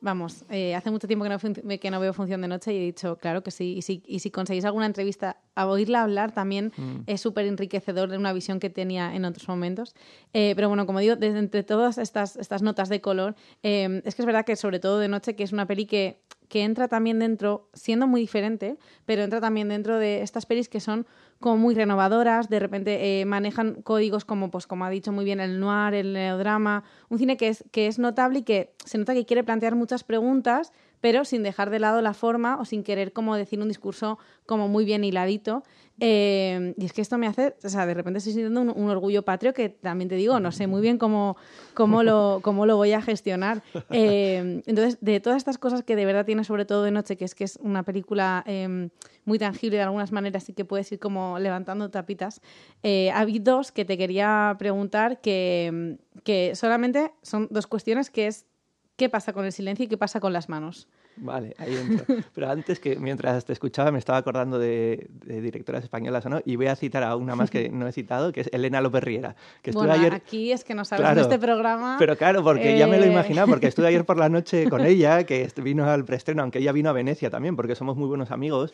Vamos, 0.00 0.44
eh, 0.48 0.76
hace 0.76 0.92
mucho 0.92 1.08
tiempo 1.08 1.24
que 1.24 1.30
no, 1.30 1.78
que 1.80 1.90
no 1.90 1.98
veo 1.98 2.12
Función 2.12 2.40
de 2.40 2.46
Noche 2.46 2.72
y 2.72 2.76
he 2.76 2.80
dicho, 2.80 3.16
claro 3.16 3.42
que 3.42 3.50
sí. 3.50 3.74
Y 3.76 3.82
si, 3.82 4.00
y 4.06 4.20
si 4.20 4.30
conseguís 4.30 4.64
alguna 4.64 4.86
entrevista, 4.86 5.38
a 5.56 5.66
oírla 5.66 6.04
hablar 6.04 6.30
también 6.30 6.72
mm. 6.76 7.00
es 7.06 7.20
súper 7.20 7.46
enriquecedor 7.46 8.08
de 8.08 8.16
una 8.16 8.32
visión 8.32 8.60
que 8.60 8.70
tenía 8.70 9.16
en 9.16 9.24
otros 9.24 9.48
momentos. 9.48 9.96
Eh, 10.32 10.52
pero 10.54 10.68
bueno, 10.68 10.86
como 10.86 11.00
digo, 11.00 11.16
desde 11.16 11.40
entre 11.40 11.64
todas 11.64 11.98
estas, 11.98 12.36
estas 12.36 12.62
notas 12.62 12.88
de 12.88 13.00
color, 13.00 13.34
eh, 13.64 14.00
es 14.04 14.14
que 14.14 14.22
es 14.22 14.26
verdad 14.26 14.44
que 14.44 14.54
sobre 14.54 14.78
todo 14.78 15.00
de 15.00 15.08
noche, 15.08 15.34
que 15.34 15.42
es 15.42 15.52
una 15.52 15.66
peli 15.66 15.86
que, 15.86 16.22
que 16.48 16.64
entra 16.64 16.88
también 16.88 17.18
dentro, 17.18 17.68
siendo 17.74 18.06
muy 18.06 18.20
diferente, 18.20 18.78
pero 19.06 19.22
entra 19.22 19.40
también 19.40 19.68
dentro 19.68 19.98
de 19.98 20.22
estas 20.22 20.46
pelis 20.46 20.68
que 20.68 20.80
son 20.80 21.06
como 21.40 21.56
muy 21.56 21.74
renovadoras, 21.74 22.48
de 22.48 22.58
repente 22.58 23.20
eh, 23.20 23.24
manejan 23.24 23.82
códigos 23.82 24.24
como, 24.24 24.50
pues, 24.50 24.66
como 24.66 24.84
ha 24.84 24.90
dicho 24.90 25.12
muy 25.12 25.24
bien, 25.24 25.38
el 25.40 25.60
noir, 25.60 25.94
el 25.94 26.12
neodrama, 26.12 26.82
un 27.08 27.18
cine 27.18 27.36
que 27.36 27.48
es, 27.48 27.64
que 27.70 27.86
es 27.86 27.98
notable 27.98 28.40
y 28.40 28.42
que 28.42 28.74
se 28.84 28.98
nota 28.98 29.14
que 29.14 29.24
quiere 29.24 29.44
plantear 29.44 29.76
muchas 29.76 30.02
preguntas, 30.02 30.72
pero 31.00 31.24
sin 31.24 31.42
dejar 31.42 31.70
de 31.70 31.78
lado 31.78 32.02
la 32.02 32.14
forma 32.14 32.58
o 32.58 32.64
sin 32.64 32.82
querer 32.82 33.12
como 33.12 33.36
decir 33.36 33.60
un 33.60 33.68
discurso 33.68 34.18
como 34.46 34.68
muy 34.68 34.84
bien 34.84 35.04
hiladito. 35.04 35.62
Eh, 36.00 36.74
y 36.76 36.84
es 36.84 36.92
que 36.92 37.00
esto 37.00 37.18
me 37.18 37.26
hace, 37.26 37.56
o 37.64 37.68
sea, 37.68 37.84
de 37.84 37.94
repente 37.94 38.18
estoy 38.18 38.32
sintiendo 38.32 38.60
un, 38.60 38.88
orgullo 38.88 39.24
patrio 39.24 39.52
que 39.52 39.68
también 39.68 40.08
te 40.08 40.14
digo, 40.14 40.38
no 40.38 40.52
sé 40.52 40.68
muy 40.68 40.80
bien 40.80 40.96
cómo, 40.96 41.36
cómo, 41.74 42.04
lo, 42.04 42.38
cómo 42.42 42.66
lo 42.66 42.76
voy 42.76 42.92
a 42.92 43.02
gestionar. 43.02 43.62
Eh, 43.90 44.62
entonces, 44.66 44.98
de 45.00 45.18
todas 45.18 45.38
estas 45.38 45.58
cosas 45.58 45.82
que 45.82 45.96
de 45.96 46.04
verdad 46.04 46.24
tiene 46.26 46.44
sobre 46.44 46.64
todo 46.66 46.84
de 46.84 46.90
noche, 46.90 47.16
que 47.16 47.24
es 47.24 47.34
que 47.34 47.44
es 47.44 47.58
una 47.62 47.82
película 47.82 48.44
em, 48.46 48.90
muy 49.24 49.38
tangible 49.38 49.78
de 49.78 49.82
algunas 49.82 50.12
maneras 50.12 50.48
y 50.48 50.52
que 50.52 50.64
puedes 50.64 50.92
ir 50.92 50.98
como 50.98 51.38
levantando 51.38 51.90
tapitas, 51.90 52.40
eh, 52.82 53.10
hay 53.12 53.38
dos 53.38 53.72
que 53.72 53.84
te 53.84 53.96
quería 53.96 54.54
preguntar 54.58 55.20
que, 55.20 55.96
que 56.22 56.54
solamente 56.54 57.12
son 57.22 57.48
dos 57.50 57.66
cuestiones, 57.66 58.10
que 58.10 58.26
es 58.26 58.46
qué 58.96 59.08
pasa 59.08 59.32
con 59.32 59.44
el 59.46 59.52
silencio 59.52 59.86
y 59.86 59.88
qué 59.88 59.96
pasa 59.96 60.20
con 60.20 60.32
las 60.32 60.48
manos. 60.48 60.88
Vale, 61.20 61.54
ahí 61.58 61.76
entro. 61.76 62.04
Pero 62.34 62.50
antes 62.50 62.80
que 62.80 62.96
mientras 62.96 63.44
te 63.44 63.52
escuchaba 63.52 63.90
me 63.90 63.98
estaba 63.98 64.18
acordando 64.18 64.58
de, 64.58 65.08
directoras 65.24 65.84
españolas 65.84 66.24
o 66.26 66.28
no, 66.28 66.40
y 66.44 66.56
voy 66.56 66.66
a 66.66 66.76
citar 66.76 67.02
a 67.02 67.16
una 67.16 67.34
más 67.34 67.50
que 67.50 67.68
no 67.70 67.86
he 67.86 67.92
citado, 67.92 68.32
que 68.32 68.42
es 68.42 68.50
Elena 68.52 68.80
López 68.80 69.02
Riera. 69.02 69.36
Que 69.62 69.72
bueno, 69.72 69.92
ayer... 69.92 70.14
aquí 70.14 70.52
es 70.52 70.64
que 70.64 70.74
no 70.74 70.84
sabes 70.84 71.14
de 71.14 71.22
este 71.22 71.38
programa. 71.38 71.96
Pero 71.98 72.16
claro, 72.16 72.42
porque 72.42 72.78
ya 72.78 72.86
me 72.86 72.98
lo 72.98 73.04
eh, 73.04 73.12
imaginado, 73.12 73.48
porque 73.48 73.66
estuve 73.68 73.88
ayer 73.88 74.04
por 74.04 74.18
la 74.18 74.28
noche 74.28 74.68
con 74.68 74.80
ella, 74.86 75.24
que 75.24 75.48
vino 75.62 75.88
al 75.88 76.04
preestreno, 76.04 76.42
aunque 76.42 76.58
ella 76.58 76.72
vino 76.72 76.90
a 76.90 76.92
Venecia 76.92 77.30
también, 77.30 77.56
porque 77.56 77.74
somos 77.74 77.96
muy 77.96 78.08
buenos 78.08 78.30
amigos, 78.30 78.72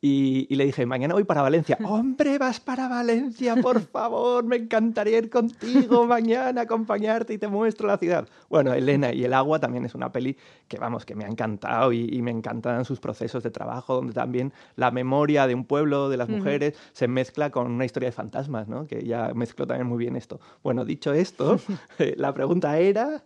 y, 0.00 0.46
y 0.48 0.56
le 0.56 0.64
dije, 0.64 0.86
mañana 0.86 1.14
voy 1.14 1.24
para 1.24 1.42
Valencia. 1.42 1.78
¡Hombre, 1.84 2.38
vas 2.38 2.60
para 2.60 2.88
Valencia, 2.88 3.56
por 3.56 3.80
favor! 3.80 4.44
Me 4.44 4.56
encantaría 4.56 5.18
ir 5.18 5.30
contigo 5.30 6.06
mañana, 6.06 6.62
acompañarte 6.62 7.34
y 7.34 7.38
te 7.38 7.48
muestro 7.48 7.88
la 7.88 7.98
ciudad. 7.98 8.28
Bueno, 8.48 8.72
Elena 8.74 9.12
y 9.12 9.24
el 9.24 9.32
agua 9.32 9.58
también 9.58 9.84
es 9.84 9.94
una 9.94 10.12
peli 10.12 10.36
que, 10.68 10.78
vamos, 10.78 11.04
que 11.04 11.14
me 11.14 11.24
ha 11.24 11.28
encantado 11.28 11.85
y, 11.92 12.22
me 12.22 12.30
encantan 12.30 12.84
sus 12.84 13.00
procesos 13.00 13.42
de 13.42 13.50
trabajo, 13.50 13.94
donde 13.94 14.12
también 14.12 14.52
la 14.74 14.90
memoria 14.90 15.46
de 15.46 15.54
un 15.54 15.64
pueblo, 15.64 16.08
de 16.08 16.16
las 16.16 16.28
mujeres, 16.28 16.74
se 16.92 17.08
mezcla 17.08 17.50
con 17.50 17.70
una 17.70 17.84
historia 17.84 18.08
de 18.08 18.12
fantasmas, 18.12 18.68
¿no? 18.68 18.86
Que 18.86 19.04
ya 19.04 19.32
mezcló 19.34 19.66
también 19.66 19.86
muy 19.86 19.98
bien 19.98 20.16
esto. 20.16 20.40
Bueno, 20.62 20.84
dicho 20.84 21.12
esto, 21.12 21.58
la 22.16 22.34
pregunta 22.34 22.78
era... 22.78 23.22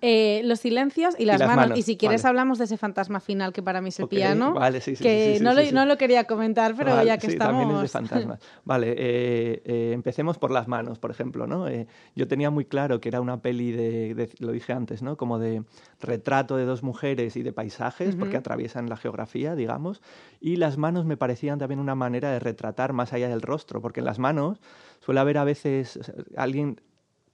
Eh, 0.00 0.42
los 0.44 0.60
silencios 0.60 1.16
y 1.18 1.24
las, 1.24 1.40
manos. 1.44 1.76
Y 1.76 1.82
si 1.82 1.96
quieres 1.96 2.24
hablamos 2.24 2.58
de 2.58 2.66
ese 2.66 2.76
fantasma 2.76 3.18
final 3.18 3.52
que 3.52 3.64
para 3.64 3.80
mí 3.80 3.88
es 3.88 3.98
el 3.98 4.06
piano. 4.06 4.54
Vale, 4.54 4.80
sí, 4.80 4.94
sí, 4.94 5.02
que 5.02 5.38
no, 5.40 5.54
lo, 5.54 5.72
no, 5.72 5.86
lo, 5.86 5.98
quería 5.98 6.22
comentar, 6.22 6.76
pero 6.76 7.02
ya 7.02 7.18
que 7.18 7.26
estamos... 7.26 7.60
También 7.60 7.76
es 7.76 7.82
de 7.82 7.88
fantasmas. 7.88 8.38
Vale, 8.64 8.94
eh, 8.96 9.62
eh, 9.64 9.90
empecemos 9.92 10.38
por 10.38 10.52
las 10.52 10.68
manos, 10.68 11.00
por 11.00 11.10
ejemplo. 11.10 11.48
¿no? 11.48 11.66
yo 12.14 12.28
tenía 12.28 12.50
muy 12.50 12.64
claro 12.64 13.00
que 13.00 13.08
era 13.08 13.20
una 13.20 13.42
peli 13.42 13.72
de, 13.72 14.30
lo 14.38 14.52
dije 14.52 14.72
antes, 14.72 15.02
¿no? 15.02 15.16
como 15.16 15.40
de 15.40 15.64
retrato 16.00 16.56
de 16.56 16.64
dos 16.64 16.84
mujeres 16.84 17.36
y 17.36 17.42
de 17.42 17.52
paisajes, 17.52 18.14
porque 18.14 18.36
atraviesan 18.36 18.88
la 18.88 18.96
geografía, 18.96 19.56
digamos. 19.56 20.00
Y 20.40 20.56
las 20.56 20.78
manos 20.78 21.06
me 21.06 21.16
parecían 21.16 21.58
también 21.58 21.80
una 21.80 21.96
manera 21.96 22.30
de 22.30 22.38
retratar 22.38 22.92
más 22.92 23.12
allá 23.12 23.28
del 23.28 23.42
rostro, 23.42 23.82
porque 23.82 23.98
en 23.98 24.06
las 24.06 24.20
manos 24.20 24.60
suele 25.00 25.18
haber 25.18 25.38
a 25.38 25.44
veces 25.44 25.98
alguien 26.36 26.80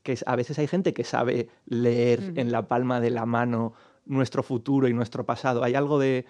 que 0.04 0.16
a 0.24 0.36
veces 0.36 0.58
hay 0.60 0.68
gente 0.68 0.92
que 0.92 1.02
sabe 1.02 1.48
leer 1.66 2.34
en 2.36 2.52
la 2.52 2.68
palma 2.68 3.00
de 3.00 3.10
la 3.10 3.26
mano 3.26 3.72
nuestro 4.04 4.42
futuro 4.42 4.86
y 4.86 4.92
nuestro 4.92 5.24
pasado. 5.24 5.64
Hay 5.64 5.74
algo 5.74 5.98
de, 5.98 6.26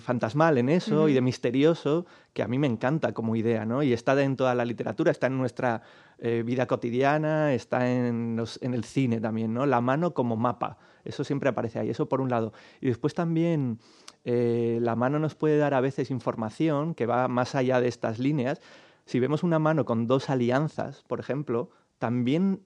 fantasmal 0.00 0.58
en 0.58 0.68
eso 0.68 1.08
y 1.08 1.14
de 1.14 1.20
misterioso 1.20 2.06
que 2.32 2.42
a 2.42 2.48
mí 2.48 2.58
me 2.58 2.66
encanta 2.66 3.12
como 3.12 3.34
idea, 3.34 3.64
¿no? 3.64 3.82
Y 3.82 3.92
está 3.92 4.20
en 4.22 4.36
toda 4.36 4.54
la 4.54 4.64
literatura, 4.64 5.10
está 5.10 5.28
en 5.28 5.38
nuestra 5.38 5.82
eh, 6.18 6.42
vida 6.44 6.66
cotidiana, 6.66 7.52
está 7.52 7.90
en, 7.90 8.38
el 8.60 8.84
cine 8.84 9.20
también, 9.20 9.54
¿no? 9.54 9.66
La 9.66 9.80
mano 9.80 10.14
como 10.14 10.36
mapa, 10.36 10.78
eso 11.04 11.24
siempre 11.24 11.48
aparece 11.48 11.78
ahí, 11.78 11.90
eso 11.90 12.08
por 12.08 12.20
un 12.20 12.28
lado. 12.28 12.52
Y 12.80 12.86
después 12.88 13.14
también 13.14 13.78
eh, 14.24 14.78
la 14.82 14.96
mano 14.96 15.18
nos 15.18 15.34
puede 15.34 15.58
dar 15.58 15.74
a 15.74 15.80
veces 15.80 16.10
información 16.10 16.94
que 16.94 17.06
va 17.06 17.26
más 17.26 17.54
allá 17.54 17.80
de 17.80 17.88
estas 17.88 18.18
líneas. 18.18 18.60
Si 19.04 19.18
vemos 19.18 19.42
una 19.42 19.58
mano 19.58 19.84
con 19.84 20.06
dos 20.06 20.30
alianzas, 20.30 21.04
por 21.08 21.18
ejemplo, 21.18 21.70
también 21.98 22.62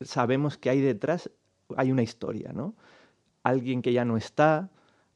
sabemos 0.00 0.56
que 0.58 0.70
hay 0.70 0.80
detrás, 0.80 1.30
hay 1.76 1.92
una 1.92 2.02
historia, 2.02 2.52
¿no? 2.52 2.74
Alguien 3.42 3.82
que 3.82 3.92
ya 3.92 4.04
no 4.04 4.16
está, 4.16 4.70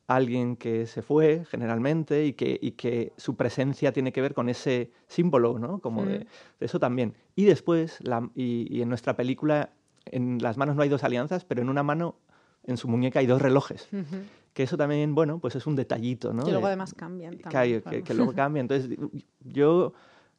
alguien 0.07 0.57
que 0.57 0.87
se 0.87 1.03
fue 1.03 1.45
generalmente 1.51 2.27
y 2.27 2.35
que, 2.35 2.59
y 2.61 2.73
que 2.73 3.13
su 3.17 3.37
presencia 3.37 3.93
tiene 3.93 4.13
que 4.13 4.21
ver 4.21 4.35
con 4.35 4.49
ese 4.49 4.91
símbolo, 5.07 5.59
¿no? 5.59 5.79
Como 5.79 6.05
de, 6.05 6.27
eso 6.61 6.79
también. 6.79 7.15
Y 7.35 7.45
después, 7.45 7.99
la, 8.03 8.29
y, 8.35 8.83
en 8.83 8.89
nuestra 8.89 9.17
película, 9.17 9.71
en 10.07 10.39
las 10.41 10.57
manos 10.57 10.77
no 10.77 10.83
hay 10.83 10.89
dos 10.89 11.05
alianzas, 11.05 11.45
pero 11.45 11.63
en 11.63 11.69
una 11.69 11.83
mano, 11.83 12.17
en 12.65 12.77
su 12.77 12.89
muñeca 12.89 13.21
hay 13.21 13.27
dos 13.27 13.41
relojes. 13.41 13.89
Que 14.53 14.63
eso 14.63 14.77
también, 14.77 15.15
bueno, 15.15 15.39
pues 15.41 15.57
es 15.57 15.67
un 15.67 15.75
detallito, 15.75 16.33
¿no? 16.33 16.45
Que 16.45 16.53
luego 16.53 16.67
además 16.67 16.95
cambian. 16.95 17.39
También, 17.39 17.83
que, 17.83 18.03
que, 18.03 18.15
luego 18.15 18.33
cambian. 18.35 18.65
Entonces, 18.65 18.97
yo 19.41 19.95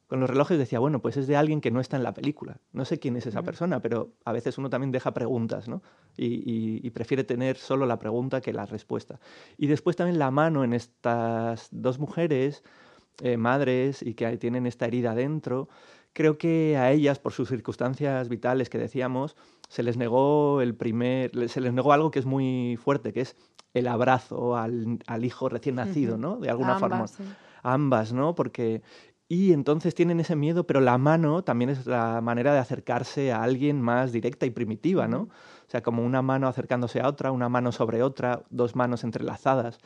con 0.06 0.20
los 0.20 0.30
relojes 0.30 0.56
decía, 0.58 0.78
bueno, 0.78 1.00
pues 1.00 1.16
es 1.16 1.26
de 1.26 1.36
alguien 1.36 1.60
que 1.60 1.70
no 1.70 1.80
está 1.80 1.96
en 1.96 2.04
la 2.04 2.14
película. 2.14 2.60
No 2.72 2.84
sé 2.84 2.98
quién 2.98 3.16
es 3.16 3.26
esa 3.26 3.42
persona, 3.42 3.80
pero 3.80 4.12
a 4.24 4.32
veces 4.32 4.56
uno 4.56 4.70
también 4.70 4.92
deja 4.92 5.12
preguntas, 5.12 5.68
¿no? 5.68 5.82
Y, 6.16 6.88
prefiere 6.90 7.24
tener 7.24 7.56
solo 7.56 7.84
la 7.84 7.98
pregunta 7.98 8.40
que 8.40 8.52
la 8.52 8.64
respuesta. 8.64 9.20
Y 9.58 9.66
después 9.66 9.96
también 9.96 10.18
la 10.18 10.30
mano 10.30 10.64
en 10.64 10.72
estas 10.72 11.68
dos 11.72 11.98
mujeres, 11.98 12.62
eh, 13.20 13.36
madres, 13.36 14.00
y 14.02 14.14
que 14.14 14.36
tienen 14.38 14.66
esta 14.66 14.86
herida 14.86 15.14
dentro, 15.14 15.68
creo 16.12 16.38
que 16.38 16.76
a 16.78 16.92
ellas, 16.92 17.18
por 17.18 17.32
sus 17.32 17.48
circunstancias 17.48 18.28
vitales 18.28 18.70
que 18.70 18.78
decíamos, 18.78 19.36
se 19.68 19.82
les 19.82 19.96
negó 19.96 20.62
el 20.62 20.74
primer, 20.74 21.50
se 21.50 21.60
les 21.60 21.72
negó 21.72 21.92
algo 21.92 22.10
que 22.10 22.20
es 22.20 22.26
muy 22.26 22.78
fuerte, 22.82 23.12
que 23.12 23.22
es 23.22 23.36
el 23.74 23.88
abrazo 23.88 24.56
al, 24.56 24.98
hijo 25.22 25.48
recién 25.48 25.74
nacido, 25.74 26.16
¿no? 26.16 26.38
De 26.38 26.48
alguna 26.48 26.78
forma. 26.78 27.04
ambas, 27.62 28.12
¿no? 28.12 28.34
Porque 28.34 28.82
y 29.28 29.52
entonces 29.52 29.94
tienen 29.94 30.20
ese 30.20 30.36
miedo, 30.36 30.66
pero 30.66 30.80
la 30.80 30.98
mano 30.98 31.42
también 31.42 31.70
es 31.70 31.86
la 31.86 32.20
manera 32.20 32.52
de 32.52 32.60
acercarse 32.60 33.32
a 33.32 33.42
alguien 33.42 33.80
más 33.82 34.12
directa 34.12 34.46
y 34.46 34.50
primitiva, 34.50 35.08
¿no? 35.08 35.22
O 35.22 35.68
sea, 35.68 35.82
como 35.82 36.04
una 36.04 36.22
mano 36.22 36.46
acercándose 36.46 37.00
a 37.00 37.08
otra, 37.08 37.32
una 37.32 37.48
mano 37.48 37.72
sobre 37.72 38.04
otra, 38.04 38.44
dos 38.50 38.76
manos 38.76 39.02
entrelazadas. 39.02 39.78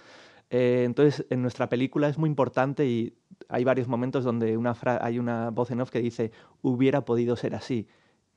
Eh, 0.50 0.82
entonces, 0.84 1.26
en 1.30 1.40
nuestra 1.40 1.70
película 1.70 2.08
es 2.08 2.18
muy 2.18 2.28
importante 2.28 2.86
y 2.86 3.16
hay 3.48 3.64
varios 3.64 3.88
momentos 3.88 4.24
donde 4.24 4.58
una 4.58 4.76
hay 5.00 5.18
una 5.18 5.50
voz 5.50 5.70
en 5.70 5.80
off 5.80 5.90
que 5.90 6.00
dice, 6.00 6.32
hubiera 6.60 7.04
podido 7.06 7.34
ser 7.36 7.54
así. 7.54 7.88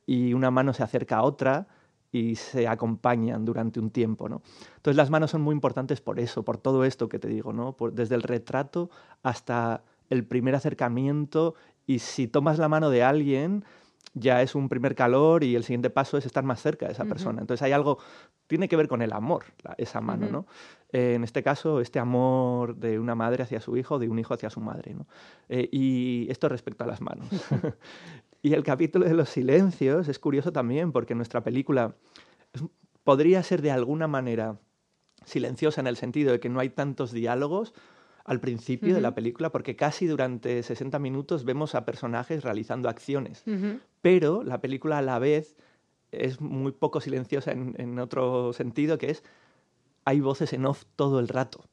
Y 0.05 0.33
una 0.33 0.51
mano 0.51 0.73
se 0.73 0.83
acerca 0.83 1.17
a 1.17 1.23
otra 1.23 1.67
y 2.13 2.35
se 2.35 2.67
acompañan 2.67 3.43
durante 3.43 3.79
un 3.79 3.89
tiempo, 3.89 4.29
¿no? 4.29 4.41
Entonces, 4.77 4.95
las 4.95 5.09
manos 5.09 5.31
son 5.31 5.41
muy 5.41 5.53
importantes 5.53 5.99
por 5.99 6.19
eso, 6.19 6.43
por 6.43 6.57
todo 6.57 6.85
esto 6.85 7.09
que 7.09 7.19
te 7.19 7.27
digo, 7.27 7.51
¿no? 7.51 7.75
desde 7.91 8.15
el 8.15 8.21
retrato 8.21 8.89
hasta 9.23 9.83
el 10.13 10.25
primer 10.25 10.55
acercamiento 10.55 11.55
y 11.85 11.99
si 11.99 12.27
tomas 12.27 12.57
la 12.57 12.69
mano 12.69 12.89
de 12.89 13.03
alguien 13.03 13.65
ya 14.13 14.41
es 14.41 14.55
un 14.55 14.69
primer 14.69 14.95
calor 14.95 15.43
y 15.43 15.55
el 15.55 15.63
siguiente 15.63 15.89
paso 15.89 16.17
es 16.17 16.25
estar 16.25 16.43
más 16.43 16.61
cerca 16.61 16.85
de 16.85 16.91
esa 16.91 17.05
persona. 17.05 17.41
Entonces 17.41 17.63
hay 17.63 17.71
algo, 17.71 17.97
tiene 18.47 18.67
que 18.67 18.75
ver 18.75 18.87
con 18.87 19.01
el 19.01 19.11
amor, 19.11 19.45
esa 19.77 20.01
mano, 20.01 20.27
¿no? 20.29 20.45
Eh, 20.91 21.15
en 21.15 21.23
este 21.23 21.41
caso, 21.41 21.81
este 21.81 21.97
amor 21.97 22.75
de 22.75 22.99
una 22.99 23.15
madre 23.15 23.43
hacia 23.43 23.59
su 23.59 23.75
hijo, 23.75 23.97
de 23.97 24.09
un 24.09 24.19
hijo 24.19 24.35
hacia 24.35 24.51
su 24.51 24.61
madre, 24.61 24.93
¿no? 24.93 25.07
Eh, 25.49 25.67
y 25.71 26.27
esto 26.29 26.47
respecto 26.47 26.83
a 26.83 26.87
las 26.87 27.01
manos. 27.01 27.27
y 28.43 28.53
el 28.53 28.63
capítulo 28.63 29.05
de 29.05 29.15
los 29.15 29.29
silencios 29.29 30.07
es 30.07 30.19
curioso 30.19 30.51
también 30.51 30.91
porque 30.91 31.15
nuestra 31.15 31.41
película 31.43 31.95
podría 33.03 33.41
ser 33.41 33.63
de 33.63 33.71
alguna 33.71 34.07
manera 34.07 34.59
silenciosa 35.25 35.81
en 35.81 35.87
el 35.87 35.97
sentido 35.97 36.31
de 36.31 36.39
que 36.39 36.49
no 36.49 36.59
hay 36.59 36.69
tantos 36.69 37.11
diálogos, 37.11 37.73
al 38.25 38.39
principio 38.39 38.95
de 38.95 39.01
la 39.01 39.15
película, 39.15 39.51
porque 39.51 39.75
casi 39.75 40.07
durante 40.07 40.63
60 40.63 40.97
minutos 40.99 41.43
vemos 41.43 41.75
a 41.75 41.85
personajes 41.85 42.43
realizando 42.43 42.87
acciones. 42.89 43.43
Pero 44.01 44.43
la 44.43 44.61
película 44.61 44.99
a 44.99 45.01
la 45.01 45.19
vez 45.19 45.57
es 46.11 46.39
muy 46.39 46.71
poco 46.71 47.01
silenciosa 47.01 47.51
en, 47.51 47.99
otro 47.99 48.53
sentido, 48.53 48.97
que 48.97 49.09
es 49.11 49.23
hay 50.05 50.19
voces 50.19 50.53
en 50.53 50.65
off 50.65 50.85
todo 50.95 51.19
el 51.19 51.27
rato. 51.27 51.65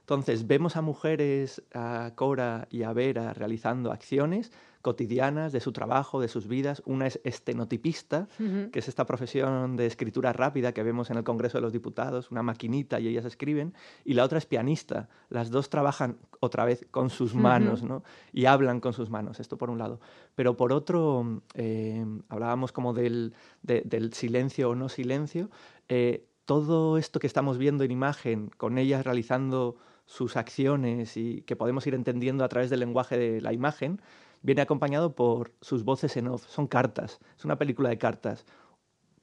Entonces 0.00 0.46
vemos 0.46 0.76
a 0.76 0.82
mujeres, 0.82 1.62
a 1.72 2.12
Cora 2.14 2.68
y 2.70 2.82
a 2.82 2.92
Vera 2.92 3.32
realizando 3.32 3.90
acciones, 3.90 4.52
cotidianas 4.84 5.50
de 5.50 5.60
su 5.60 5.72
trabajo, 5.72 6.20
de 6.20 6.28
sus 6.28 6.46
vidas. 6.46 6.82
Una 6.84 7.06
es 7.06 7.18
estenotipista, 7.24 8.28
que 8.70 8.78
es 8.78 8.86
esta 8.86 9.06
profesión 9.06 9.76
de 9.76 9.86
escritura 9.86 10.34
rápida 10.34 10.72
que 10.72 10.82
vemos 10.82 11.10
en 11.10 11.16
el 11.16 11.24
Congreso 11.24 11.56
de 11.56 11.62
los 11.62 11.72
Diputados, 11.72 12.30
una 12.30 12.42
maquinita 12.42 13.00
y 13.00 13.08
ellas 13.08 13.24
escriben. 13.24 13.72
Y 14.04 14.12
la 14.12 14.24
otra 14.24 14.36
es 14.36 14.44
pianista. 14.44 15.08
Las 15.30 15.50
dos 15.50 15.70
trabajan 15.70 16.18
otra 16.38 16.66
vez 16.66 16.86
con 16.90 17.08
sus 17.08 17.34
manos 17.34 17.82
¿no? 17.82 18.04
y 18.30 18.44
hablan 18.44 18.80
con 18.80 18.92
sus 18.92 19.08
manos. 19.08 19.40
Esto 19.40 19.56
por 19.56 19.70
un 19.70 19.78
lado. 19.78 20.00
Pero 20.34 20.54
por 20.58 20.70
otro, 20.70 21.40
eh, 21.54 22.04
hablábamos 22.28 22.70
como 22.70 22.92
del, 22.92 23.32
del, 23.62 24.12
silencio 24.12 24.68
o 24.68 24.74
no 24.74 24.90
silencio. 24.90 25.48
Eh, 25.88 26.26
todo 26.44 26.98
esto 26.98 27.20
que 27.20 27.26
estamos 27.26 27.56
viendo 27.56 27.84
en 27.84 27.90
imagen, 27.90 28.50
con 28.58 28.76
ellas 28.76 29.02
realizando 29.02 29.76
sus 30.04 30.36
acciones 30.36 31.16
y 31.16 31.40
que 31.42 31.56
podemos 31.56 31.86
ir 31.86 31.94
entendiendo 31.94 32.44
a 32.44 32.48
través 32.48 32.68
del 32.68 32.80
lenguaje 32.80 33.16
de 33.16 33.40
la 33.40 33.54
imagen, 33.54 34.02
viene 34.44 34.60
acompañado 34.60 35.14
por 35.14 35.52
sus 35.60 35.84
voces 35.84 36.16
en 36.16 36.28
off. 36.28 36.46
Son 36.46 36.68
cartas, 36.68 37.18
es 37.36 37.44
una 37.44 37.56
película 37.56 37.88
de 37.88 37.98
cartas. 37.98 38.44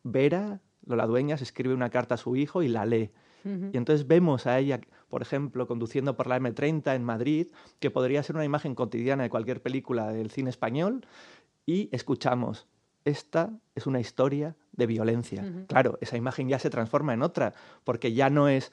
Vera, 0.04 0.60
Lola 0.86 1.06
Dueñas, 1.06 1.42
escribe 1.42 1.76
una 1.76 1.92
carta 1.92 2.16
a 2.16 2.18
su 2.18 2.36
hijo 2.36 2.64
y 2.64 2.68
la 2.68 2.86
lee. 2.86 3.12
Y 3.44 3.76
entonces 3.76 4.06
vemos 4.06 4.46
a 4.46 4.60
ella, 4.60 4.82
por 5.10 5.24
ejemplo, 5.24 5.66
conduciendo 5.66 6.16
por 6.16 6.28
la 6.28 6.40
M30 6.40 6.96
en 6.96 7.04
Madrid, 7.04 7.48
que 7.80 7.90
podría 7.90 8.22
ser 8.22 8.36
una 8.36 8.46
imagen 8.46 8.76
cotidiana 8.76 9.24
de 9.24 9.32
cualquier 9.32 9.64
película 9.64 10.12
del 10.12 10.30
cine 10.30 10.52
español, 10.52 11.08
y 11.66 11.90
escuchamos, 11.92 12.68
esta 13.04 13.52
es 13.74 13.88
una 13.88 14.00
historia 14.00 14.56
de 14.74 14.86
violencia. 14.86 15.44
Claro, 15.68 15.98
esa 16.02 16.18
imagen 16.18 16.50
ya 16.50 16.60
se 16.60 16.70
transforma 16.70 17.16
en 17.16 17.24
otra, 17.24 17.54
porque 17.84 18.14
ya 18.14 18.30
no 18.30 18.48
es 18.48 18.72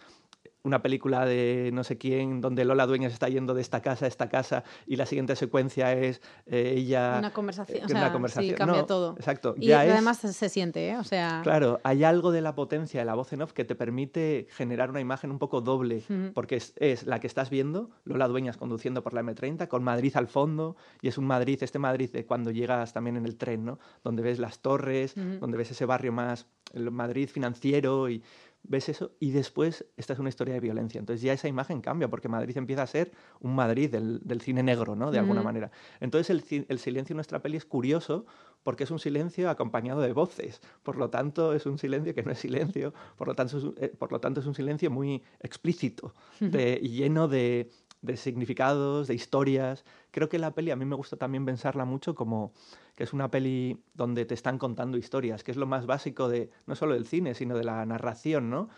una 0.62 0.82
película 0.82 1.24
de 1.24 1.70
no 1.72 1.84
sé 1.84 1.98
quién 1.98 2.40
donde 2.40 2.64
Lola 2.64 2.86
Dueñas 2.86 3.12
está 3.12 3.28
yendo 3.28 3.54
de 3.54 3.62
esta 3.62 3.80
casa 3.80 4.04
a 4.04 4.08
esta 4.08 4.28
casa 4.28 4.64
y 4.86 4.96
la 4.96 5.06
siguiente 5.06 5.36
secuencia 5.36 5.92
es 5.92 6.20
eh, 6.46 6.74
ella... 6.76 7.16
Una 7.18 7.32
conversación, 7.32 7.78
eh, 7.78 7.84
o 7.84 7.88
sea, 7.88 7.98
una 7.98 8.12
conversación. 8.12 8.54
sí, 8.54 8.56
cambia 8.56 8.80
No, 8.80 8.86
todo. 8.86 9.14
Exacto. 9.16 9.54
Y 9.58 9.68
ya 9.68 9.80
además 9.80 10.18
se, 10.18 10.32
se 10.32 10.48
siente, 10.48 10.88
¿eh? 10.88 10.96
O 10.96 11.04
sea, 11.04 11.40
Claro, 11.42 11.80
hay 11.84 12.04
algo 12.04 12.32
de 12.32 12.40
la 12.40 12.54
potencia 12.54 13.00
de 13.00 13.06
la 13.06 13.14
voz 13.14 13.32
en 13.32 13.42
off 13.42 13.52
que 13.52 13.64
te 13.64 13.74
permite 13.74 14.48
generar 14.50 14.90
una 14.90 15.00
imagen 15.00 15.30
un 15.30 15.38
poco 15.38 15.60
doble, 15.60 16.02
porque 16.34 16.56
es, 16.56 16.74
es 16.76 17.06
la 17.06 17.20
que 17.20 17.26
estás 17.26 17.50
viendo, 17.50 17.90
Lola 18.04 18.28
Dueñas 18.28 18.56
conduciendo 18.56 19.02
por 19.02 19.14
la 19.14 19.22
M30, 19.22 19.68
con 19.68 19.84
Madrid 19.84 20.12
al 20.16 20.28
fondo, 20.28 20.76
y 21.00 21.08
es 21.08 21.18
un 21.18 21.26
Madrid, 21.26 21.62
este 21.62 21.78
Madrid 21.78 22.10
de 22.10 22.26
cuando 22.26 22.50
llegas 22.50 22.92
también 22.92 23.16
en 23.16 23.26
el 23.26 23.36
tren, 23.36 23.64
¿no? 23.64 23.78
Donde 24.02 24.22
ves 24.22 24.38
las 24.38 24.60
torres, 24.60 25.14
donde 25.14 25.56
ves 25.56 25.70
ese 25.70 25.84
barrio 25.84 26.12
más, 26.12 26.46
el 26.72 26.90
Madrid 26.90 27.28
financiero, 27.28 28.08
y 28.08 28.22
ves 28.62 28.88
eso, 28.88 29.12
y 29.20 29.30
después 29.30 29.86
esta 29.96 30.12
es 30.12 30.18
una 30.18 30.28
historia 30.28 30.54
de 30.54 30.60
violencia. 30.60 30.98
Entonces 30.98 31.22
ya 31.22 31.32
esa 31.32 31.48
imagen 31.48 31.80
cambia, 31.80 32.08
porque 32.08 32.28
Madrid 32.28 32.56
empieza 32.56 32.82
a 32.82 32.86
ser 32.86 33.12
un 33.40 33.54
Madrid 33.54 33.90
del, 33.90 34.20
del 34.24 34.40
cine 34.40 34.62
negro, 34.62 34.94
¿no? 34.94 35.10
De 35.10 35.18
alguna 35.18 35.40
manera. 35.44 35.70
Entonces 36.00 36.30
el, 36.30 36.44
ci- 36.44 36.66
el 36.68 36.78
silencio 36.78 37.14
en 37.14 37.16
nuestra 37.18 37.40
peli 37.40 37.56
es 37.56 37.64
curioso 37.64 38.26
porque 38.64 38.84
es 38.84 38.90
un 38.90 38.98
silencio 38.98 39.48
acompañado 39.48 40.00
de 40.02 40.12
voces. 40.12 40.60
Por 40.82 40.96
lo 40.96 41.08
tanto, 41.08 41.54
es 41.54 41.64
un 41.64 41.78
silencio 41.78 42.14
que 42.14 42.22
no 42.22 42.32
es 42.32 42.38
silencio. 42.40 42.92
Por 43.16 43.28
lo 43.28 43.34
tanto, 43.34 43.56
es 43.56 43.64
un, 43.64 43.74
eh, 43.78 43.88
por 43.96 44.12
lo 44.12 44.20
tanto, 44.20 44.40
es 44.40 44.46
un 44.46 44.54
silencio 44.54 44.90
muy 44.90 45.22
explícito 45.40 46.12
de- 46.50 46.78
y 46.82 46.88
lleno 46.88 47.28
de, 47.28 47.70
de 48.02 48.16
significados, 48.16 49.08
de 49.08 49.14
historias. 49.14 49.84
Creo 50.10 50.28
que 50.28 50.38
la 50.38 50.54
peli 50.54 50.70
a 50.70 50.76
mí 50.76 50.84
me 50.84 50.96
gusta 50.96 51.16
también 51.16 51.44
pensarla 51.44 51.84
mucho 51.84 52.14
como 52.14 52.52
que 52.94 53.04
es 53.04 53.12
una 53.12 53.30
peli 53.30 53.82
donde 53.94 54.24
te 54.24 54.34
están 54.34 54.58
contando 54.58 54.98
historias, 54.98 55.44
que 55.44 55.50
es 55.50 55.56
lo 55.56 55.66
más 55.66 55.86
básico 55.86 56.28
de 56.28 56.50
no 56.66 56.74
solo 56.74 56.94
del 56.94 57.06
cine, 57.06 57.34
sino 57.34 57.56
de 57.56 57.64
la 57.64 57.84
narración, 57.86 58.50
¿no? 58.50 58.68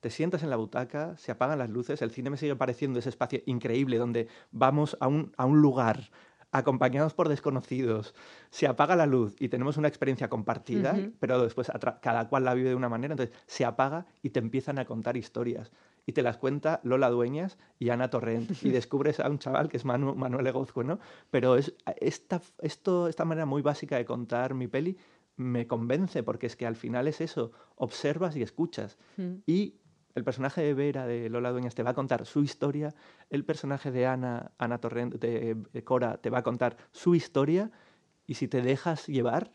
Te 0.00 0.10
sientas 0.10 0.42
en 0.42 0.50
la 0.50 0.56
butaca, 0.56 1.16
se 1.16 1.32
apagan 1.32 1.58
las 1.58 1.70
luces, 1.70 2.02
el 2.02 2.10
cine 2.10 2.30
me 2.30 2.36
sigue 2.36 2.56
pareciendo 2.56 2.98
ese 2.98 3.08
espacio 3.08 3.40
increíble 3.46 3.96
donde 3.98 4.28
vamos 4.52 4.96
a 5.00 5.08
un, 5.08 5.32
a 5.36 5.46
un 5.46 5.62
lugar 5.62 6.10
acompañados 6.54 7.14
por 7.14 7.28
desconocidos, 7.28 8.14
se 8.50 8.68
apaga 8.68 8.94
la 8.94 9.06
luz 9.06 9.34
y 9.40 9.48
tenemos 9.48 9.76
una 9.76 9.88
experiencia 9.88 10.28
compartida, 10.28 11.04
pero 11.18 11.42
después 11.42 11.70
cada 12.00 12.28
cual 12.28 12.44
la 12.44 12.54
vive 12.54 12.68
de 12.68 12.74
una 12.76 12.88
manera, 12.88 13.14
entonces 13.14 13.34
se 13.46 13.64
apaga 13.64 14.06
y 14.22 14.30
te 14.30 14.38
empiezan 14.38 14.78
a 14.78 14.84
contar 14.84 15.16
historias. 15.16 15.72
Y 16.06 16.12
te 16.12 16.22
las 16.22 16.36
cuenta 16.36 16.80
Lola 16.84 17.08
Dueñas 17.10 17.56
y 17.78 17.88
Ana 17.90 18.10
Torrent. 18.10 18.50
Y 18.62 18.70
descubres 18.70 19.20
a 19.20 19.28
un 19.28 19.38
chaval 19.38 19.68
que 19.68 19.76
es 19.78 19.84
Manu- 19.86 20.14
Manuel 20.14 20.46
Egozco, 20.46 20.84
¿no? 20.84 20.98
Pero 21.30 21.56
es, 21.56 21.74
esta, 22.00 22.42
esto, 22.60 23.08
esta 23.08 23.24
manera 23.24 23.46
muy 23.46 23.62
básica 23.62 23.96
de 23.96 24.04
contar 24.04 24.54
mi 24.54 24.66
peli 24.68 24.96
me 25.36 25.66
convence, 25.66 26.22
porque 26.22 26.46
es 26.46 26.56
que 26.56 26.66
al 26.66 26.76
final 26.76 27.08
es 27.08 27.20
eso, 27.20 27.52
observas 27.76 28.36
y 28.36 28.42
escuchas. 28.42 28.98
mm. 29.16 29.32
Y 29.46 29.74
el 30.14 30.22
personaje 30.22 30.62
de 30.62 30.74
Vera, 30.74 31.06
de 31.06 31.28
Lola 31.28 31.50
Dueñas, 31.50 31.74
te 31.74 31.82
va 31.82 31.90
a 31.90 31.94
contar 31.94 32.24
su 32.24 32.42
historia. 32.44 32.94
El 33.30 33.44
personaje 33.44 33.90
de 33.90 34.06
Ana, 34.06 34.52
Ana 34.58 34.78
Torrent, 34.78 35.14
de 35.16 35.84
Cora, 35.84 36.18
te 36.18 36.30
va 36.30 36.38
a 36.38 36.42
contar 36.44 36.76
su 36.92 37.16
historia. 37.16 37.72
Y 38.26 38.34
si 38.34 38.46
te 38.46 38.62
dejas 38.62 39.08
llevar, 39.08 39.50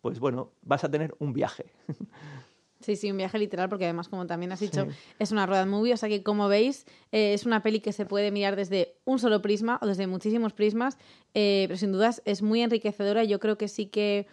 pues 0.00 0.18
bueno, 0.18 0.52
vas 0.62 0.82
a 0.84 0.90
tener 0.90 1.14
un 1.18 1.32
viaje. 1.34 1.72
Sí, 2.80 2.94
sí, 2.94 3.10
un 3.10 3.16
viaje 3.16 3.38
literal, 3.38 3.68
porque 3.68 3.84
además, 3.84 4.08
como 4.08 4.26
también 4.26 4.52
has 4.52 4.60
dicho, 4.60 4.84
Sí. 4.84 4.96
es 5.18 5.32
una 5.32 5.46
road 5.46 5.66
movie, 5.66 5.92
o 5.92 5.96
sea 5.96 6.08
que 6.08 6.22
como 6.22 6.46
veis, 6.48 6.86
eh, 7.10 7.34
es 7.34 7.44
una 7.44 7.60
peli 7.62 7.80
que 7.80 7.92
se 7.92 8.06
puede 8.06 8.30
mirar 8.30 8.54
desde 8.54 8.94
un 9.04 9.18
solo 9.18 9.42
prisma 9.42 9.78
o 9.82 9.86
desde 9.86 10.06
muchísimos 10.06 10.52
prismas, 10.52 10.96
eh, 11.34 11.64
pero 11.66 11.76
sin 11.76 11.90
dudas 11.90 12.22
es 12.24 12.40
muy 12.40 12.62
enriquecedora. 12.62 13.24
Yo 13.24 13.40
creo 13.40 13.58
que 13.58 13.66
sí 13.66 13.86
que 13.86 14.26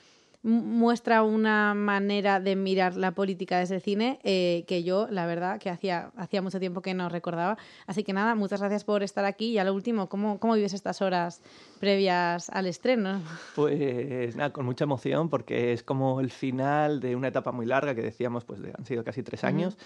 muestra 0.46 1.24
una 1.24 1.74
manera 1.74 2.40
de 2.40 2.56
mirar 2.56 2.96
la 2.96 3.12
política 3.14 3.58
desde 3.58 3.76
el 3.76 3.82
cine 3.82 4.20
eh, 4.24 4.64
que 4.68 4.84
yo, 4.84 5.08
la 5.10 5.26
verdad, 5.26 5.60
que 5.60 5.72
hacía, 5.72 6.12
hacía 6.16 6.42
mucho 6.44 6.60
tiempo 6.60 6.82
que 6.84 6.94
no 6.94 7.10
recordaba. 7.10 7.58
Así 7.88 8.04
que 8.04 8.14
nada, 8.14 8.36
muchas 8.36 8.60
gracias 8.60 8.84
por 8.84 9.02
estar 9.02 9.26
aquí. 9.26 9.48
Y 9.54 9.58
a 9.58 9.64
lo 9.64 9.74
último, 9.74 10.08
¿cómo, 10.08 10.40
cómo 10.40 10.54
vives 10.54 10.74
estas 10.74 11.02
horas 11.02 11.42
previas 11.80 12.50
al 12.52 12.68
estreno? 12.68 13.22
Pues 13.56 14.36
nada, 14.36 14.52
con 14.54 14.66
mucha 14.66 14.84
emoción 14.84 15.30
porque 15.30 15.74
es 15.74 15.82
como 15.82 16.20
el 16.22 16.30
final 16.30 17.00
de 17.00 17.16
una 17.16 17.30
etapa 17.30 17.52
muy 17.52 17.66
larga 17.66 17.96
que 17.96 18.02
decíamos, 18.04 18.46
pues 18.46 18.62
de- 18.62 18.72
han 18.78 18.86
sido 18.86 19.04
casi 19.04 19.24
tres 19.24 19.44
años. 19.44 19.78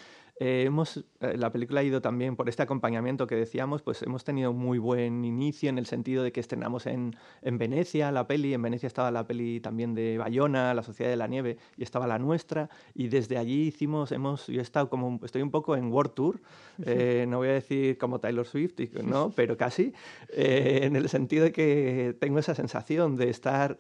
Eh, 0.41 0.63
hemos, 0.65 1.03
eh, 1.19 1.35
la 1.37 1.51
película 1.51 1.81
ha 1.81 1.83
ido 1.83 2.01
también 2.01 2.37
por 2.37 2.47
este 2.47 2.63
acompañamiento 2.63 3.27
que 3.27 3.35
decíamos, 3.35 3.81
pues 3.81 4.01
hemos 4.03 4.23
tenido 4.23 4.53
muy 4.53 4.77
buen 4.77 5.25
inicio 5.25 5.69
en 5.69 5.77
el 5.77 5.85
sentido 5.85 6.23
de 6.23 6.31
que 6.31 6.39
estrenamos 6.39 6.85
en, 6.85 7.17
en 7.41 7.57
Venecia 7.57 8.09
la 8.11 8.25
peli, 8.25 8.53
en 8.53 8.61
Venecia 8.61 8.87
estaba 8.87 9.11
la 9.11 9.27
peli 9.27 9.59
también 9.59 9.93
de 9.93 10.17
Bayona, 10.17 10.73
La 10.73 10.81
Sociedad 10.81 11.11
de 11.11 11.17
la 11.17 11.27
Nieve, 11.27 11.57
y 11.75 11.83
estaba 11.83 12.07
la 12.07 12.19
nuestra, 12.19 12.69
y 12.93 13.09
desde 13.09 13.37
allí 13.37 13.67
hicimos, 13.67 14.13
hemos, 14.13 14.47
yo 14.47 14.61
he 14.61 14.63
estado 14.63 14.89
como, 14.89 15.19
estoy 15.25 15.41
un 15.41 15.51
poco 15.51 15.75
en 15.75 15.91
World 15.91 16.13
Tour, 16.13 16.41
eh, 16.85 17.25
no 17.27 17.39
voy 17.39 17.49
a 17.49 17.53
decir 17.53 17.97
como 17.97 18.19
Taylor 18.19 18.45
Swift, 18.45 18.79
no, 19.03 19.31
pero 19.35 19.57
casi, 19.57 19.93
eh, 20.29 20.81
en 20.83 20.95
el 20.95 21.09
sentido 21.09 21.43
de 21.43 21.51
que 21.51 22.15
tengo 22.17 22.39
esa 22.39 22.55
sensación 22.55 23.17
de 23.17 23.29
estar 23.29 23.77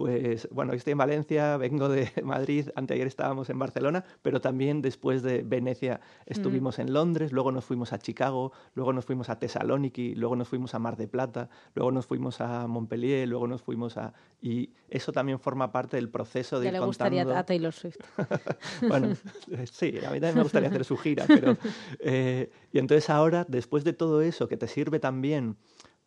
pues 0.00 0.48
bueno, 0.50 0.72
estoy 0.72 0.92
en 0.92 0.96
Valencia, 0.96 1.58
vengo 1.58 1.90
de 1.90 2.10
Madrid, 2.24 2.70
anteayer 2.74 3.06
estábamos 3.06 3.50
en 3.50 3.58
Barcelona, 3.58 4.02
pero 4.22 4.40
también 4.40 4.80
después 4.80 5.22
de 5.22 5.42
Venecia 5.42 6.00
estuvimos 6.24 6.78
en 6.78 6.94
Londres, 6.94 7.32
luego 7.32 7.52
nos 7.52 7.66
fuimos 7.66 7.92
a 7.92 7.98
Chicago, 7.98 8.50
luego 8.74 8.94
nos 8.94 9.04
fuimos 9.04 9.28
a 9.28 9.38
Tesalóniki, 9.38 10.14
luego 10.14 10.36
nos 10.36 10.48
fuimos 10.48 10.74
a 10.74 10.78
Mar 10.78 10.96
de 10.96 11.06
Plata, 11.06 11.50
luego 11.74 11.92
nos 11.92 12.06
fuimos 12.06 12.40
a 12.40 12.66
Montpellier, 12.66 13.28
luego 13.28 13.46
nos 13.46 13.60
fuimos 13.60 13.98
a... 13.98 14.14
Y 14.40 14.70
eso 14.88 15.12
también 15.12 15.38
forma 15.38 15.70
parte 15.70 15.98
del 15.98 16.08
proceso 16.08 16.60
de 16.60 16.64
Ya 16.64 16.70
ir 16.70 16.80
le 16.80 16.86
gustaría 16.86 17.24
contando... 17.24 17.40
a 17.40 17.44
Taylor 17.44 17.74
Swift. 17.74 17.98
Bueno, 18.88 19.08
eh, 19.50 19.66
sí, 19.70 19.98
a 19.98 20.10
mí 20.12 20.18
también 20.18 20.36
me 20.36 20.42
gustaría 20.44 20.70
hacer 20.70 20.86
su 20.86 20.96
gira, 20.96 21.24
pero... 21.28 21.58
eh, 21.98 22.50
y 22.72 22.78
entonces 22.78 23.10
ahora, 23.10 23.44
después 23.46 23.84
de 23.84 23.92
todo 23.92 24.22
eso, 24.22 24.48
que 24.48 24.56
te 24.56 24.66
sirve 24.66 24.98
también 24.98 25.58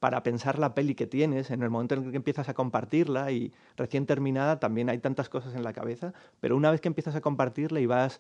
para 0.04 0.22
pensar 0.22 0.60
la 0.60 0.76
peli 0.76 0.96
que 0.96 1.08
tienes, 1.08 1.50
en 1.50 1.64
el 1.64 1.70
momento 1.70 1.96
en 1.96 2.04
el 2.04 2.12
que 2.12 2.18
empiezas 2.18 2.50
a 2.50 2.54
compartirla 2.54 3.32
y 3.32 3.54
recién 3.78 4.06
terminada 4.06 4.60
también 4.60 4.90
hay 4.90 4.98
tantas 4.98 5.30
cosas 5.30 5.56
en 5.56 5.64
la 5.64 5.72
cabeza, 5.72 6.12
pero 6.42 6.58
una 6.58 6.72
vez 6.72 6.82
que 6.82 6.90
empiezas 6.90 7.16
a 7.16 7.22
compartirla 7.22 7.80
y 7.80 7.86
vas 7.86 8.20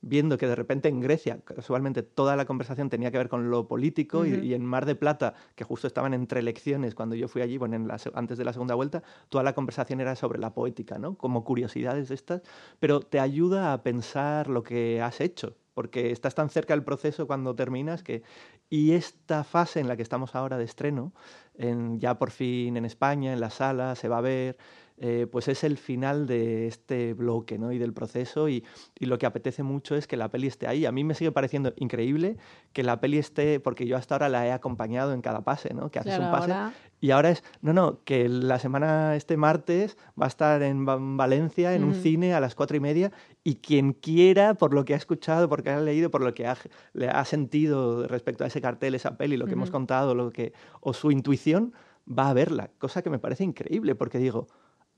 viendo 0.00 0.36
que 0.38 0.48
de 0.48 0.56
repente 0.56 0.88
en 0.88 0.98
Grecia, 0.98 1.38
casualmente 1.44 2.02
toda 2.02 2.34
la 2.34 2.46
conversación 2.46 2.90
tenía 2.90 3.12
que 3.12 3.18
ver 3.18 3.28
con 3.28 3.48
lo 3.48 3.68
político 3.68 4.26
y- 4.26 4.54
en 4.54 4.64
Mar 4.64 4.86
de 4.86 4.96
Plata, 4.96 5.34
que 5.54 5.62
justo 5.62 5.86
estaban 5.86 6.14
entre 6.14 6.40
elecciones 6.40 6.96
cuando 6.96 7.14
yo 7.14 7.28
fui 7.28 7.42
allí, 7.42 7.58
bueno, 7.58 7.76
en 7.76 7.86
la 7.86 7.96
antes 8.14 8.36
de 8.36 8.44
la 8.44 8.52
segunda 8.52 8.74
vuelta, 8.74 9.04
toda 9.28 9.44
la 9.44 9.52
conversación 9.52 10.00
era 10.00 10.16
sobre 10.16 10.40
la 10.40 10.52
poética, 10.52 10.98
¿no? 10.98 11.14
Como 11.16 11.44
curiosidades 11.44 12.08
de 12.08 12.16
estas, 12.16 12.42
pero 12.80 12.98
te 12.98 13.20
ayuda 13.20 13.72
a 13.72 13.84
pensar 13.84 14.48
lo 14.48 14.64
que 14.64 15.00
has 15.00 15.20
hecho, 15.20 15.54
porque 15.74 16.10
estás 16.10 16.34
tan 16.34 16.50
cerca 16.50 16.74
del 16.74 16.84
proceso 16.84 17.26
cuando 17.26 17.54
terminas 17.54 18.02
que... 18.02 18.22
Y 18.68 18.92
esta 18.92 19.44
fase 19.44 19.80
en 19.80 19.88
la 19.88 19.96
que 19.96 20.02
estamos 20.02 20.34
ahora 20.34 20.56
de 20.56 20.64
estreno, 20.64 21.12
en, 21.54 21.98
ya 21.98 22.18
por 22.18 22.30
fin 22.30 22.76
en 22.76 22.84
España, 22.84 23.32
en 23.32 23.40
la 23.40 23.50
sala, 23.50 23.94
se 23.96 24.08
va 24.08 24.18
a 24.18 24.20
ver, 24.20 24.58
eh, 25.02 25.26
pues 25.32 25.48
es 25.48 25.64
el 25.64 25.78
final 25.78 26.26
de 26.26 26.66
este 26.66 27.14
bloque 27.14 27.58
¿no? 27.58 27.72
y 27.72 27.78
del 27.78 27.94
proceso 27.94 28.50
y, 28.50 28.62
y 28.98 29.06
lo 29.06 29.16
que 29.18 29.24
apetece 29.24 29.62
mucho 29.62 29.96
es 29.96 30.06
que 30.06 30.18
la 30.18 30.28
peli 30.30 30.46
esté 30.46 30.66
ahí. 30.66 30.84
A 30.84 30.92
mí 30.92 31.04
me 31.04 31.14
sigue 31.14 31.32
pareciendo 31.32 31.72
increíble 31.76 32.36
que 32.74 32.82
la 32.82 33.00
peli 33.00 33.16
esté, 33.16 33.60
porque 33.60 33.86
yo 33.86 33.96
hasta 33.96 34.14
ahora 34.16 34.28
la 34.28 34.46
he 34.46 34.52
acompañado 34.52 35.14
en 35.14 35.22
cada 35.22 35.40
pase, 35.40 35.72
¿no? 35.72 35.90
que 35.90 35.98
haces 36.00 36.16
Claro, 36.16 36.24
un 36.24 36.38
pase 36.38 36.52
ahora- 36.52 36.74
y 37.00 37.12
ahora 37.12 37.30
es, 37.30 37.42
no, 37.62 37.72
no, 37.72 38.00
que 38.04 38.28
la 38.28 38.58
semana, 38.58 39.16
este 39.16 39.38
martes, 39.38 39.96
va 40.20 40.26
a 40.26 40.28
estar 40.28 40.62
en 40.62 40.86
Va- 40.86 40.98
Valencia, 41.00 41.74
en 41.74 41.82
un 41.84 41.94
cine 41.94 42.34
a 42.34 42.40
las 42.40 42.54
cuatro 42.54 42.76
y 42.76 42.80
media, 42.80 43.10
y 43.42 43.54
quien 43.54 43.94
quiera, 43.94 44.52
por 44.52 44.74
lo 44.74 44.84
que 44.84 44.92
ha 44.92 44.98
escuchado, 44.98 45.48
porque 45.48 45.70
ha 45.70 45.80
leído, 45.80 46.10
por 46.10 46.20
lo 46.22 46.34
que 46.34 46.46
ha, 46.46 46.58
le 46.92 47.08
ha 47.08 47.24
sentido 47.24 48.06
respecto 48.06 48.44
a 48.44 48.48
ese 48.48 48.60
cartel, 48.60 48.94
esa 48.94 49.16
peli, 49.16 49.38
lo 49.38 49.46
que 49.46 49.54
hemos 49.54 49.70
contado, 49.70 50.14
lo 50.14 50.30
que, 50.30 50.52
o 50.82 50.92
su 50.92 51.10
intuición, 51.10 51.72
va 52.06 52.28
a 52.28 52.34
verla, 52.34 52.68
cosa 52.78 53.00
que 53.00 53.08
me 53.08 53.18
parece 53.18 53.44
increíble, 53.44 53.94
porque 53.94 54.18
digo, 54.18 54.46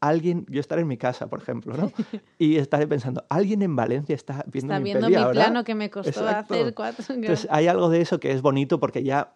alguien, 0.03 0.45
yo 0.51 0.61
estaré 0.61 0.83
en 0.83 0.89
mi 0.89 0.99
casa, 0.99 1.29
por 1.29 1.41
ejemplo, 1.41 1.77
¿no? 1.77 1.91
Y 2.39 2.57
estaré 2.57 2.87
pensando, 2.87 3.25
alguien 3.31 3.63
en 3.63 3.75
Valencia 3.77 4.15
está 4.15 4.45
viendo 4.49 4.73
Está 4.75 4.79
mi 4.81 4.85
viendo 4.85 5.07
peli 5.07 5.17
mi 5.17 5.23
ahora?". 5.23 5.33
plano 5.45 5.65
que 5.65 5.75
me 5.75 5.89
costó 5.91 6.09
Exacto. 6.11 6.55
hacer 6.55 6.75
cuatro. 6.75 7.05
Entonces 7.15 7.47
hay 7.51 7.69
algo 7.69 7.89
de 7.89 8.01
eso 8.01 8.19
que 8.21 8.33
es 8.33 8.43
bonito 8.43 8.81
porque 8.81 9.03
ya 9.05 9.33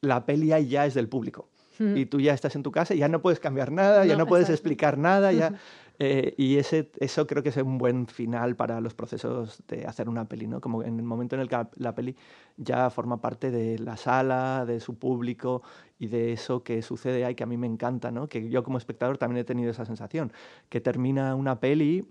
la 0.00 0.24
peli 0.26 0.48
ya 0.68 0.84
es 0.86 0.94
del 0.94 1.08
público. 1.08 1.48
Ujú. 1.80 1.96
Y 1.96 2.04
tú 2.06 2.20
ya 2.20 2.34
estás 2.34 2.54
en 2.54 2.62
tu 2.62 2.70
casa, 2.70 2.94
ya 2.94 3.08
no 3.08 3.22
puedes 3.22 3.40
cambiar 3.40 3.72
nada, 3.72 4.04
ya 4.04 4.12
No, 4.12 4.20
no 4.20 4.26
puedes 4.26 4.44
exacto. 4.44 4.54
explicar 4.60 4.98
nada, 4.98 5.32
ya... 5.32 5.54
eh, 6.02 6.34
y 6.38 6.56
ese, 6.56 6.90
eso 6.98 7.26
creo 7.26 7.42
que 7.42 7.50
es 7.50 7.56
un 7.58 7.78
buen 7.78 8.06
final 8.06 8.56
para 8.56 8.80
los 8.80 8.94
procesos 8.94 9.62
de 9.68 9.84
hacer 9.86 10.08
una 10.08 10.26
peli, 10.28 10.46
¿no? 10.48 10.60
Como 10.60 10.82
en 10.82 10.98
el 10.98 11.04
momento 11.04 11.36
en 11.36 11.42
el 11.42 11.48
que 11.48 11.58
la- 11.76 11.94
peli 11.94 12.16
ya 12.56 12.90
forma 12.90 13.20
parte 13.20 13.50
de 13.50 13.78
la 13.78 13.96
sala, 13.96 14.64
de 14.66 14.80
su 14.80 14.98
público 14.98 15.62
y 15.98 16.08
de 16.08 16.32
eso 16.32 16.64
que 16.64 16.82
sucede 16.82 17.24
ahí 17.24 17.34
que 17.34 17.44
a 17.44 17.46
mí 17.46 17.56
me 17.58 17.66
encanta, 17.66 18.10
¿no? 18.10 18.28
Que 18.28 18.48
yo 18.48 18.62
como 18.64 18.78
espectador 18.78 19.18
también 19.18 19.40
he 19.42 19.44
tenido 19.44 19.70
esa 19.70 19.84
sensación, 19.84 20.32
que 20.70 20.80
termina 20.80 21.34
una 21.34 21.60
peli 21.60 22.06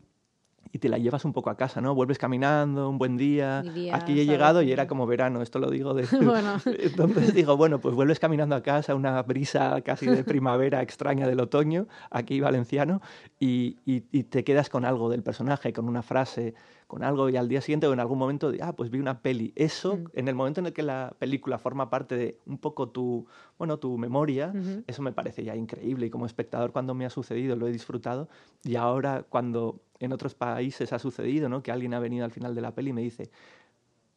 y 0.71 0.79
te 0.79 0.87
la 0.89 0.97
llevas 0.97 1.25
un 1.25 1.33
poco 1.33 1.49
a 1.49 1.57
casa, 1.57 1.81
¿no? 1.81 1.95
Vuelves 1.95 2.17
caminando, 2.19 2.89
un 2.89 2.97
buen 2.97 3.17
día, 3.17 3.63
aquí 3.91 4.19
he 4.19 4.25
llegado 4.25 4.61
y 4.61 4.71
era 4.71 4.87
como 4.87 5.07
verano, 5.07 5.41
esto 5.41 5.57
lo 5.59 5.69
digo 5.71 5.93
de... 5.93 6.03
Bueno. 6.21 6.57
Entonces 6.65 7.33
digo, 7.33 7.57
bueno, 7.57 7.79
pues 7.79 7.95
vuelves 7.95 8.19
caminando 8.19 8.55
a 8.55 8.61
casa, 8.61 8.93
una 8.95 9.21
brisa 9.23 9.81
casi 9.81 10.05
de 10.05 10.23
primavera 10.25 10.81
extraña 10.81 11.27
del 11.27 11.39
otoño, 11.39 11.87
aquí 12.11 12.39
valenciano, 12.39 13.01
y, 13.39 13.77
y- 13.85 14.03
y 14.11 14.23
te 14.23 14.43
quedas 14.43 14.69
con 14.69 14.85
algo 14.85 15.09
del 15.09 15.23
personaje, 15.23 15.73
con 15.73 15.87
una 15.87 16.01
frase, 16.03 16.53
con 16.89 17.03
algo 17.03 17.29
y 17.29 17.37
al 17.37 17.47
día 17.47 17.61
siguiente 17.61 17.85
o 17.85 17.93
en 17.93 17.99
algún 17.99 18.17
momento, 18.17 18.51
ah, 18.63 18.73
pues 18.75 18.89
vi 18.89 18.97
una 18.99 19.21
peli. 19.21 19.53
Eso, 19.55 19.97
Mm. 19.97 20.05
en 20.13 20.27
el 20.27 20.33
momento 20.33 20.59
en 20.59 20.65
el 20.65 20.73
que 20.73 20.81
la 20.81 21.13
película 21.19 21.59
forma 21.59 21.87
parte 21.91 22.15
de 22.17 22.39
un 22.47 22.57
poco 22.57 22.89
tu, 22.89 23.27
bueno, 23.59 23.77
tu 23.77 23.95
memoria, 23.99 24.51
eso 24.87 25.03
me 25.03 25.11
parece 25.11 25.43
ya 25.43 25.55
increíble. 25.55 26.07
Y 26.07 26.09
como 26.09 26.25
espectador, 26.25 26.71
cuando 26.71 26.95
me 26.95 27.05
ha 27.05 27.11
sucedido, 27.11 27.55
lo 27.55 27.67
he 27.67 27.71
disfrutado. 27.71 28.27
Y 28.63 28.75
ahora, 28.75 29.23
cuando 29.29 29.81
en 29.99 30.13
otros 30.13 30.33
países 30.33 30.91
ha 30.91 30.97
sucedido, 30.97 31.47
¿no? 31.47 31.61
Que 31.61 31.71
alguien 31.71 31.93
ha 31.93 31.99
venido 31.99 32.25
al 32.25 32.31
final 32.31 32.55
de 32.55 32.61
la 32.61 32.73
peli 32.73 32.89
y 32.89 32.93
me 32.93 33.01
dice, 33.03 33.29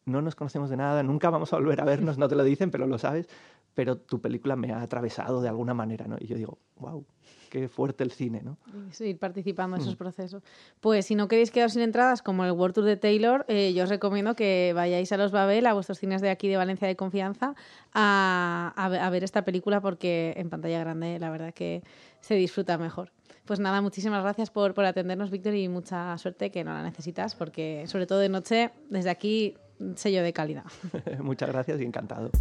no 0.05 0.23
nos 0.23 0.33
conocemos 0.33 0.71
de 0.71 0.77
nada, 0.77 1.03
nunca 1.03 1.29
vamos 1.29 1.53
a 1.53 1.57
volver 1.57 1.79
a 1.79 1.85
vernos, 1.85 2.17
no 2.17 2.27
te 2.27 2.35
lo 2.35 2.43
dicen, 2.43 2.71
pero 2.71 2.87
lo 2.87 2.97
sabes, 2.97 3.29
pero 3.75 3.97
tu 3.97 4.19
película 4.19 4.55
me 4.55 4.73
ha 4.73 4.81
atravesado 4.81 5.41
de 5.43 5.47
alguna 5.49 5.75
manera, 5.75 6.07
¿no? 6.07 6.17
Y 6.19 6.25
yo 6.25 6.35
digo, 6.37 6.57
wow, 6.77 7.05
qué 7.53 7.69
fuerte 7.69 8.03
el 8.03 8.11
cine, 8.11 8.41
¿no? 8.41 8.57
ir 8.99 9.19
participando 9.19 9.75
en 9.75 9.81
Mm. 9.81 9.85
esos 9.85 9.95
procesos. 9.95 10.41
Pues 10.81 11.05
si 11.05 11.13
no 11.13 11.27
queréis 11.27 11.51
quedar 11.51 11.69
sin 11.69 11.83
entradas, 11.83 12.23
como 12.23 12.43
el 12.45 12.51
World 12.51 12.73
Tour 12.73 12.85
de 12.85 12.97
Taylor, 12.97 13.45
eh, 13.47 13.73
yo 13.75 13.83
os 13.83 13.89
recomiendo 13.89 14.35
que 14.35 14.71
vayáis 14.73 15.11
a 15.11 15.17
los 15.17 15.31
Babel, 15.31 15.67
a 15.67 15.73
vuestros 15.73 15.99
cines 15.99 16.19
de 16.21 16.31
aquí 16.31 16.47
de 16.47 16.57
Valencia 16.57 16.87
de 16.87 16.95
confianza, 16.95 17.53
a, 17.93 18.73
a 18.75 18.85
a 18.85 19.09
ver 19.11 19.23
esta 19.23 19.45
película 19.45 19.81
porque 19.81 20.33
en 20.35 20.49
pantalla 20.49 20.79
grande 20.79 21.19
la 21.19 21.29
verdad 21.29 21.53
que 21.53 21.83
se 22.21 22.33
disfruta 22.33 22.79
mejor. 22.79 23.11
Pues 23.45 23.59
nada, 23.59 23.81
muchísimas 23.81 24.23
gracias 24.23 24.49
por, 24.49 24.73
por 24.73 24.85
atendernos, 24.85 25.29
Víctor, 25.29 25.53
y 25.53 25.67
mucha 25.69 26.17
suerte 26.17 26.49
que 26.49 26.63
no 26.63 26.73
la 26.73 26.81
necesitas, 26.81 27.35
porque 27.35 27.83
sobre 27.85 28.07
todo 28.07 28.17
de 28.17 28.29
noche, 28.29 28.71
desde 28.89 29.11
aquí, 29.11 29.55
sello 29.95 30.23
de 30.23 30.33
calidad. 30.33 30.63
Muchas 31.21 31.49
gracias 31.51 31.79
y 31.81 31.83
encantado. 31.83 32.31